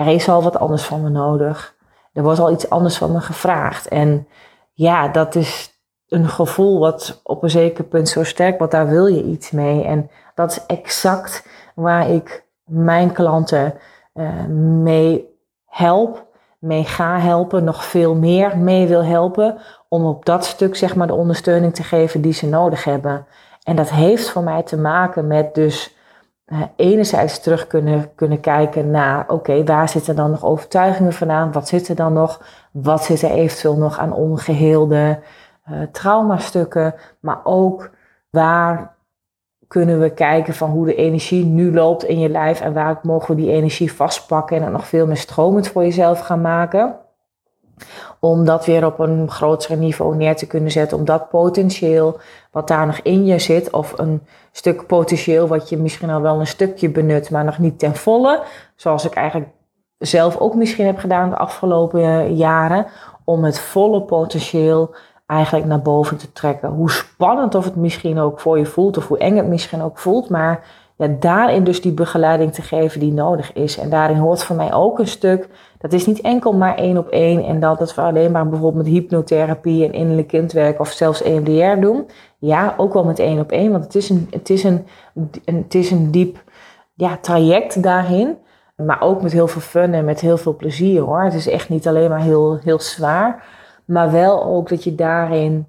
er 0.00 0.14
is 0.14 0.28
al 0.28 0.42
wat 0.42 0.58
anders 0.58 0.82
van 0.82 1.02
me 1.02 1.08
nodig. 1.08 1.74
Er 2.12 2.22
wordt 2.22 2.38
al 2.38 2.52
iets 2.52 2.70
anders 2.70 2.96
van 2.96 3.12
me 3.12 3.20
gevraagd. 3.20 3.88
En 3.88 4.28
ja, 4.72 5.08
dat 5.08 5.34
is 5.34 5.80
een 6.08 6.28
gevoel 6.28 6.78
wat 6.78 7.20
op 7.24 7.42
een 7.42 7.50
zeker 7.50 7.84
punt 7.84 8.08
zo 8.08 8.24
sterk, 8.24 8.58
want 8.58 8.70
daar 8.70 8.88
wil 8.88 9.06
je 9.06 9.22
iets 9.22 9.50
mee. 9.50 9.84
En 9.84 10.10
dat 10.34 10.50
is 10.50 10.66
exact 10.66 11.46
waar 11.74 12.10
ik 12.10 12.44
mijn 12.64 13.12
klanten 13.12 13.74
uh, 14.14 14.44
mee 14.82 15.38
help, 15.66 16.26
mee 16.58 16.84
ga 16.84 17.18
helpen, 17.18 17.64
nog 17.64 17.84
veel 17.84 18.14
meer 18.14 18.58
mee 18.58 18.86
wil 18.86 19.04
helpen, 19.04 19.58
om 19.88 20.04
op 20.04 20.24
dat 20.24 20.44
stuk 20.44 20.76
zeg 20.76 20.94
maar 20.94 21.06
de 21.06 21.14
ondersteuning 21.14 21.74
te 21.74 21.82
geven 21.82 22.20
die 22.20 22.32
ze 22.32 22.46
nodig 22.46 22.84
hebben. 22.84 23.26
En 23.62 23.76
dat 23.76 23.90
heeft 23.90 24.30
voor 24.30 24.42
mij 24.42 24.62
te 24.62 24.76
maken 24.76 25.26
met 25.26 25.54
dus 25.54 25.94
uh, 26.52 26.62
enerzijds 26.76 27.40
terug 27.40 27.66
kunnen, 27.66 28.14
kunnen 28.14 28.40
kijken 28.40 28.90
naar, 28.90 29.28
oké, 29.28 29.64
waar 29.64 29.88
zitten 29.88 30.16
dan 30.16 30.30
nog 30.30 30.44
overtuigingen 30.44 31.12
vandaan? 31.12 31.52
Wat 31.52 31.68
zit 31.68 31.88
er 31.88 31.94
dan 31.96 32.12
nog? 32.12 32.42
Wat 32.72 33.04
zit 33.04 33.22
er 33.22 33.30
eventueel 33.30 33.76
nog 33.76 33.98
aan 33.98 34.12
ongeheelde 34.12 35.18
uh, 35.70 35.82
traumastukken? 35.92 36.94
Maar 37.20 37.40
ook 37.44 37.90
waar 38.30 38.94
kunnen 39.68 40.00
we 40.00 40.14
kijken 40.14 40.54
van 40.54 40.70
hoe 40.70 40.86
de 40.86 40.94
energie 40.94 41.44
nu 41.44 41.72
loopt 41.72 42.04
in 42.04 42.18
je 42.18 42.28
lijf 42.28 42.60
en 42.60 42.72
waar 42.72 42.98
mogen 43.02 43.34
we 43.34 43.42
die 43.42 43.52
energie 43.52 43.92
vastpakken 43.92 44.56
en 44.56 44.62
het 44.62 44.72
nog 44.72 44.86
veel 44.86 45.06
meer 45.06 45.16
stromend 45.16 45.68
voor 45.68 45.82
jezelf 45.82 46.20
gaan 46.20 46.40
maken? 46.40 46.96
Om 48.20 48.44
dat 48.44 48.66
weer 48.66 48.86
op 48.86 48.98
een 48.98 49.30
groter 49.30 49.76
niveau 49.76 50.16
neer 50.16 50.36
te 50.36 50.46
kunnen 50.46 50.70
zetten. 50.70 50.98
Om 50.98 51.04
dat 51.04 51.28
potentieel 51.28 52.18
wat 52.50 52.68
daar 52.68 52.86
nog 52.86 52.98
in 52.98 53.26
je 53.26 53.38
zit, 53.38 53.70
of 53.70 53.98
een 53.98 54.22
stuk 54.52 54.86
potentieel 54.86 55.48
wat 55.48 55.68
je 55.68 55.76
misschien 55.76 56.10
al 56.10 56.20
wel 56.20 56.40
een 56.40 56.46
stukje 56.46 56.90
benut, 56.90 57.30
maar 57.30 57.44
nog 57.44 57.58
niet 57.58 57.78
ten 57.78 57.96
volle. 57.96 58.42
Zoals 58.76 59.04
ik 59.04 59.14
eigenlijk 59.14 59.50
zelf 59.98 60.36
ook 60.36 60.54
misschien 60.54 60.86
heb 60.86 60.98
gedaan 60.98 61.30
de 61.30 61.36
afgelopen 61.36 62.34
jaren. 62.36 62.86
Om 63.24 63.44
het 63.44 63.60
volle 63.60 64.02
potentieel 64.02 64.94
eigenlijk 65.26 65.66
naar 65.66 65.82
boven 65.82 66.16
te 66.16 66.32
trekken. 66.32 66.68
Hoe 66.68 66.90
spannend 66.90 67.54
of 67.54 67.64
het 67.64 67.76
misschien 67.76 68.18
ook 68.18 68.40
voor 68.40 68.58
je 68.58 68.66
voelt, 68.66 68.96
of 68.96 69.08
hoe 69.08 69.18
eng 69.18 69.36
het 69.36 69.46
misschien 69.46 69.82
ook 69.82 69.98
voelt, 69.98 70.28
maar 70.28 70.64
ja, 71.00 71.06
daarin 71.20 71.64
dus 71.64 71.80
die 71.80 71.92
begeleiding 71.92 72.52
te 72.52 72.62
geven 72.62 73.00
die 73.00 73.12
nodig 73.12 73.52
is. 73.52 73.78
En 73.78 73.90
daarin 73.90 74.16
hoort 74.16 74.42
voor 74.42 74.56
mij 74.56 74.72
ook 74.72 74.98
een 74.98 75.06
stuk, 75.06 75.48
dat 75.78 75.92
is 75.92 76.06
niet 76.06 76.20
enkel 76.20 76.52
maar 76.52 76.76
één 76.76 76.98
op 76.98 77.08
één 77.08 77.44
en 77.44 77.60
dat 77.60 77.78
het 77.78 77.94
we 77.94 78.00
alleen 78.00 78.30
maar 78.30 78.48
bijvoorbeeld 78.48 78.84
met 78.84 78.92
hypnotherapie 78.92 79.84
en 79.84 79.92
innerlijk 79.92 80.28
kindwerk 80.28 80.80
of 80.80 80.88
zelfs 80.90 81.22
EMDR 81.22 81.80
doen. 81.80 82.06
Ja, 82.38 82.74
ook 82.76 82.92
wel 82.92 83.04
met 83.04 83.18
één 83.18 83.40
op 83.40 83.52
één, 83.52 83.70
want 83.70 83.84
het 83.84 83.94
is 83.94 84.10
een, 84.10 84.28
het 84.30 84.50
is 84.50 84.64
een, 84.64 84.86
het 85.44 85.74
is 85.74 85.90
een 85.90 86.10
diep 86.10 86.42
ja, 86.94 87.18
traject 87.20 87.82
daarin. 87.82 88.36
Maar 88.76 89.00
ook 89.00 89.22
met 89.22 89.32
heel 89.32 89.48
veel 89.48 89.60
fun 89.60 89.94
en 89.94 90.04
met 90.04 90.20
heel 90.20 90.36
veel 90.36 90.56
plezier 90.56 91.00
hoor. 91.00 91.22
Het 91.22 91.34
is 91.34 91.48
echt 91.48 91.68
niet 91.68 91.88
alleen 91.88 92.10
maar 92.10 92.22
heel, 92.22 92.58
heel 92.62 92.80
zwaar. 92.80 93.44
Maar 93.84 94.12
wel 94.12 94.44
ook 94.44 94.68
dat 94.68 94.84
je 94.84 94.94
daarin 94.94 95.66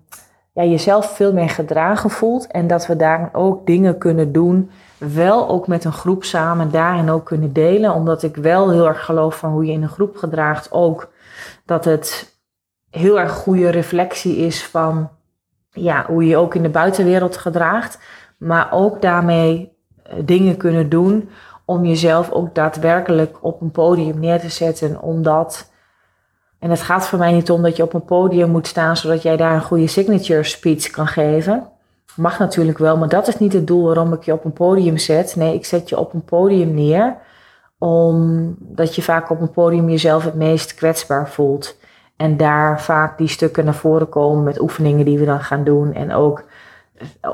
ja, 0.54 0.64
jezelf 0.64 1.06
veel 1.06 1.34
meer 1.34 1.50
gedragen 1.50 2.10
voelt. 2.10 2.48
En 2.48 2.68
dat 2.68 2.88
we 2.88 2.96
daar 2.96 3.30
ook 3.34 3.66
dingen 3.66 3.98
kunnen 3.98 4.32
doen 4.32 4.70
wel 5.02 5.50
ook 5.50 5.68
met 5.68 5.84
een 5.84 5.94
groep 5.94 6.24
samen 6.24 6.72
daarin 6.72 7.10
ook 7.10 7.26
kunnen 7.26 7.54
delen. 7.54 7.94
Omdat 7.94 8.24
ik 8.24 8.36
wel 8.36 8.72
heel 8.72 8.88
erg 8.88 9.06
geloof 9.06 9.38
van 9.38 9.52
hoe 9.52 9.66
je 9.66 9.72
in 9.72 9.84
een 9.84 9.90
groep 9.90 10.18
gedraagt. 10.18 10.72
Ook 10.72 11.12
dat 11.66 11.86
het 11.86 12.40
heel 12.90 13.20
erg 13.20 13.32
goede 13.32 13.70
reflectie 13.70 14.36
is 14.36 14.64
van 14.64 15.10
ja, 15.72 16.06
hoe 16.08 16.28
je 16.28 16.38
ook 16.38 16.56
in 16.56 16.62
de 16.62 16.70
buitenwereld 16.70 17.38
gedraagt. 17.38 18.00
Maar 18.38 18.72
ook 18.72 19.02
daarmee 19.02 19.78
eh, 20.04 20.14
dingen 20.26 20.58
kunnen 20.58 20.90
doen 20.90 21.30
om 21.66 21.86
jezelf 21.86 22.32
ook 22.32 22.56
daadwerkelijk 22.56 23.38
op 23.42 23.62
een 23.62 23.72
podium 23.72 24.20
neer 24.20 24.40
te 24.40 24.50
zetten. 24.50 25.02
Omdat, 25.02 25.72
en 26.60 26.70
het 26.70 26.82
gaat 26.82 27.08
voor 27.08 27.20
mij 27.20 27.32
niet 27.32 27.52
om 27.52 27.62
dat 27.62 27.76
je 27.76 27.84
op 27.84 27.94
een 27.94 28.06
podium 28.06 28.50
moet 28.50 28.68
staan 28.68 28.98
zodat 28.98 29.22
jij 29.22 29.38
daar 29.38 29.54
een 29.54 29.62
goede 29.62 29.88
signature 29.88 30.44
speech 30.44 30.90
kan 30.90 31.08
geven. 31.08 31.71
Mag 32.16 32.40
natuurlijk 32.40 32.78
wel, 32.78 32.98
maar 32.98 33.10
dat 33.10 33.28
is 33.28 33.38
niet 33.38 33.54
het 33.54 33.68
doel 33.68 33.86
waarom 33.86 34.14
ik 34.14 34.24
je 34.24 34.34
op 34.34 34.46
een 34.46 34.54
podium 34.54 34.98
zet. 34.98 35.36
Nee, 35.36 35.54
ik 35.54 35.66
zet 35.66 35.90
je 35.90 35.98
op 35.98 36.14
een 36.14 36.24
podium 36.24 36.74
neer 36.74 37.16
Omdat 37.78 38.96
je 38.96 39.02
vaak 39.02 39.30
op 39.30 39.42
een 39.42 39.52
podium 39.52 39.90
jezelf 39.90 40.24
het 40.24 40.36
meest 40.36 40.74
kwetsbaar 40.74 41.30
voelt. 41.30 41.78
En 42.16 42.38
daar 42.38 42.82
vaak 42.82 43.18
die 43.18 43.28
stukken 43.28 43.66
naar 43.66 43.74
voren 43.74 44.10
komen 44.10 44.44
met 44.44 44.62
oefeningen 44.62 45.06
die 45.06 45.20
we 45.20 45.26
dan 45.26 45.40
gaan 45.40 45.64
doen. 45.64 45.94
En 45.94 46.14
ook 46.14 46.44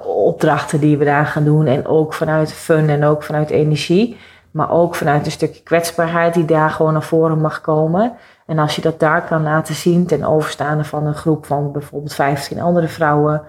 opdrachten 0.04 0.80
die 0.80 0.98
we 0.98 1.06
daar 1.06 1.26
gaan 1.26 1.44
doen. 1.44 1.66
En 1.66 1.88
ook 1.88 2.14
vanuit 2.14 2.54
fun 2.54 2.90
en 2.90 3.04
ook 3.04 3.24
vanuit 3.24 3.50
energie. 3.50 4.18
Maar 4.52 4.72
ook 4.72 4.96
vanuit 4.96 5.26
een 5.26 5.32
stukje 5.32 5.64
kwetsbaarheid 5.64 6.34
die 6.34 6.46
daar 6.46 6.70
gewoon 6.70 6.94
naar 6.94 7.04
voren 7.04 7.42
mag 7.42 7.62
komen. 7.62 8.14
En 8.46 8.60
als 8.60 8.76
je 8.76 8.82
dat 8.82 9.00
daar 9.00 9.24
kan 9.24 9.44
laten 9.44 9.76
zien 9.76 10.06
ten 10.06 10.24
overstaande 10.24 10.84
van 10.84 11.06
een 11.06 11.16
groep 11.16 11.46
van 11.46 11.72
bijvoorbeeld 11.72 12.14
15 12.14 12.62
andere 12.62 12.88
vrouwen. 12.88 13.42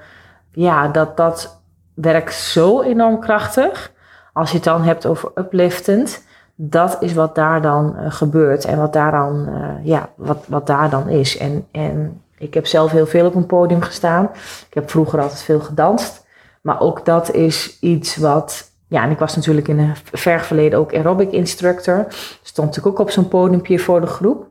Ja, 0.52 0.88
dat, 0.88 1.16
dat 1.16 1.61
werkt 1.94 2.34
zo 2.34 2.82
enorm 2.82 3.20
krachtig. 3.20 3.92
Als 4.32 4.50
je 4.50 4.56
het 4.56 4.64
dan 4.64 4.82
hebt 4.82 5.06
over 5.06 5.30
upliftend. 5.34 6.26
Dat 6.54 6.96
is 7.00 7.14
wat 7.14 7.34
daar 7.34 7.62
dan 7.62 7.96
uh, 7.96 8.12
gebeurt 8.12 8.64
en 8.64 8.78
wat 8.78 8.92
daar 8.92 9.11
dan, 9.11 9.48
uh, 9.48 9.84
ja, 9.87 10.08
wat, 10.16 10.44
wat 10.48 10.66
daar 10.66 10.90
dan 10.90 11.08
is. 11.08 11.37
En, 11.37 11.66
en 11.70 12.22
ik 12.38 12.54
heb 12.54 12.66
zelf 12.66 12.90
heel 12.90 13.06
veel 13.06 13.26
op 13.26 13.34
een 13.34 13.46
podium 13.46 13.82
gestaan. 13.82 14.24
Ik 14.68 14.74
heb 14.74 14.90
vroeger 14.90 15.20
altijd 15.20 15.42
veel 15.42 15.61
gedanst. 15.61 16.26
Maar 16.61 16.80
ook 16.80 17.04
dat 17.04 17.32
is 17.32 17.78
iets 17.80 18.16
wat. 18.16 18.70
Ja, 18.87 19.02
en 19.02 19.11
ik 19.11 19.18
was 19.18 19.37
natuurlijk 19.37 19.68
in 19.68 19.78
een 19.78 19.96
ver 20.12 20.40
verleden 20.40 20.78
ook 20.78 20.94
aerobic 20.94 21.32
instructor. 21.32 22.06
Stond 22.42 22.66
natuurlijk 22.68 23.00
ook 23.00 23.06
op 23.06 23.12
zo'n 23.12 23.28
podiumpje 23.28 23.78
voor 23.78 24.00
de 24.00 24.06
groep. 24.06 24.46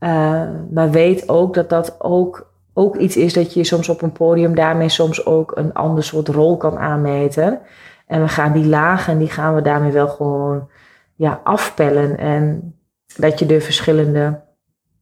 Uh, 0.00 0.42
maar 0.70 0.90
weet 0.90 1.28
ook 1.28 1.54
dat 1.54 1.68
dat 1.68 1.96
ook, 1.98 2.51
ook 2.74 2.96
iets 2.96 3.16
is 3.16 3.32
dat 3.32 3.54
je 3.54 3.64
soms 3.64 3.88
op 3.88 4.02
een 4.02 4.12
podium 4.12 4.54
daarmee 4.54 4.88
soms 4.88 5.26
ook 5.26 5.56
een 5.56 5.72
ander 5.72 6.04
soort 6.04 6.28
rol 6.28 6.56
kan 6.56 6.78
aanmeten. 6.78 7.60
En 8.06 8.20
we 8.20 8.28
gaan 8.28 8.52
die 8.52 8.66
lagen, 8.66 9.18
die 9.18 9.30
gaan 9.30 9.54
we 9.54 9.62
daarmee 9.62 9.92
wel 9.92 10.08
gewoon 10.08 10.68
ja, 11.14 11.40
afpellen. 11.44 12.18
En 12.18 12.74
dat 13.16 13.38
je 13.38 13.46
de 13.46 13.60
verschillende 13.60 14.40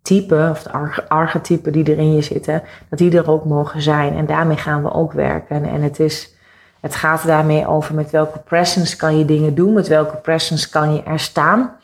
typen, 0.03 0.51
of 0.51 0.63
de 0.63 0.71
archetypen 1.09 1.73
die 1.73 1.85
er 1.85 1.99
in 1.99 2.15
je 2.15 2.23
zitten, 2.23 2.63
dat 2.89 2.99
die 2.99 3.17
er 3.17 3.31
ook 3.31 3.45
mogen 3.45 3.83
zijn. 3.83 4.17
En 4.17 4.27
daarmee 4.27 4.57
gaan 4.57 4.83
we 4.83 4.93
ook 4.93 5.13
werken. 5.13 5.65
En 5.65 5.83
het, 5.83 6.01
is, 6.01 6.35
het 6.81 6.95
gaat 6.95 7.27
daarmee 7.27 7.67
over 7.67 7.95
met 7.95 8.11
welke 8.11 8.39
presence 8.39 8.97
kan 8.97 9.19
je 9.19 9.25
dingen 9.25 9.55
doen, 9.55 9.73
met 9.73 9.89
welke 9.89 10.17
presence 10.17 10.71
kan 10.71 10.95
je 10.95 11.03
er 11.03 11.21
staan. 11.21 11.77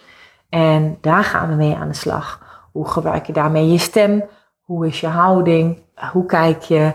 En 0.48 0.98
daar 1.00 1.24
gaan 1.24 1.48
we 1.48 1.54
mee 1.54 1.74
aan 1.74 1.88
de 1.88 1.94
slag. 1.94 2.44
Hoe 2.72 2.88
gebruik 2.88 3.26
je 3.26 3.32
daarmee 3.32 3.68
je 3.68 3.78
stem? 3.78 4.24
Hoe 4.66 4.86
is 4.86 5.00
je 5.00 5.06
houding? 5.06 5.82
Hoe 6.12 6.26
kijk 6.26 6.62
je? 6.62 6.92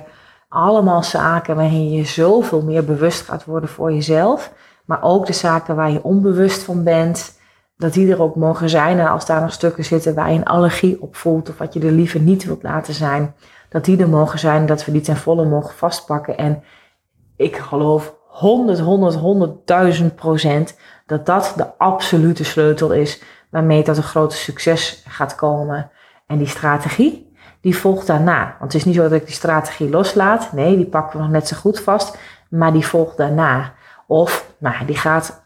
Allemaal 0.50 1.04
zaken 1.04 1.56
waarin 1.56 1.92
je 1.92 2.06
zoveel 2.06 2.62
meer 2.62 2.86
bewust 2.86 3.22
gaat 3.22 3.46
worden 3.46 3.70
voor 3.70 3.94
jezelf. 3.94 4.54
Maar 4.86 5.04
ook 5.04 5.26
de 5.26 5.34
zaken 5.34 5.76
waar 5.76 5.92
je 5.92 6.04
onbewust 6.04 6.64
van 6.64 6.84
bent 6.84 7.40
dat 7.78 7.94
die 7.94 8.12
er 8.12 8.22
ook 8.22 8.36
mogen 8.36 8.70
zijn. 8.70 9.00
En 9.00 9.10
als 9.10 9.26
daar 9.26 9.42
nog 9.42 9.54
stukken 9.54 9.84
zitten 9.84 10.16
waar 10.16 10.32
je 10.32 10.38
een 10.38 10.46
allergie 10.46 11.02
op 11.02 11.16
voelt 11.16 11.50
of 11.50 11.58
wat 11.58 11.74
je 11.74 11.80
er 11.80 11.92
liever 11.92 12.20
niet 12.20 12.46
wilt 12.46 12.64
laten 12.64 12.94
zijn, 12.94 13.36
dat 13.70 13.86
die 13.86 13.98
er 13.98 14.10
mogen 14.10 14.40
zijn, 14.40 14.66
dat 14.66 14.86
we 14.86 14.92
die 14.92 15.02
ten 15.02 15.18
volle 15.18 15.46
mogen 15.46 15.76
vastpakken. 15.76 16.38
En 16.38 16.64
ik 17.36 17.56
geloof 17.56 18.16
100, 18.28 18.80
100, 18.80 20.00
100.000 20.02 20.16
procent 20.16 20.78
dat 21.06 21.26
dat 21.26 21.54
de 21.56 21.78
absolute 21.78 22.44
sleutel 22.44 22.92
is 22.92 23.24
waarmee 23.50 23.84
dat 23.84 23.98
een 23.98 24.04
grote 24.04 24.36
succes 24.36 25.04
gaat 25.08 25.36
komen. 25.36 25.92
En 26.28 26.38
die 26.38 26.48
strategie, 26.48 27.31
die 27.62 27.78
volgt 27.78 28.08
daarna. 28.08 28.56
Want 28.60 28.74
het 28.74 28.82
is 28.82 28.86
niet 28.86 28.96
zo 28.96 29.02
dat 29.02 29.12
ik 29.12 29.26
die 29.26 29.36
strategie 29.36 29.90
loslaat. 29.90 30.54
Nee, 30.54 30.76
die 30.76 30.86
pakken 30.86 31.18
we 31.18 31.24
nog 31.24 31.34
net 31.34 31.48
zo 31.48 31.58
goed 31.58 31.80
vast. 31.80 32.18
Maar 32.50 32.74
die 32.74 32.86
volgt 32.86 33.18
daarna. 33.18 33.74
Of, 34.08 34.46
nou, 34.58 34.86
die 34.86 34.98
gaat 34.98 35.42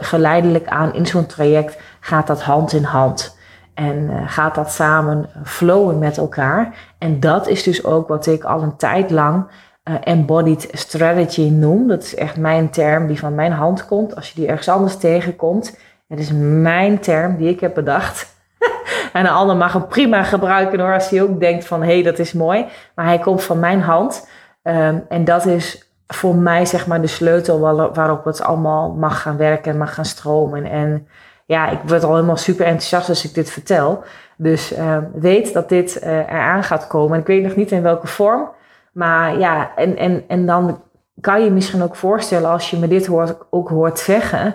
geleidelijk 0.00 0.68
aan 0.68 0.94
in 0.94 1.06
zo'n 1.06 1.26
traject 1.26 1.78
gaat 2.00 2.26
dat 2.26 2.42
hand 2.42 2.72
in 2.72 2.84
hand. 2.84 3.38
En 3.74 3.96
uh, 3.96 4.22
gaat 4.26 4.54
dat 4.54 4.72
samen 4.72 5.28
flowen 5.44 5.98
met 5.98 6.16
elkaar. 6.18 6.74
En 6.98 7.20
dat 7.20 7.48
is 7.48 7.62
dus 7.62 7.84
ook 7.84 8.08
wat 8.08 8.26
ik 8.26 8.44
al 8.44 8.62
een 8.62 8.76
tijd 8.76 9.10
lang 9.10 9.46
uh, 9.84 9.94
embodied 10.00 10.68
strategy 10.72 11.48
noem. 11.48 11.88
Dat 11.88 12.02
is 12.02 12.14
echt 12.14 12.36
mijn 12.36 12.70
term 12.70 13.06
die 13.06 13.18
van 13.18 13.34
mijn 13.34 13.52
hand 13.52 13.86
komt. 13.86 14.16
Als 14.16 14.28
je 14.28 14.34
die 14.34 14.48
ergens 14.48 14.68
anders 14.68 14.96
tegenkomt. 14.96 15.78
Het 16.08 16.18
is 16.18 16.30
mijn 16.62 16.98
term 16.98 17.36
die 17.36 17.48
ik 17.48 17.60
heb 17.60 17.74
bedacht. 17.74 18.36
en 19.12 19.24
een 19.24 19.32
ander 19.32 19.56
mag 19.56 19.72
hem 19.72 19.86
prima 19.86 20.22
gebruiken 20.22 20.80
hoor. 20.80 20.94
Als 20.94 21.10
hij 21.10 21.22
ook 21.22 21.40
denkt 21.40 21.66
van 21.66 21.82
hé 21.82 21.92
hey, 21.92 22.02
dat 22.02 22.18
is 22.18 22.32
mooi. 22.32 22.66
Maar 22.94 23.04
hij 23.04 23.18
komt 23.18 23.42
van 23.42 23.58
mijn 23.58 23.80
hand. 23.80 24.28
Um, 24.62 25.04
en 25.08 25.24
dat 25.24 25.46
is 25.46 25.92
voor 26.06 26.34
mij 26.34 26.66
zeg 26.66 26.86
maar 26.86 27.00
de 27.00 27.06
sleutel 27.06 27.60
waarop 27.94 28.24
het 28.24 28.42
allemaal 28.42 28.90
mag 28.90 29.22
gaan 29.22 29.36
werken 29.36 29.72
en 29.72 29.78
mag 29.78 29.94
gaan 29.94 30.04
stromen. 30.04 30.64
En 30.64 31.08
ja, 31.46 31.68
ik 31.68 31.78
word 31.86 32.04
al 32.04 32.14
helemaal 32.14 32.36
super 32.36 32.66
enthousiast 32.66 33.08
als 33.08 33.24
ik 33.24 33.34
dit 33.34 33.50
vertel. 33.50 34.04
Dus 34.36 34.78
uh, 34.78 34.96
weet 35.14 35.52
dat 35.52 35.68
dit 35.68 36.00
uh, 36.04 36.18
eraan 36.18 36.62
gaat 36.62 36.86
komen. 36.86 37.14
En 37.14 37.20
ik 37.20 37.26
weet 37.26 37.42
nog 37.42 37.56
niet 37.56 37.70
in 37.70 37.82
welke 37.82 38.06
vorm. 38.06 38.48
Maar 38.92 39.38
ja, 39.38 39.70
en, 39.76 39.96
en, 39.96 40.24
en 40.28 40.46
dan 40.46 40.82
kan 41.20 41.44
je 41.44 41.50
misschien 41.50 41.82
ook 41.82 41.96
voorstellen 41.96 42.50
als 42.50 42.70
je 42.70 42.78
me 42.78 42.88
dit 42.88 43.06
hoort, 43.06 43.36
ook 43.50 43.68
hoort 43.68 43.98
zeggen. 43.98 44.54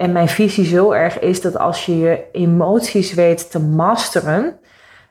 En 0.00 0.12
mijn 0.12 0.28
visie 0.28 0.64
zo 0.64 0.92
erg 0.92 1.18
is 1.18 1.40
dat 1.40 1.58
als 1.58 1.86
je 1.86 1.98
je 1.98 2.24
emoties 2.32 3.14
weet 3.14 3.50
te 3.50 3.60
masteren, 3.60 4.58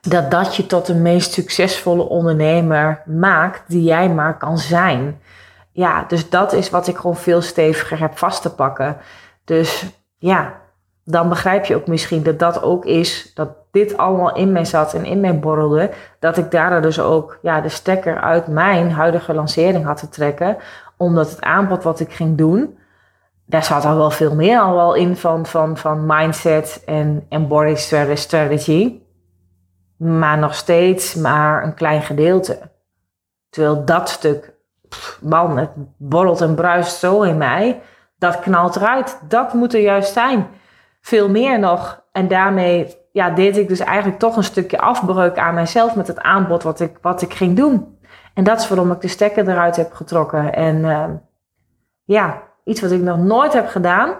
dat 0.00 0.30
dat 0.30 0.56
je 0.56 0.66
tot 0.66 0.86
de 0.86 0.94
meest 0.94 1.32
succesvolle 1.32 2.02
ondernemer 2.02 3.02
maakt 3.06 3.62
die 3.66 3.82
jij 3.82 4.08
maar 4.08 4.38
kan 4.38 4.58
zijn 4.58 5.20
ja, 5.72 6.04
dus 6.08 6.30
dat 6.30 6.52
is 6.52 6.70
wat 6.70 6.86
ik 6.86 6.96
gewoon 6.96 7.16
veel 7.16 7.42
steviger 7.42 7.98
heb 7.98 8.18
vast 8.18 8.42
te 8.42 8.54
pakken. 8.54 8.96
Dus 9.44 9.86
ja, 10.18 10.54
dan 11.04 11.28
begrijp 11.28 11.64
je 11.64 11.76
ook 11.76 11.86
misschien 11.86 12.22
dat 12.22 12.38
dat 12.38 12.62
ook 12.62 12.84
is, 12.84 13.30
dat 13.34 13.48
dit 13.70 13.96
allemaal 13.96 14.36
in 14.36 14.52
mij 14.52 14.64
zat 14.64 14.94
en 14.94 15.04
in 15.04 15.20
mij 15.20 15.38
borrelde, 15.38 15.90
dat 16.18 16.36
ik 16.36 16.50
daardoor 16.50 16.80
dus 16.80 17.00
ook 17.00 17.38
ja, 17.42 17.60
de 17.60 17.68
stekker 17.68 18.20
uit 18.20 18.46
mijn 18.46 18.90
huidige 18.90 19.34
lancering 19.34 19.84
had 19.84 19.96
te 19.96 20.08
trekken, 20.08 20.56
omdat 20.96 21.30
het 21.30 21.40
aanbod 21.40 21.82
wat 21.82 22.00
ik 22.00 22.12
ging 22.12 22.36
doen, 22.38 22.78
daar 23.50 23.64
zat 23.64 23.84
al 23.84 23.96
wel 23.96 24.10
veel 24.10 24.34
meer 24.34 24.60
al 24.60 24.74
wel 24.74 24.94
in 24.94 25.16
van, 25.16 25.46
van, 25.46 25.76
van 25.76 26.06
mindset 26.06 26.82
en, 26.86 27.26
en 27.28 27.48
body 27.48 27.74
strategy, 28.14 29.00
maar 29.96 30.38
nog 30.38 30.54
steeds 30.54 31.14
maar 31.14 31.64
een 31.64 31.74
klein 31.74 32.02
gedeelte. 32.02 32.58
Terwijl 33.48 33.84
dat 33.84 34.08
stuk 34.08 34.54
man, 35.20 35.58
het 35.58 35.70
borrelt 35.96 36.40
en 36.40 36.54
bruist 36.54 36.96
zo 36.96 37.22
in 37.22 37.38
mij. 37.38 37.82
Dat 38.18 38.40
knalt 38.40 38.76
eruit. 38.76 39.20
Dat 39.28 39.52
moet 39.52 39.74
er 39.74 39.80
juist 39.80 40.12
zijn. 40.12 40.46
Veel 41.00 41.28
meer 41.28 41.58
nog. 41.58 42.02
En 42.12 42.28
daarmee 42.28 42.96
ja, 43.12 43.30
deed 43.30 43.56
ik 43.56 43.68
dus 43.68 43.80
eigenlijk 43.80 44.18
toch 44.18 44.36
een 44.36 44.44
stukje 44.44 44.80
afbreuk 44.80 45.38
aan 45.38 45.54
mijzelf 45.54 45.94
met 45.94 46.06
het 46.06 46.20
aanbod 46.20 46.62
wat 46.62 46.80
ik, 46.80 46.98
wat 47.02 47.22
ik 47.22 47.34
ging 47.34 47.56
doen. 47.56 47.98
En 48.34 48.44
dat 48.44 48.60
is 48.60 48.68
waarom 48.68 48.92
ik 48.92 49.00
de 49.00 49.08
stekker 49.08 49.48
eruit 49.48 49.76
heb 49.76 49.92
getrokken. 49.92 50.54
En 50.54 50.76
uh, 50.76 51.04
ja, 52.04 52.42
iets 52.64 52.80
wat 52.80 52.90
ik 52.90 53.00
nog 53.00 53.18
nooit 53.18 53.52
heb 53.52 53.68
gedaan. 53.68 54.14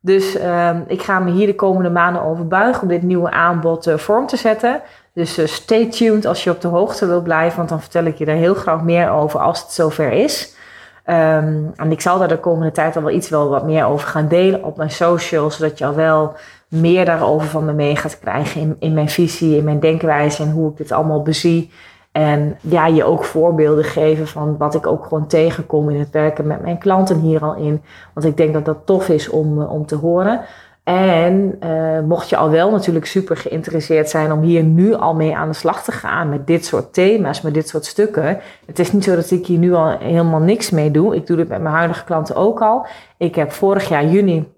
Dus 0.00 0.36
uh, 0.36 0.76
ik 0.86 1.02
ga 1.02 1.18
me 1.18 1.30
hier 1.30 1.46
de 1.46 1.54
komende 1.54 1.90
maanden 1.90 2.22
over 2.22 2.46
buigen 2.48 2.82
om 2.82 2.88
dit 2.88 3.02
nieuwe 3.02 3.30
aanbod 3.30 3.86
uh, 3.86 3.96
vorm 3.96 4.26
te 4.26 4.36
zetten. 4.36 4.80
Dus 5.12 5.38
uh, 5.38 5.46
stay 5.46 5.90
tuned 5.90 6.26
als 6.26 6.44
je 6.44 6.50
op 6.50 6.60
de 6.60 6.68
hoogte 6.68 7.06
wil 7.06 7.22
blijven, 7.22 7.56
want 7.56 7.68
dan 7.68 7.80
vertel 7.80 8.04
ik 8.04 8.18
je 8.18 8.24
daar 8.24 8.36
heel 8.36 8.54
graag 8.54 8.82
meer 8.82 9.10
over 9.10 9.40
als 9.40 9.62
het 9.62 9.70
zover 9.70 10.12
is. 10.12 10.58
Um, 11.06 11.72
en 11.76 11.90
ik 11.90 12.00
zal 12.00 12.18
daar 12.18 12.28
de 12.28 12.38
komende 12.38 12.72
tijd 12.72 12.96
al 12.96 13.02
wel 13.02 13.12
iets 13.12 13.28
wel 13.28 13.48
wat 13.48 13.64
meer 13.64 13.84
over 13.84 14.08
gaan 14.08 14.28
delen 14.28 14.64
op 14.64 14.76
mijn 14.76 14.90
socials, 14.90 15.56
zodat 15.56 15.78
je 15.78 15.86
al 15.86 15.94
wel 15.94 16.36
meer 16.68 17.04
daarover 17.04 17.48
van 17.48 17.64
me 17.64 17.72
mee 17.72 17.96
gaat 17.96 18.18
krijgen 18.18 18.60
in, 18.60 18.76
in 18.78 18.94
mijn 18.94 19.08
visie, 19.08 19.56
in 19.56 19.64
mijn 19.64 19.80
denkwijze 19.80 20.42
en 20.42 20.50
hoe 20.50 20.70
ik 20.70 20.76
dit 20.76 20.92
allemaal 20.92 21.22
bezie. 21.22 21.70
En 22.12 22.56
ja, 22.60 22.86
je 22.86 23.04
ook 23.04 23.24
voorbeelden 23.24 23.84
geven 23.84 24.26
van 24.26 24.56
wat 24.56 24.74
ik 24.74 24.86
ook 24.86 25.02
gewoon 25.04 25.26
tegenkom 25.26 25.90
in 25.90 25.98
het 25.98 26.10
werken 26.10 26.46
met 26.46 26.62
mijn 26.62 26.78
klanten 26.78 27.20
hier 27.20 27.42
al 27.42 27.54
in. 27.54 27.82
Want 28.14 28.26
ik 28.26 28.36
denk 28.36 28.52
dat 28.52 28.64
dat 28.64 28.86
tof 28.86 29.08
is 29.08 29.28
om, 29.28 29.60
eh, 29.60 29.72
om 29.72 29.86
te 29.86 29.96
horen. 29.96 30.40
En 30.84 31.58
uh, 31.64 32.00
mocht 32.00 32.28
je 32.28 32.36
al 32.36 32.50
wel 32.50 32.70
natuurlijk 32.70 33.06
super 33.06 33.36
geïnteresseerd 33.36 34.10
zijn 34.10 34.32
om 34.32 34.40
hier 34.40 34.62
nu 34.62 34.94
al 34.94 35.14
mee 35.14 35.36
aan 35.36 35.48
de 35.48 35.54
slag 35.54 35.84
te 35.84 35.92
gaan 35.92 36.28
met 36.28 36.46
dit 36.46 36.64
soort 36.64 36.92
thema's, 36.92 37.40
met 37.40 37.54
dit 37.54 37.68
soort 37.68 37.84
stukken. 37.84 38.40
Het 38.66 38.78
is 38.78 38.92
niet 38.92 39.04
zo 39.04 39.14
dat 39.14 39.30
ik 39.30 39.46
hier 39.46 39.58
nu 39.58 39.72
al 39.72 39.98
helemaal 39.98 40.40
niks 40.40 40.70
mee 40.70 40.90
doe. 40.90 41.16
Ik 41.16 41.26
doe 41.26 41.36
dit 41.36 41.48
met 41.48 41.60
mijn 41.60 41.74
huidige 41.74 42.04
klanten 42.04 42.36
ook 42.36 42.60
al. 42.60 42.86
Ik 43.16 43.34
heb 43.34 43.52
vorig 43.52 43.88
jaar 43.88 44.04
juni 44.04 44.52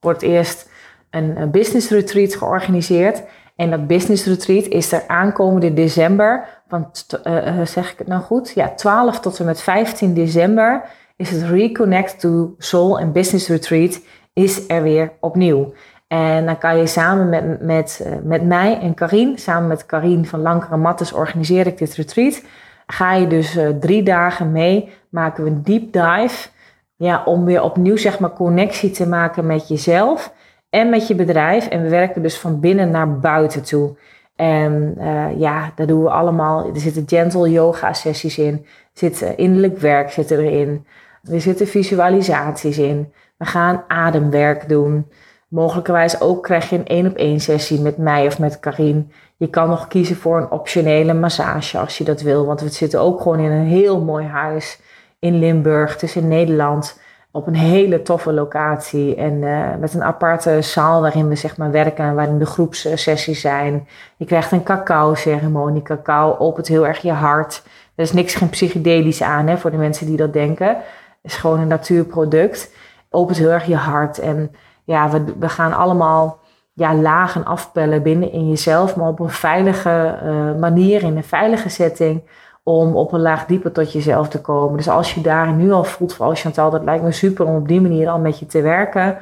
voor 0.00 0.12
het 0.12 0.22
eerst 0.22 0.70
een, 1.10 1.40
een 1.40 1.50
business 1.50 1.90
retreat 1.90 2.34
georganiseerd. 2.34 3.22
En 3.56 3.70
dat 3.70 3.86
business 3.86 4.26
retreat 4.26 4.64
is 4.64 4.92
er 4.92 5.04
aankomende 5.06 5.74
december, 5.74 6.48
van 6.68 6.90
uh, 7.26 7.60
zeg 7.64 7.92
ik 7.92 7.98
het 7.98 8.06
nou 8.06 8.22
goed? 8.22 8.52
Ja, 8.54 8.68
12 8.68 9.20
tot 9.20 9.38
en 9.38 9.44
met 9.44 9.60
15 9.60 10.14
december 10.14 10.82
is 11.16 11.30
het 11.30 11.42
Reconnect 11.42 12.20
to 12.20 12.54
Soul 12.58 12.98
and 12.98 13.12
Business 13.12 13.48
Retreat 13.48 14.00
is 14.32 14.68
er 14.68 14.82
weer 14.82 15.12
opnieuw. 15.20 15.72
En 16.06 16.46
dan 16.46 16.58
kan 16.58 16.78
je 16.78 16.86
samen 16.86 17.28
met, 17.28 17.62
met, 17.62 18.00
eh, 18.04 18.12
met 18.22 18.42
mij 18.42 18.78
en 18.80 18.94
Karin, 18.94 19.38
samen 19.38 19.68
met 19.68 19.86
Karin 19.86 20.26
van 20.26 20.40
Lankere 20.40 20.76
Mattes, 20.76 21.12
organiseer 21.12 21.66
ik 21.66 21.78
dit 21.78 21.94
retreat. 21.94 22.42
Ga 22.86 23.12
je 23.12 23.26
dus 23.26 23.58
drie 23.80 24.02
dagen 24.02 24.52
mee, 24.52 24.88
maken 25.08 25.44
we 25.44 25.50
een 25.50 25.62
deep 25.62 25.92
dive. 25.92 26.48
Ja, 26.96 27.22
om 27.24 27.44
weer 27.44 27.62
opnieuw 27.62 27.96
zeg 27.96 28.18
maar 28.18 28.32
connectie 28.32 28.90
te 28.90 29.08
maken 29.08 29.46
met 29.46 29.68
jezelf. 29.68 30.32
En 30.74 30.88
met 30.88 31.06
je 31.06 31.14
bedrijf. 31.14 31.68
En 31.68 31.82
we 31.82 31.88
werken 31.88 32.22
dus 32.22 32.38
van 32.38 32.60
binnen 32.60 32.90
naar 32.90 33.18
buiten 33.18 33.62
toe. 33.62 33.96
En 34.36 34.94
uh, 34.98 35.26
ja, 35.38 35.72
daar 35.74 35.86
doen 35.86 36.02
we 36.02 36.10
allemaal. 36.10 36.66
Er 36.74 36.80
zitten 36.80 37.04
gentle 37.06 37.50
yoga 37.50 37.92
sessies 37.92 38.38
in. 38.38 38.54
Er 38.54 38.90
zit 38.92 39.20
innerlijk 39.36 39.78
werk 39.78 40.10
zit 40.10 40.30
erin. 40.30 40.86
Er 41.30 41.40
zitten 41.40 41.66
visualisaties 41.66 42.78
in. 42.78 43.12
We 43.36 43.44
gaan 43.44 43.84
ademwerk 43.88 44.68
doen. 44.68 45.06
Mogelijkerwijs 45.48 46.20
ook 46.20 46.42
krijg 46.42 46.70
je 46.70 46.76
een 46.76 46.86
één 46.86 47.06
op 47.06 47.16
één 47.16 47.40
sessie 47.40 47.80
met 47.80 47.96
mij 47.96 48.26
of 48.26 48.38
met 48.38 48.60
Karin. 48.60 49.12
Je 49.36 49.48
kan 49.48 49.68
nog 49.68 49.88
kiezen 49.88 50.16
voor 50.16 50.38
een 50.38 50.50
optionele 50.50 51.14
massage 51.14 51.78
als 51.78 51.98
je 51.98 52.04
dat 52.04 52.20
wil. 52.20 52.46
Want 52.46 52.60
we 52.60 52.68
zitten 52.68 53.00
ook 53.00 53.20
gewoon 53.20 53.38
in 53.38 53.50
een 53.50 53.66
heel 53.66 54.00
mooi 54.00 54.26
huis 54.26 54.80
in 55.18 55.38
Limburg. 55.38 56.02
Is 56.02 56.16
in 56.16 56.28
Nederland 56.28 57.02
op 57.34 57.46
een 57.46 57.54
hele 57.54 58.02
toffe 58.02 58.32
locatie. 58.32 59.14
En 59.14 59.32
uh, 59.32 59.68
met 59.78 59.94
een 59.94 60.02
aparte 60.02 60.62
zaal 60.62 61.00
waarin 61.00 61.28
we 61.28 61.34
zeg 61.34 61.56
maar 61.56 61.70
werken. 61.70 62.14
Waarin 62.14 62.38
de 62.38 62.46
groepssessies 62.46 63.40
zijn. 63.40 63.88
Je 64.16 64.24
krijgt 64.24 64.52
een 64.52 64.62
cacao 64.62 65.14
ceremonie. 65.14 65.82
Cacao 65.82 66.36
opent 66.38 66.68
heel 66.68 66.86
erg 66.86 67.02
je 67.02 67.12
hart. 67.12 67.62
Er 67.94 68.04
is 68.04 68.12
niks 68.12 68.34
geen 68.34 68.48
psychedelisch 68.48 69.22
aan 69.22 69.46
hè, 69.46 69.58
voor 69.58 69.70
de 69.70 69.76
mensen 69.76 70.06
die 70.06 70.16
dat 70.16 70.32
denken. 70.32 70.66
Het 70.66 71.32
is 71.32 71.36
gewoon 71.36 71.60
een 71.60 71.68
natuurproduct. 71.68 72.74
Opent 73.10 73.38
heel 73.38 73.50
erg 73.50 73.64
je 73.64 73.76
hart. 73.76 74.18
En 74.18 74.54
ja, 74.84 75.10
we, 75.10 75.24
we 75.38 75.48
gaan 75.48 75.72
allemaal 75.72 76.38
ja, 76.72 76.94
lagen 76.94 77.44
afpellen 77.44 78.02
binnen 78.02 78.32
in 78.32 78.48
jezelf, 78.48 78.96
maar 78.96 79.08
op 79.08 79.20
een 79.20 79.30
veilige 79.30 80.18
uh, 80.24 80.60
manier, 80.60 81.02
in 81.02 81.16
een 81.16 81.24
veilige 81.24 81.68
setting, 81.68 82.22
om 82.64 82.96
op 82.96 83.12
een 83.12 83.20
laag 83.20 83.46
dieper 83.46 83.72
tot 83.72 83.92
jezelf 83.92 84.28
te 84.28 84.40
komen. 84.40 84.76
Dus 84.76 84.88
als 84.88 85.14
je 85.14 85.20
daar 85.20 85.52
nu 85.52 85.72
al 85.72 85.84
voelt 85.84 86.14
van, 86.14 86.28
oh 86.28 86.34
Chantal, 86.34 86.70
dat 86.70 86.84
lijkt 86.84 87.04
me 87.04 87.12
super 87.12 87.46
om 87.46 87.56
op 87.56 87.68
die 87.68 87.80
manier 87.80 88.08
al 88.08 88.18
met 88.18 88.38
je 88.38 88.46
te 88.46 88.62
werken, 88.62 89.18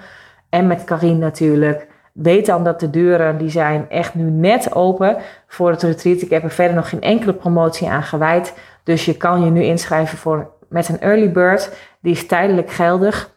en 0.49 0.67
met 0.67 0.85
Karin 0.85 1.19
natuurlijk, 1.19 1.87
weet 2.13 2.47
dan 2.47 2.65
dat 2.65 2.81
de 2.81 2.91
deuren, 2.91 3.39
die 3.39 3.51
zijn 3.51 3.87
echt 3.89 4.15
nu 4.15 4.31
net 4.31 4.75
open 4.75 5.17
voor 5.47 5.71
het 5.71 5.83
retreat. 5.83 6.23
Ik 6.23 6.31
heb 6.31 6.43
er 6.43 6.51
verder 6.51 6.77
nog 6.77 6.89
geen 6.89 7.01
enkele 7.01 7.33
promotie 7.33 7.89
aan 7.89 8.03
gewijd, 8.03 8.55
dus 8.83 9.05
je 9.05 9.17
kan 9.17 9.45
je 9.45 9.51
nu 9.51 9.63
inschrijven 9.63 10.19
voor, 10.19 10.51
met 10.69 10.89
een 10.89 11.01
early 11.01 11.33
bird, 11.33 11.77
die 12.01 12.13
is 12.13 12.27
tijdelijk 12.27 12.71
geldig. 12.71 13.31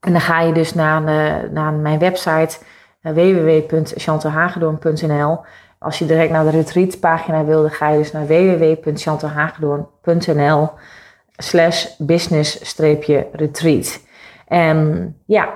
En 0.00 0.12
dan 0.12 0.20
ga 0.20 0.40
je 0.40 0.52
dus 0.52 0.74
naar, 0.74 1.02
uh, 1.02 1.34
naar 1.50 1.72
mijn 1.72 1.98
website 1.98 2.58
www.chantalhagedoorn.nl. 3.00 5.40
Als 5.82 5.98
je 5.98 6.06
direct 6.06 6.30
naar 6.30 6.44
de 6.44 6.50
retreatpagina 6.50 7.44
wil, 7.44 7.60
dan 7.60 7.70
ga 7.70 7.88
je 7.88 7.98
dus 7.98 8.12
naar 8.12 8.26
www.chantalhagedoorn.nl 8.26 10.70
slash 11.36 11.86
business-retreat. 11.98 14.00
En 14.46 15.16
ja, 15.26 15.48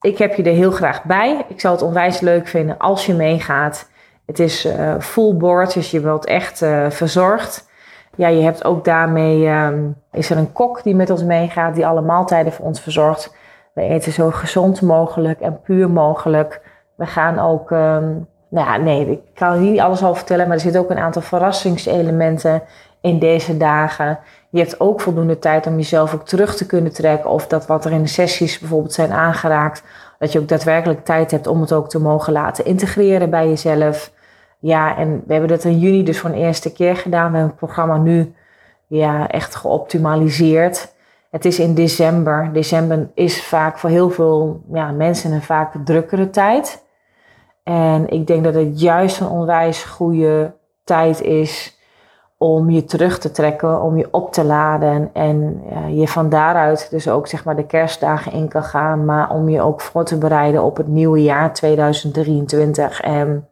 ik 0.00 0.18
heb 0.18 0.34
je 0.34 0.42
er 0.42 0.54
heel 0.54 0.70
graag 0.70 1.04
bij. 1.04 1.44
Ik 1.48 1.60
zou 1.60 1.74
het 1.74 1.82
onwijs 1.82 2.20
leuk 2.20 2.46
vinden 2.46 2.78
als 2.78 3.06
je 3.06 3.14
meegaat. 3.14 3.88
Het 4.26 4.38
is 4.38 4.66
uh, 4.66 4.94
full 4.98 5.36
board, 5.36 5.74
dus 5.74 5.90
je 5.90 6.00
wilt 6.00 6.26
echt 6.26 6.62
uh, 6.62 6.90
verzorgd. 6.90 7.68
Ja, 8.14 8.28
je 8.28 8.42
hebt 8.42 8.64
ook 8.64 8.84
daarmee, 8.84 9.48
um, 9.48 9.96
is 10.12 10.30
er 10.30 10.36
een 10.36 10.52
kok 10.52 10.82
die 10.82 10.94
met 10.94 11.10
ons 11.10 11.22
meegaat, 11.22 11.74
die 11.74 11.86
alle 11.86 12.02
maaltijden 12.02 12.52
voor 12.52 12.64
ons 12.64 12.80
verzorgt. 12.80 13.36
We 13.74 13.82
eten 13.82 14.12
zo 14.12 14.30
gezond 14.30 14.82
mogelijk 14.82 15.40
en 15.40 15.60
puur 15.60 15.90
mogelijk. 15.90 16.60
We 16.94 17.06
gaan 17.06 17.38
ook, 17.38 17.70
um, 17.70 18.28
nou 18.48 18.66
ja, 18.66 18.76
nee, 18.76 19.10
ik 19.10 19.20
kan 19.34 19.52
er 19.52 19.58
niet 19.58 19.80
alles 19.80 20.02
over 20.02 20.16
vertellen, 20.16 20.46
maar 20.46 20.56
er 20.56 20.62
zitten 20.62 20.80
ook 20.80 20.90
een 20.90 20.98
aantal 20.98 21.22
verrassingselementen 21.22 22.62
in 23.00 23.18
deze 23.18 23.56
dagen. 23.56 24.18
Je 24.50 24.58
hebt 24.58 24.80
ook 24.80 25.00
voldoende 25.00 25.38
tijd 25.38 25.66
om 25.66 25.76
jezelf 25.76 26.14
ook 26.14 26.26
terug 26.26 26.56
te 26.56 26.66
kunnen 26.66 26.92
trekken. 26.92 27.30
Of 27.30 27.46
dat 27.46 27.66
wat 27.66 27.84
er 27.84 27.92
in 27.92 28.02
de 28.02 28.08
sessies 28.08 28.58
bijvoorbeeld 28.58 28.92
zijn 28.92 29.12
aangeraakt, 29.12 29.82
dat 30.18 30.32
je 30.32 30.38
ook 30.38 30.48
daadwerkelijk 30.48 31.04
tijd 31.04 31.30
hebt 31.30 31.46
om 31.46 31.60
het 31.60 31.72
ook 31.72 31.88
te 31.88 32.00
mogen 32.00 32.32
laten 32.32 32.64
integreren 32.64 33.30
bij 33.30 33.48
jezelf. 33.48 34.12
Ja, 34.58 34.96
en 34.96 35.22
we 35.26 35.32
hebben 35.32 35.50
dat 35.50 35.64
in 35.64 35.78
juni 35.78 36.02
dus 36.02 36.20
voor 36.20 36.30
een 36.30 36.36
eerste 36.36 36.72
keer 36.72 36.96
gedaan. 36.96 37.30
We 37.30 37.36
hebben 37.36 37.56
het 37.56 37.66
programma 37.66 37.96
nu 37.96 38.34
ja, 38.86 39.28
echt 39.28 39.54
geoptimaliseerd. 39.54 40.94
Het 41.30 41.44
is 41.44 41.58
in 41.58 41.74
december. 41.74 42.50
December 42.52 43.08
is 43.14 43.44
vaak 43.44 43.78
voor 43.78 43.90
heel 43.90 44.10
veel 44.10 44.62
ja, 44.72 44.90
mensen 44.90 45.32
een 45.32 45.42
vaak 45.42 45.74
drukkere 45.84 46.30
tijd. 46.30 46.84
En 47.68 48.08
ik 48.08 48.26
denk 48.26 48.44
dat 48.44 48.54
het 48.54 48.80
juist 48.80 49.20
een 49.20 49.28
onwijs 49.28 49.84
goede 49.84 50.52
tijd 50.84 51.20
is 51.22 51.78
om 52.36 52.70
je 52.70 52.84
terug 52.84 53.18
te 53.18 53.30
trekken, 53.30 53.82
om 53.82 53.96
je 53.98 54.08
op 54.10 54.32
te 54.32 54.44
laden 54.44 55.10
en 55.12 55.62
je 55.88 56.08
van 56.08 56.28
daaruit 56.28 56.90
dus 56.90 57.08
ook 57.08 57.26
zeg 57.26 57.44
maar 57.44 57.56
de 57.56 57.66
kerstdagen 57.66 58.32
in 58.32 58.48
kan 58.48 58.62
gaan, 58.62 59.04
maar 59.04 59.30
om 59.30 59.48
je 59.48 59.62
ook 59.62 59.80
voor 59.80 60.04
te 60.04 60.18
bereiden 60.18 60.62
op 60.62 60.76
het 60.76 60.86
nieuwe 60.86 61.22
jaar 61.22 61.52
2023. 61.52 63.00
En 63.00 63.48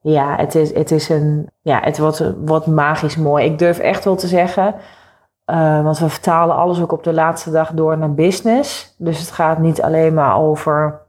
ja, 0.00 0.36
het 0.36 0.54
is, 0.54 0.74
het 0.74 0.90
is 0.90 1.08
een, 1.08 1.50
ja, 1.60 1.80
het 1.82 1.98
wordt, 1.98 2.32
wordt 2.44 2.66
magisch 2.66 3.16
mooi. 3.16 3.44
Ik 3.44 3.58
durf 3.58 3.78
echt 3.78 4.04
wel 4.04 4.16
te 4.16 4.26
zeggen, 4.26 4.74
uh, 5.50 5.82
want 5.82 5.98
we 5.98 6.08
vertalen 6.08 6.56
alles 6.56 6.82
ook 6.82 6.92
op 6.92 7.04
de 7.04 7.12
laatste 7.12 7.50
dag 7.50 7.72
door 7.72 7.98
naar 7.98 8.14
business. 8.14 8.94
Dus 8.98 9.18
het 9.18 9.30
gaat 9.30 9.58
niet 9.58 9.82
alleen 9.82 10.14
maar 10.14 10.38
over 10.38 11.03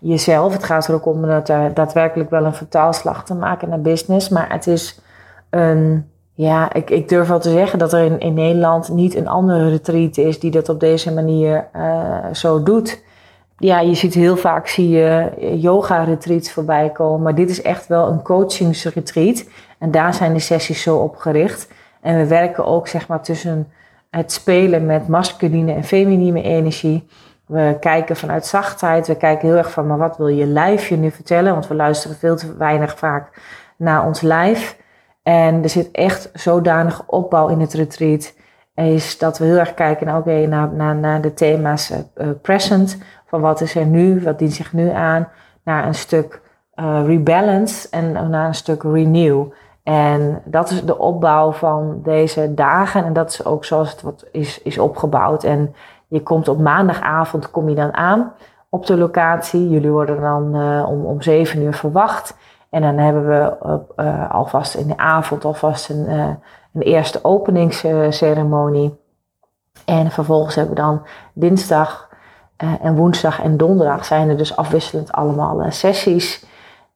jezelf. 0.00 0.52
Het 0.52 0.64
gaat 0.64 0.88
er 0.88 0.94
ook 0.94 1.06
om 1.06 1.26
dat 1.26 1.48
er 1.48 1.74
daadwerkelijk 1.74 2.30
wel 2.30 2.44
een 2.44 2.54
vertaalslag 2.54 3.24
te 3.24 3.34
maken 3.34 3.68
naar 3.68 3.80
business. 3.80 4.28
Maar 4.28 4.52
het 4.52 4.66
is 4.66 5.00
een, 5.50 6.10
ja, 6.32 6.72
ik, 6.72 6.90
ik 6.90 7.08
durf 7.08 7.28
wel 7.28 7.40
te 7.40 7.50
zeggen 7.50 7.78
dat 7.78 7.92
er 7.92 8.04
in, 8.04 8.18
in 8.18 8.34
Nederland 8.34 8.88
niet 8.88 9.14
een 9.14 9.28
andere 9.28 9.68
retreat 9.68 10.16
is 10.16 10.40
die 10.40 10.50
dat 10.50 10.68
op 10.68 10.80
deze 10.80 11.12
manier 11.12 11.68
uh, 11.76 12.16
zo 12.32 12.62
doet. 12.62 13.02
Ja, 13.58 13.80
je 13.80 13.94
ziet 13.94 14.14
heel 14.14 14.36
vaak 14.36 14.66
zie 14.66 14.88
je 14.88 15.30
yoga 15.60 16.04
retreats 16.04 16.52
voorbij 16.52 16.90
komen. 16.90 17.22
Maar 17.22 17.34
dit 17.34 17.50
is 17.50 17.62
echt 17.62 17.86
wel 17.86 18.08
een 18.08 18.22
coachingsretreat. 18.22 19.44
En 19.78 19.90
daar 19.90 20.14
zijn 20.14 20.32
de 20.32 20.38
sessies 20.38 20.82
zo 20.82 20.96
op 20.96 21.16
gericht. 21.16 21.68
En 22.00 22.16
we 22.16 22.26
werken 22.26 22.64
ook 22.64 22.88
zeg 22.88 23.08
maar 23.08 23.22
tussen 23.22 23.72
het 24.10 24.32
spelen 24.32 24.86
met 24.86 25.08
masculine 25.08 25.72
en 25.72 25.84
feminine 25.84 26.42
energie. 26.42 27.08
We 27.48 27.76
kijken 27.80 28.16
vanuit 28.16 28.46
zachtheid. 28.46 29.06
We 29.06 29.16
kijken 29.16 29.48
heel 29.48 29.56
erg 29.56 29.70
van, 29.70 29.86
maar 29.86 29.98
wat 29.98 30.16
wil 30.16 30.28
je 30.28 30.46
lijf 30.46 30.88
je 30.88 30.96
nu 30.96 31.10
vertellen? 31.10 31.52
Want 31.52 31.66
we 31.66 31.74
luisteren 31.74 32.16
veel 32.16 32.36
te 32.36 32.56
weinig 32.56 32.98
vaak 32.98 33.30
naar 33.76 34.06
ons 34.06 34.20
lijf. 34.20 34.76
En 35.22 35.62
er 35.62 35.68
zit 35.68 35.90
echt 35.90 36.30
zodanig 36.32 37.02
opbouw 37.06 37.48
in 37.48 37.60
het 37.60 37.72
retreat. 37.72 38.34
Is 38.74 39.18
dat 39.18 39.38
we 39.38 39.44
heel 39.44 39.56
erg 39.56 39.74
kijken 39.74 40.06
naar, 40.06 40.18
oké, 40.18 40.46
naar, 40.46 40.72
naar, 40.72 40.96
naar 40.96 41.20
de 41.20 41.34
thema's 41.34 41.90
uh, 41.90 42.28
present. 42.42 42.98
Van 43.26 43.40
wat 43.40 43.60
is 43.60 43.74
er 43.74 43.86
nu? 43.86 44.22
Wat 44.22 44.38
dient 44.38 44.52
zich 44.52 44.72
nu 44.72 44.90
aan? 44.90 45.28
Naar 45.64 45.86
een 45.86 45.94
stuk 45.94 46.40
uh, 46.74 47.00
rebalance 47.06 47.88
en 47.90 48.12
naar 48.12 48.46
een 48.46 48.54
stuk 48.54 48.82
renew. 48.82 49.44
En 49.82 50.42
dat 50.44 50.70
is 50.70 50.84
de 50.84 50.98
opbouw 50.98 51.52
van 51.52 52.00
deze 52.02 52.54
dagen. 52.54 53.04
En 53.04 53.12
dat 53.12 53.30
is 53.30 53.44
ook 53.44 53.64
zoals 53.64 53.90
het 53.90 54.02
wat 54.02 54.24
is, 54.32 54.62
is 54.62 54.78
opgebouwd. 54.78 55.44
En 55.44 55.74
je 56.08 56.22
komt 56.22 56.48
op 56.48 56.58
maandagavond 56.58 57.50
kom 57.50 57.68
je 57.68 57.74
dan 57.74 57.94
aan 57.94 58.32
op 58.68 58.86
de 58.86 58.96
locatie. 58.96 59.68
Jullie 59.68 59.90
worden 59.90 60.20
dan 60.20 60.56
uh, 60.56 60.88
om, 60.88 61.04
om 61.04 61.22
7 61.22 61.62
uur 61.62 61.74
verwacht. 61.74 62.36
En 62.70 62.82
dan 62.82 62.98
hebben 62.98 63.28
we 63.28 63.56
uh, 63.96 64.30
alvast 64.30 64.74
in 64.74 64.86
de 64.86 64.96
avond 64.96 65.44
alvast 65.44 65.88
een, 65.88 66.04
uh, 66.08 66.26
een 66.72 66.82
eerste 66.82 67.24
openingsceremonie. 67.24 69.00
En 69.84 70.10
vervolgens 70.10 70.54
hebben 70.54 70.74
we 70.74 70.80
dan 70.80 71.06
dinsdag 71.32 72.08
en 72.56 72.96
woensdag 72.96 73.42
en 73.42 73.56
donderdag 73.56 74.04
zijn 74.04 74.28
er 74.28 74.36
dus 74.36 74.56
afwisselend 74.56 75.12
allemaal 75.12 75.64
sessies. 75.68 76.46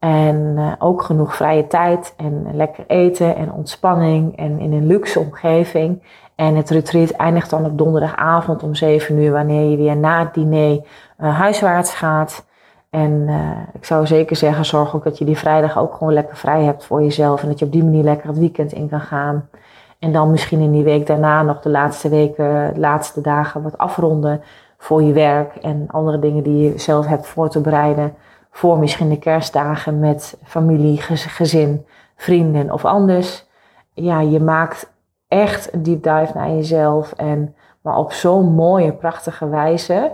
En 0.02 0.54
uh, 0.56 0.72
ook 0.78 1.02
genoeg 1.02 1.36
vrije 1.36 1.66
tijd 1.66 2.14
en 2.16 2.46
lekker 2.52 2.84
eten 2.86 3.36
en 3.36 3.52
ontspanning 3.52 4.36
en 4.36 4.60
in 4.60 4.72
een 4.72 4.86
luxe 4.86 5.20
omgeving. 5.20 6.02
En 6.34 6.56
het 6.56 6.70
retreat 6.70 7.10
eindigt 7.10 7.50
dan 7.50 7.64
op 7.64 7.78
donderdagavond 7.78 8.62
om 8.62 8.74
7 8.74 9.18
uur, 9.18 9.32
wanneer 9.32 9.70
je 9.70 9.76
weer 9.76 9.96
na 9.96 10.18
het 10.18 10.34
diner 10.34 10.80
uh, 11.18 11.38
huiswaarts 11.38 11.94
gaat. 11.94 12.46
En 12.90 13.10
uh, 13.10 13.50
ik 13.72 13.84
zou 13.84 14.06
zeker 14.06 14.36
zeggen, 14.36 14.64
zorg 14.64 14.94
ook 14.94 15.04
dat 15.04 15.18
je 15.18 15.24
die 15.24 15.38
vrijdag 15.38 15.78
ook 15.78 15.94
gewoon 15.94 16.12
lekker 16.12 16.36
vrij 16.36 16.62
hebt 16.62 16.84
voor 16.84 17.02
jezelf. 17.02 17.42
En 17.42 17.48
dat 17.48 17.58
je 17.58 17.64
op 17.64 17.72
die 17.72 17.84
manier 17.84 18.04
lekker 18.04 18.28
het 18.28 18.38
weekend 18.38 18.72
in 18.72 18.88
kan 18.88 19.00
gaan. 19.00 19.48
En 19.98 20.12
dan 20.12 20.30
misschien 20.30 20.60
in 20.60 20.72
die 20.72 20.84
week 20.84 21.06
daarna 21.06 21.42
nog 21.42 21.60
de 21.60 21.70
laatste 21.70 22.08
weken, 22.08 22.74
de 22.74 22.80
laatste 22.80 23.20
dagen 23.20 23.62
wat 23.62 23.78
afronden 23.78 24.42
voor 24.78 25.02
je 25.02 25.12
werk 25.12 25.54
en 25.56 25.84
andere 25.90 26.18
dingen 26.18 26.42
die 26.42 26.62
je 26.62 26.78
zelf 26.78 27.06
hebt 27.06 27.26
voor 27.26 27.48
te 27.48 27.60
bereiden 27.60 28.14
voor 28.52 28.78
misschien 28.78 29.08
de 29.08 29.18
kerstdagen 29.18 29.98
met 29.98 30.38
familie, 30.44 31.00
gezin, 31.00 31.86
vrienden 32.16 32.72
of 32.72 32.84
anders. 32.84 33.46
Ja, 33.92 34.20
je 34.20 34.40
maakt 34.40 34.92
echt 35.28 35.72
een 35.72 35.82
deep 35.82 36.02
dive 36.02 36.30
naar 36.34 36.50
jezelf. 36.50 37.12
En, 37.12 37.54
maar 37.80 37.96
op 37.96 38.12
zo'n 38.12 38.54
mooie, 38.54 38.92
prachtige 38.92 39.48
wijze. 39.48 40.12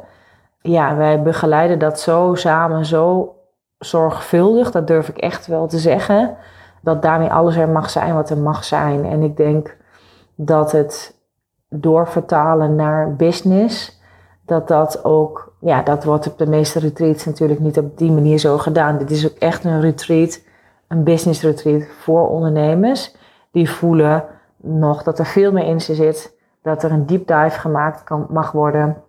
Ja, 0.61 0.97
wij 0.97 1.23
begeleiden 1.23 1.79
dat 1.79 2.01
zo 2.01 2.35
samen, 2.35 2.87
zo 2.87 3.35
zorgvuldig. 3.79 4.71
Dat 4.71 4.87
durf 4.87 5.09
ik 5.09 5.19
echt 5.19 5.47
wel 5.47 5.67
te 5.67 5.79
zeggen. 5.79 6.37
Dat 6.83 7.03
daarmee 7.03 7.33
alles 7.33 7.57
er 7.57 7.69
mag 7.69 7.91
zijn 7.91 8.15
wat 8.15 8.31
er 8.31 8.39
mag 8.39 8.65
zijn. 8.65 9.05
En 9.05 9.23
ik 9.23 9.37
denk 9.37 9.77
dat 10.35 10.73
het 10.73 11.17
doorvertalen 11.69 12.75
naar 12.75 13.17
business 13.17 13.98
dat 14.49 14.69
dat 14.69 15.05
ook, 15.05 15.53
ja, 15.61 15.83
dat 15.83 16.05
wordt 16.05 16.27
op 16.27 16.39
de 16.39 16.47
meeste 16.47 16.79
retreats 16.79 17.25
natuurlijk 17.25 17.61
niet 17.61 17.79
op 17.79 17.99
die 17.99 18.13
manier 18.13 18.39
zo 18.39 18.59
gedaan. 18.59 18.99
Dit 18.99 19.11
is 19.11 19.27
ook 19.27 19.39
echt 19.39 19.65
een 19.65 19.81
retreat, 19.81 20.41
een 20.89 21.05
business 21.05 21.43
retreat 21.43 21.83
voor 22.01 22.29
ondernemers. 22.29 23.15
Die 23.51 23.71
voelen 23.71 24.25
nog 24.57 25.03
dat 25.03 25.19
er 25.19 25.27
veel 25.27 25.53
meer 25.53 25.65
in 25.65 25.81
ze 25.81 25.95
zit, 25.95 26.37
dat 26.63 26.83
er 26.83 26.91
een 26.91 27.07
deep 27.07 27.27
dive 27.27 27.59
gemaakt 27.59 28.05
kan, 28.05 28.27
mag 28.31 28.53
worden. 28.53 29.03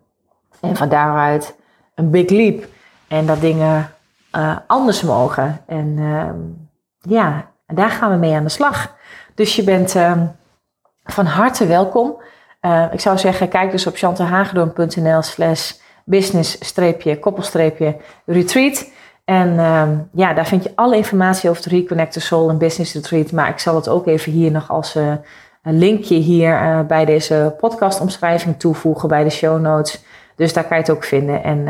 En 0.60 0.76
van 0.76 0.90
daaruit 0.90 1.56
een 1.96 2.10
big 2.10 2.30
leap. 2.30 2.66
En 3.08 3.26
dat 3.26 3.40
dingen 3.40 3.90
uh, 4.36 4.58
anders 4.68 5.02
mogen. 5.02 5.62
En 5.66 5.88
uh, 5.98 6.30
ja, 7.00 7.46
daar 7.66 7.90
gaan 7.90 8.12
we 8.12 8.18
mee 8.18 8.36
aan 8.36 8.44
de 8.44 8.50
slag. 8.50 8.96
Dus 9.36 9.56
je 9.56 9.64
bent 9.64 9.96
uh, 9.96 10.22
van 11.04 11.26
harte 11.26 11.68
welkom. 11.68 12.22
Uh, 12.62 12.86
ik 12.92 13.00
zou 13.00 13.18
zeggen, 13.18 13.50
kijk 13.50 13.72
dus 13.72 13.88
op 13.88 13.96
chantalhagedorn.nl 13.96 15.22
slash 15.22 15.74
business-koppelstreepje-retreat. 16.04 18.92
En 19.26 19.60
ehm, 19.60 19.98
ja, 20.12 20.34
daar 20.34 20.48
vind 20.48 20.64
je 20.64 20.72
alle 20.76 20.96
informatie 20.96 21.50
over 21.50 21.64
de 21.64 21.70
Reconnect 21.70 22.12
the 22.12 22.20
Soul 22.20 22.50
en 22.50 22.58
Business 22.58 22.94
Retreat. 22.94 23.32
Maar 23.32 23.50
ik 23.50 23.60
zal 23.60 23.76
het 23.76 23.90
ook 23.90 24.08
even 24.08 24.32
hier 24.32 24.52
nog 24.52 24.70
als 24.70 24.96
uh, 24.96 25.14
een 25.64 25.78
linkje 25.78 26.16
hier 26.16 26.62
uh, 26.62 26.82
bij 26.82 27.06
deze 27.06 27.56
podcastomschrijving 27.60 28.60
toevoegen 28.60 29.10
bij 29.10 29.24
de 29.24 29.30
show 29.30 29.62
notes. 29.62 30.04
Dus 30.36 30.54
daar 30.54 30.64
kan 30.64 30.78
je 30.78 30.84
het 30.84 30.92
ook 30.92 31.04
vinden. 31.04 31.44
En 31.44 31.68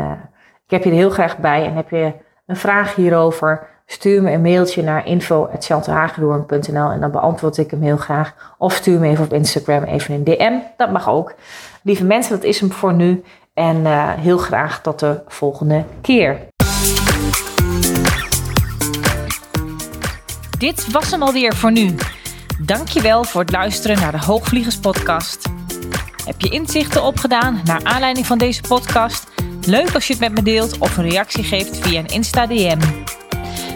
ik 0.64 0.70
heb 0.70 0.84
je 0.84 0.90
er 0.90 0.96
heel 0.96 1.10
graag 1.10 1.38
bij. 1.38 1.64
En 1.64 1.74
heb 1.74 1.90
je 1.90 2.12
een 2.46 2.56
vraag 2.56 2.94
hierover, 2.94 3.66
stuur 3.92 4.22
me 4.22 4.30
een 4.30 4.40
mailtje 4.40 4.82
naar 4.82 5.06
info.chantalhagedoorn.nl 5.06 6.90
en 6.90 7.00
dan 7.00 7.10
beantwoord 7.10 7.56
ik 7.56 7.70
hem 7.70 7.82
heel 7.82 7.96
graag. 7.96 8.54
Of 8.58 8.72
stuur 8.72 9.00
me 9.00 9.08
even 9.08 9.24
op 9.24 9.32
Instagram 9.32 9.82
even 9.82 10.14
een 10.14 10.24
DM, 10.24 10.52
dat 10.76 10.90
mag 10.92 11.08
ook. 11.08 11.34
Lieve 11.82 12.04
mensen, 12.04 12.34
dat 12.34 12.44
is 12.44 12.60
hem 12.60 12.72
voor 12.72 12.94
nu. 12.94 13.22
En 13.54 13.76
uh, 13.76 14.08
heel 14.12 14.38
graag 14.38 14.82
tot 14.82 14.98
de 14.98 15.20
volgende 15.26 15.84
keer. 16.00 16.38
Dit 20.58 20.90
was 20.90 21.10
hem 21.10 21.22
alweer 21.22 21.54
voor 21.54 21.72
nu. 21.72 21.94
Dankjewel 22.60 23.24
voor 23.24 23.40
het 23.40 23.52
luisteren 23.52 24.00
naar 24.00 24.12
de 24.12 24.24
Hoogvliegers 24.24 24.78
podcast. 24.78 25.48
Heb 26.24 26.40
je 26.40 26.48
inzichten 26.48 27.02
opgedaan 27.02 27.60
naar 27.64 27.80
aanleiding 27.82 28.26
van 28.26 28.38
deze 28.38 28.62
podcast? 28.68 29.26
Leuk 29.66 29.94
als 29.94 30.06
je 30.06 30.12
het 30.12 30.22
met 30.22 30.32
me 30.32 30.42
deelt 30.42 30.78
of 30.78 30.96
een 30.96 31.08
reactie 31.08 31.44
geeft 31.44 31.76
via 31.76 31.98
een 31.98 32.06
Insta 32.06 32.46
DM. 32.46 32.78